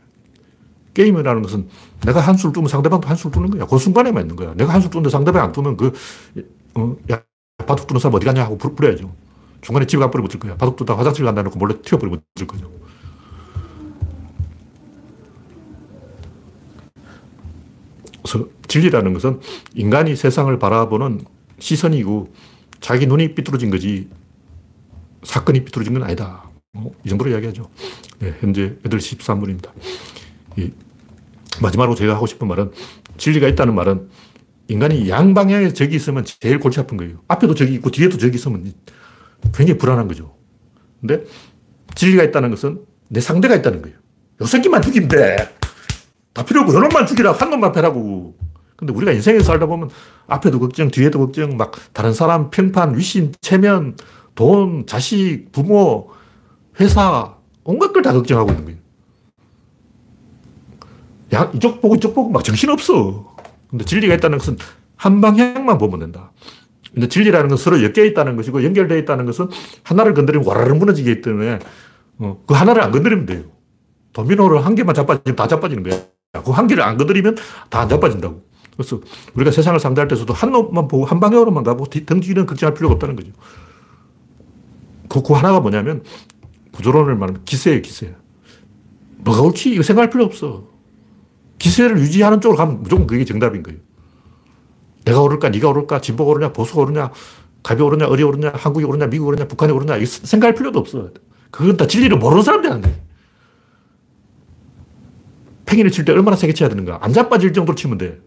게임이라는 0.93 1.41
것은 1.41 1.67
내가 2.05 2.21
한수를 2.21 2.53
두면 2.53 2.69
상대방도 2.69 3.07
한수를 3.07 3.31
두는 3.31 3.49
거야. 3.49 3.65
그 3.65 3.77
순간에만 3.77 4.23
있는 4.23 4.35
거야. 4.35 4.53
내가 4.55 4.73
한수를 4.73 4.91
두는데 4.91 5.09
상대방이 5.09 5.45
안 5.45 5.51
두면 5.51 5.75
그, 5.75 5.91
어, 6.75 6.95
야, 7.11 7.21
바둑 7.57 7.87
두는 7.87 7.99
사람 7.99 8.15
어디 8.15 8.25
갔냐 8.25 8.43
하고 8.43 8.57
불, 8.57 8.85
어야죠 8.85 9.13
중간에 9.61 9.85
집에 9.85 9.99
가버리면 9.99 10.27
어쩔 10.27 10.39
거야. 10.39 10.55
바둑 10.55 10.77
두다가 10.77 10.99
화장실 10.99 11.25
간다 11.25 11.41
놓고 11.41 11.59
몰래 11.59 11.75
튀어버리면 11.81 12.21
어쩔 12.35 12.47
거죠. 12.47 12.71
그래서 18.23 18.47
진리라는 18.67 19.13
것은 19.13 19.39
인간이 19.75 20.15
세상을 20.15 20.57
바라보는 20.57 21.21
시선이고 21.59 22.33
자기 22.79 23.07
눈이 23.07 23.35
삐뚤어진 23.35 23.69
거지 23.69 24.09
사건이 25.25 25.65
삐뚤어진 25.65 25.93
건 25.93 26.03
아니다. 26.03 26.49
어, 26.75 26.91
이 27.03 27.09
정도로 27.09 27.31
이야기하죠. 27.31 27.69
네, 28.19 28.35
현재 28.39 28.75
8시 28.83 29.17
13분입니다. 29.17 29.71
마지막으로 31.61 31.95
제가 31.95 32.15
하고 32.15 32.25
싶은 32.25 32.47
말은 32.47 32.71
진리가 33.17 33.47
있다는 33.49 33.75
말은 33.75 34.09
인간이 34.67 35.09
양방향에 35.09 35.73
적이 35.73 35.95
있으면 35.95 36.25
제일 36.25 36.59
골치 36.59 36.79
아픈 36.79 36.97
거예요. 36.97 37.21
앞에도 37.27 37.53
적이 37.53 37.75
있고 37.75 37.91
뒤에도 37.91 38.17
적이 38.17 38.35
있으면 38.35 38.73
굉장히 39.53 39.77
불안한 39.77 40.07
거죠. 40.07 40.35
근데 40.99 41.23
진리가 41.93 42.23
있다는 42.23 42.49
것은 42.49 42.81
내 43.09 43.19
상대가 43.19 43.55
있다는 43.55 43.81
거예요. 43.81 43.97
요 44.41 44.45
새끼만 44.45 44.81
죽이면 44.81 45.07
돼. 45.09 45.35
다 46.33 46.43
필요 46.43 46.61
없고, 46.61 46.73
요 46.73 46.79
놈만 46.79 47.05
죽이라, 47.05 47.31
한 47.31 47.49
놈만 47.49 47.71
패라고. 47.71 48.35
근데 48.75 48.91
우리가 48.91 49.13
인생에서 49.13 49.45
살다 49.45 49.67
보면 49.67 49.89
앞에도 50.27 50.59
걱정, 50.59 50.89
뒤에도 50.89 51.19
걱정, 51.19 51.55
막 51.55 51.71
다른 51.93 52.11
사람 52.11 52.49
평판, 52.49 52.97
위신, 52.97 53.31
체면, 53.39 53.95
돈, 54.35 54.85
자식, 54.85 55.47
부모, 55.51 56.09
회사, 56.79 57.35
온갖 57.63 57.91
걸 57.93 58.01
다 58.03 58.13
걱정하고 58.13 58.51
있는 58.51 58.65
거예요. 58.65 58.79
야, 61.33 61.51
이쪽 61.55 61.81
보고 61.81 61.95
이쪽 61.95 62.13
보고 62.13 62.29
막 62.29 62.43
정신없어. 62.43 63.35
근데 63.69 63.83
진리가 63.85 64.13
있다는 64.15 64.37
것은 64.37 64.57
한 64.95 65.21
방향만 65.21 65.77
보면 65.77 65.99
된다. 65.99 66.31
근데 66.93 67.07
진리라는 67.09 67.49
건 67.49 67.57
서로 67.57 67.81
엮여 67.83 68.05
있다는 68.05 68.35
것이고 68.37 68.63
연결되어 68.63 68.97
있다는 68.99 69.25
것은 69.25 69.49
하나를 69.83 70.13
건드리면 70.13 70.47
와라르 70.47 70.73
무너지기 70.75 71.21
때문에 71.21 71.59
어, 72.19 72.41
그 72.47 72.53
하나를 72.53 72.81
안 72.83 72.91
건드리면 72.91 73.25
돼요. 73.25 73.43
도미노를 74.13 74.65
한 74.65 74.75
개만 74.75 74.95
자빠지면 74.95 75.35
다 75.35 75.47
자빠지는 75.47 75.83
거야. 75.83 75.99
그 76.43 76.51
한 76.51 76.67
개를 76.67 76.83
안 76.83 76.97
건드리면 76.97 77.35
다 77.69 77.81
안 77.81 77.89
자빠진다고. 77.89 78.41
그래서 78.77 78.99
우리가 79.35 79.51
세상을 79.51 79.77
상대할 79.79 80.07
때서도 80.07 80.33
한 80.33 80.51
놈만 80.51 80.87
보고 80.87 81.05
한 81.05 81.19
방향으로만 81.19 81.63
가고 81.63 81.85
등 81.85 82.19
뒤는 82.19 82.45
걱정할 82.45 82.73
필요가 82.73 82.93
없다는 82.95 83.15
거죠. 83.15 83.31
그, 85.15 85.23
그 85.23 85.33
하나가 85.33 85.61
뭐냐면 85.61 86.03
구조론을 86.73 87.15
말하면 87.15 87.45
기세예요, 87.45 87.81
기세. 87.81 88.13
뭐가 89.19 89.41
옳지? 89.43 89.71
이거 89.73 89.81
생각할 89.81 90.09
필요 90.09 90.25
없어. 90.25 90.67
기세를 91.57 91.97
유지하는 91.99 92.41
쪽으로 92.41 92.57
가면 92.57 92.83
무조건 92.83 93.07
그게 93.07 93.23
정답인 93.23 93.63
거예요. 93.63 93.79
내가 95.05 95.21
오를까, 95.21 95.49
네가 95.49 95.69
오를까, 95.69 96.01
진보가 96.01 96.31
오르냐, 96.31 96.51
보수가 96.51 96.81
오르냐, 96.81 97.11
갑이 97.63 97.81
오르냐, 97.81 98.07
어리 98.07 98.23
오르냐, 98.23 98.51
한국이 98.55 98.85
오르냐, 98.85 99.07
미국이 99.07 99.27
오르냐, 99.29 99.47
북한이 99.47 99.71
오르냐, 99.71 99.95
이거 99.97 100.05
생각할 100.05 100.53
필요도 100.53 100.79
없어. 100.79 101.11
그건 101.49 101.77
다 101.77 101.87
진리를 101.87 102.17
모르는 102.17 102.43
사람들이 102.43 102.69
하는 102.71 102.81
거예요. 102.81 102.97
팽이를 105.65 105.91
칠 105.91 106.03
때 106.05 106.11
얼마나 106.11 106.35
세게 106.35 106.53
쳐야 106.53 106.67
되는가? 106.69 106.99
안 107.01 107.13
자빠질 107.13 107.53
정도로 107.53 107.75
치면 107.75 107.97
돼. 107.97 108.19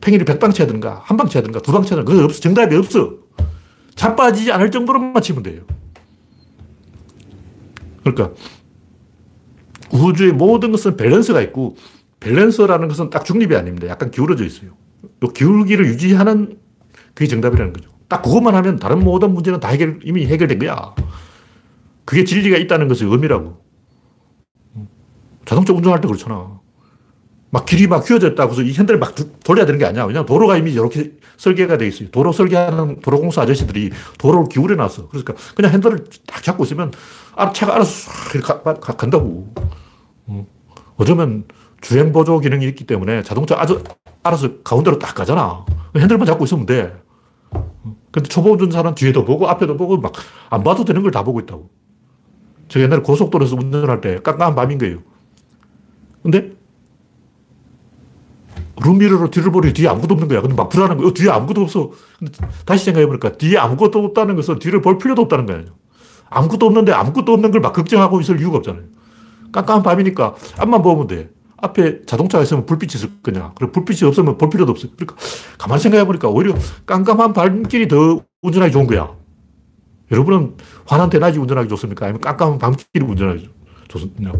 팽이를 0.00 0.24
100방 0.26 0.52
쳐야 0.54 0.66
되는가? 0.66 1.02
한 1.04 1.16
방 1.16 1.28
쳐야 1.28 1.42
되는가? 1.42 1.60
두 1.62 1.72
방 1.72 1.82
쳐야 1.82 1.90
되는가? 2.02 2.10
그거 2.12 2.24
없어. 2.24 2.40
정답이 2.40 2.74
없어. 2.76 3.14
자빠지지 3.94 4.50
않을 4.52 4.70
정도로만 4.70 5.22
치면 5.22 5.42
돼요. 5.42 5.62
그러니까 8.14 8.36
우주의 9.92 10.32
모든 10.32 10.72
것은 10.72 10.96
밸런스가 10.96 11.40
있고 11.42 11.76
밸런스라는 12.20 12.88
것은 12.88 13.10
딱 13.10 13.24
중립이 13.24 13.56
아닙니다. 13.56 13.88
약간 13.88 14.10
기울어져 14.10 14.44
있어요. 14.44 14.72
이 15.22 15.28
기울기를 15.34 15.86
유지하는 15.86 16.58
그게 17.14 17.26
정답이라는 17.28 17.72
거죠. 17.72 17.90
딱 18.08 18.22
그것만 18.22 18.54
하면 18.56 18.76
다른 18.76 19.02
모든 19.02 19.32
문제는 19.32 19.60
다 19.60 19.68
해결, 19.68 20.00
이미 20.04 20.26
해결된 20.26 20.58
거야. 20.58 20.94
그게 22.04 22.24
진리가 22.24 22.56
있다는 22.56 22.88
것의 22.88 23.10
의미라고. 23.10 23.62
자동차 25.44 25.72
운전할 25.72 26.00
때 26.00 26.08
그렇잖아. 26.08 26.60
막 27.50 27.66
길이 27.66 27.86
막 27.86 28.08
휘어졌다고 28.08 28.52
해서 28.52 28.62
이 28.62 28.72
핸들을 28.72 29.00
막 29.00 29.14
돌려야 29.44 29.66
되는 29.66 29.78
게 29.78 29.84
아니야. 29.84 30.04
왜냐면 30.04 30.26
도로가 30.26 30.56
이미 30.56 30.72
이렇게 30.72 31.12
설계가 31.36 31.78
돼 31.78 31.88
있어요. 31.88 32.08
도로 32.10 32.32
설계하는 32.32 33.00
도로공사 33.00 33.42
아저씨들이 33.42 33.90
도로를 34.18 34.48
기울여 34.48 34.76
놨어. 34.76 35.08
그러니까 35.08 35.34
그냥 35.56 35.72
핸들을 35.72 36.04
딱 36.26 36.42
잡고 36.42 36.64
있으면 36.64 36.92
차가 37.52 37.74
알아서 37.76 38.10
가, 38.42 38.62
가, 38.62 38.74
간다고. 38.74 39.52
어. 40.26 40.46
어쩌면 40.96 41.44
주행 41.80 42.12
보조 42.12 42.38
기능이 42.40 42.66
있기 42.68 42.84
때문에 42.84 43.22
자동차 43.22 43.56
아주 43.58 43.82
알아서 44.22 44.58
가운데로 44.62 44.98
딱 44.98 45.14
가잖아. 45.14 45.64
핸들만 45.96 46.26
잡고 46.26 46.44
있으면 46.44 46.66
돼. 46.66 46.94
어. 47.50 47.72
근데 48.12 48.28
초보 48.28 48.52
운전사는 48.52 48.94
뒤에도 48.94 49.24
보고 49.24 49.48
앞에도 49.48 49.76
보고 49.76 49.96
막 49.98 50.12
안 50.50 50.62
봐도 50.64 50.84
되는 50.84 51.02
걸 51.02 51.10
다 51.12 51.22
보고 51.24 51.40
있다고. 51.40 51.70
저 52.68 52.80
옛날에 52.80 53.00
고속도로에서 53.02 53.56
운전할 53.56 54.00
때 54.00 54.18
깜깜한 54.22 54.54
밤인 54.54 54.78
거예요. 54.78 54.98
근데 56.22 56.52
룸미러로 58.82 59.30
뒤를 59.30 59.50
보니 59.52 59.72
뒤에 59.72 59.88
아무것도 59.88 60.14
없는 60.14 60.28
거야. 60.28 60.40
근데 60.40 60.54
막 60.54 60.68
불안한 60.68 60.96
거야. 60.96 61.08
어, 61.08 61.12
뒤에 61.12 61.30
아무것도 61.30 61.62
없어. 61.62 61.90
근데 62.18 62.32
다시 62.64 62.84
생각해보니까 62.86 63.32
뒤에 63.32 63.58
아무것도 63.58 64.04
없다는 64.06 64.36
것은 64.36 64.58
뒤를 64.58 64.80
볼 64.80 64.98
필요도 64.98 65.22
없다는 65.22 65.46
거예요. 65.46 65.64
아무것도 66.30 66.66
없는데 66.66 66.92
아무것도 66.92 67.32
없는 67.32 67.50
걸 67.50 67.60
막 67.60 67.72
걱정하고 67.72 68.20
있을 68.20 68.40
이유가 68.40 68.58
없잖아요. 68.58 68.84
깜깜한 69.52 69.82
밤이니까 69.82 70.34
앞만 70.58 70.82
보면 70.82 71.06
돼. 71.08 71.30
앞에 71.62 72.02
자동차가 72.06 72.42
있으면 72.44 72.64
불빛이 72.64 72.92
있을 72.94 73.10
거냐. 73.22 73.52
그리고 73.56 73.72
불빛이 73.72 74.08
없으면 74.08 74.38
볼 74.38 74.48
필요도 74.48 74.72
없어. 74.72 74.88
그러니까 74.96 75.16
가만히 75.58 75.82
생각해 75.82 76.06
보니까 76.06 76.28
오히려 76.28 76.54
깜깜한 76.86 77.32
밤길이 77.34 77.86
더 77.88 78.20
운전하기 78.42 78.72
좋은 78.72 78.86
거야. 78.86 79.12
여러분은 80.10 80.56
환한 80.86 81.10
대낮이 81.10 81.38
운전하기 81.38 81.68
좋습니까? 81.68 82.06
아니면 82.06 82.20
깜깜한 82.20 82.58
밤길이 82.58 83.04
운전하기 83.04 83.50
좋습니까? 83.88 84.32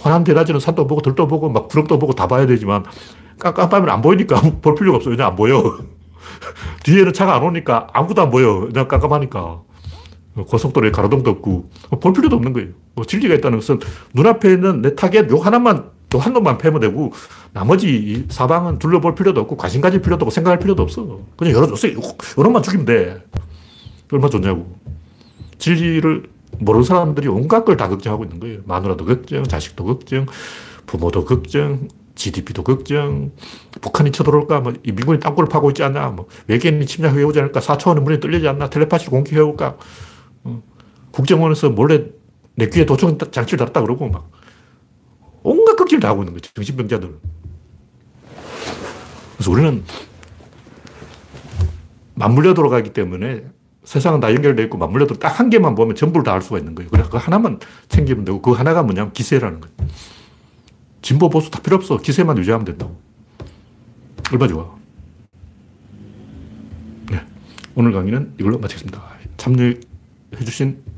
환한 0.00 0.24
대낮에는 0.24 0.60
산도 0.60 0.86
보고 0.86 1.00
들도 1.00 1.28
보고 1.28 1.48
막 1.48 1.68
구름도 1.68 1.98
보고 1.98 2.12
다 2.12 2.26
봐야 2.26 2.44
되지만 2.46 2.84
깜깜한 3.38 3.70
밤에는 3.70 3.92
안 3.94 4.02
보이니까 4.02 4.40
볼 4.60 4.74
필요가 4.74 4.96
없어. 4.96 5.10
왜냐 5.10 5.26
안 5.26 5.36
보여. 5.36 5.78
뒤에는 6.84 7.12
차가 7.12 7.36
안 7.36 7.42
오니까 7.44 7.86
아무것도 7.92 8.22
안 8.22 8.30
보여. 8.30 8.60
그냥 8.60 8.88
깜깜하니까. 8.88 9.62
고속도로에 10.44 10.90
가로등도 10.90 11.30
없고 11.30 11.70
볼 12.00 12.12
필요도 12.12 12.36
없는 12.36 12.52
거예요. 12.52 12.68
뭐 12.94 13.04
진리가 13.04 13.34
있다는 13.36 13.58
것은 13.58 13.80
눈앞에 14.14 14.52
있는 14.52 14.82
내 14.82 14.94
타겟 14.94 15.28
요 15.30 15.36
하나만 15.38 15.90
또 16.10 16.18
한 16.18 16.32
놈만 16.32 16.56
패면 16.56 16.80
되고 16.80 17.12
나머지 17.52 18.24
사방은 18.30 18.78
둘러볼 18.78 19.14
필요도 19.14 19.42
없고 19.42 19.56
관심 19.58 19.80
가질 19.82 20.00
필요도 20.00 20.24
없고 20.24 20.30
생각할 20.30 20.58
필요도 20.58 20.82
없어. 20.82 21.20
그냥 21.36 21.54
열어줬어요. 21.54 21.92
요놈만 22.38 22.62
죽이면 22.62 22.86
돼. 22.86 23.22
얼마나 24.10 24.30
좋냐고. 24.30 24.74
진리를 25.58 26.22
모르는 26.60 26.84
사람들이 26.84 27.28
온갖 27.28 27.64
걸 27.64 27.76
다 27.76 27.88
걱정하고 27.88 28.24
있는 28.24 28.40
거예요. 28.40 28.60
마누라도 28.64 29.04
걱정, 29.04 29.44
자식도 29.44 29.84
걱정, 29.84 30.26
부모도 30.86 31.24
걱정, 31.24 31.88
GDP도 32.14 32.64
걱정, 32.64 33.30
북한이 33.80 34.10
쳐들어올까, 34.10 34.60
뭐, 34.60 34.72
이 34.82 34.90
미군이 34.92 35.20
땅굴을 35.20 35.48
파고 35.48 35.70
있지 35.70 35.84
않나, 35.84 36.08
뭐, 36.08 36.26
외계인이 36.48 36.84
침략해 36.86 37.22
오지 37.22 37.38
않을까, 37.38 37.60
4차원의 37.60 38.00
문이 38.00 38.18
뚫리지 38.18 38.48
않나, 38.48 38.70
텔레파시를 38.70 39.10
공격해 39.12 39.40
올까, 39.40 39.68
어, 39.68 39.78
국정원에서 41.18 41.70
몰래 41.70 42.04
내 42.54 42.68
귀에 42.68 42.86
도청 42.86 43.18
장치를 43.18 43.58
달았다 43.58 43.82
그러고 43.82 44.08
막, 44.08 44.30
온갖 45.42 45.74
걱정을 45.74 46.00
다 46.00 46.10
하고 46.10 46.22
있는 46.22 46.32
거죠. 46.32 46.52
정신병자들. 46.54 47.18
그래서 49.36 49.50
우리는 49.50 49.82
맞물려 52.14 52.54
돌아가기 52.54 52.92
때문에 52.92 53.44
세상은 53.82 54.20
다 54.20 54.32
연결되어 54.32 54.64
있고 54.66 54.78
맞물려 54.78 55.06
딱한 55.06 55.50
개만 55.50 55.74
보면 55.74 55.96
전부를 55.96 56.22
다 56.24 56.34
알 56.34 56.42
수가 56.42 56.58
있는 56.58 56.76
거예요. 56.76 56.88
그래서 56.90 57.10
그 57.10 57.16
하나만 57.16 57.58
챙기면 57.88 58.24
되고 58.24 58.40
그 58.40 58.52
하나가 58.52 58.84
뭐냐면 58.84 59.12
기세라는 59.12 59.60
거예요. 59.60 59.76
진보 61.02 61.28
보수 61.28 61.50
다 61.50 61.60
필요 61.60 61.76
없어. 61.76 61.96
기세만 61.96 62.38
유지하면 62.38 62.64
된다고. 62.64 62.96
얼마 64.30 64.46
좋아. 64.46 64.72
네. 67.10 67.20
오늘 67.74 67.92
강의는 67.92 68.34
이걸로 68.38 68.58
마치겠습니다. 68.58 69.02
참여해주신 69.36 70.97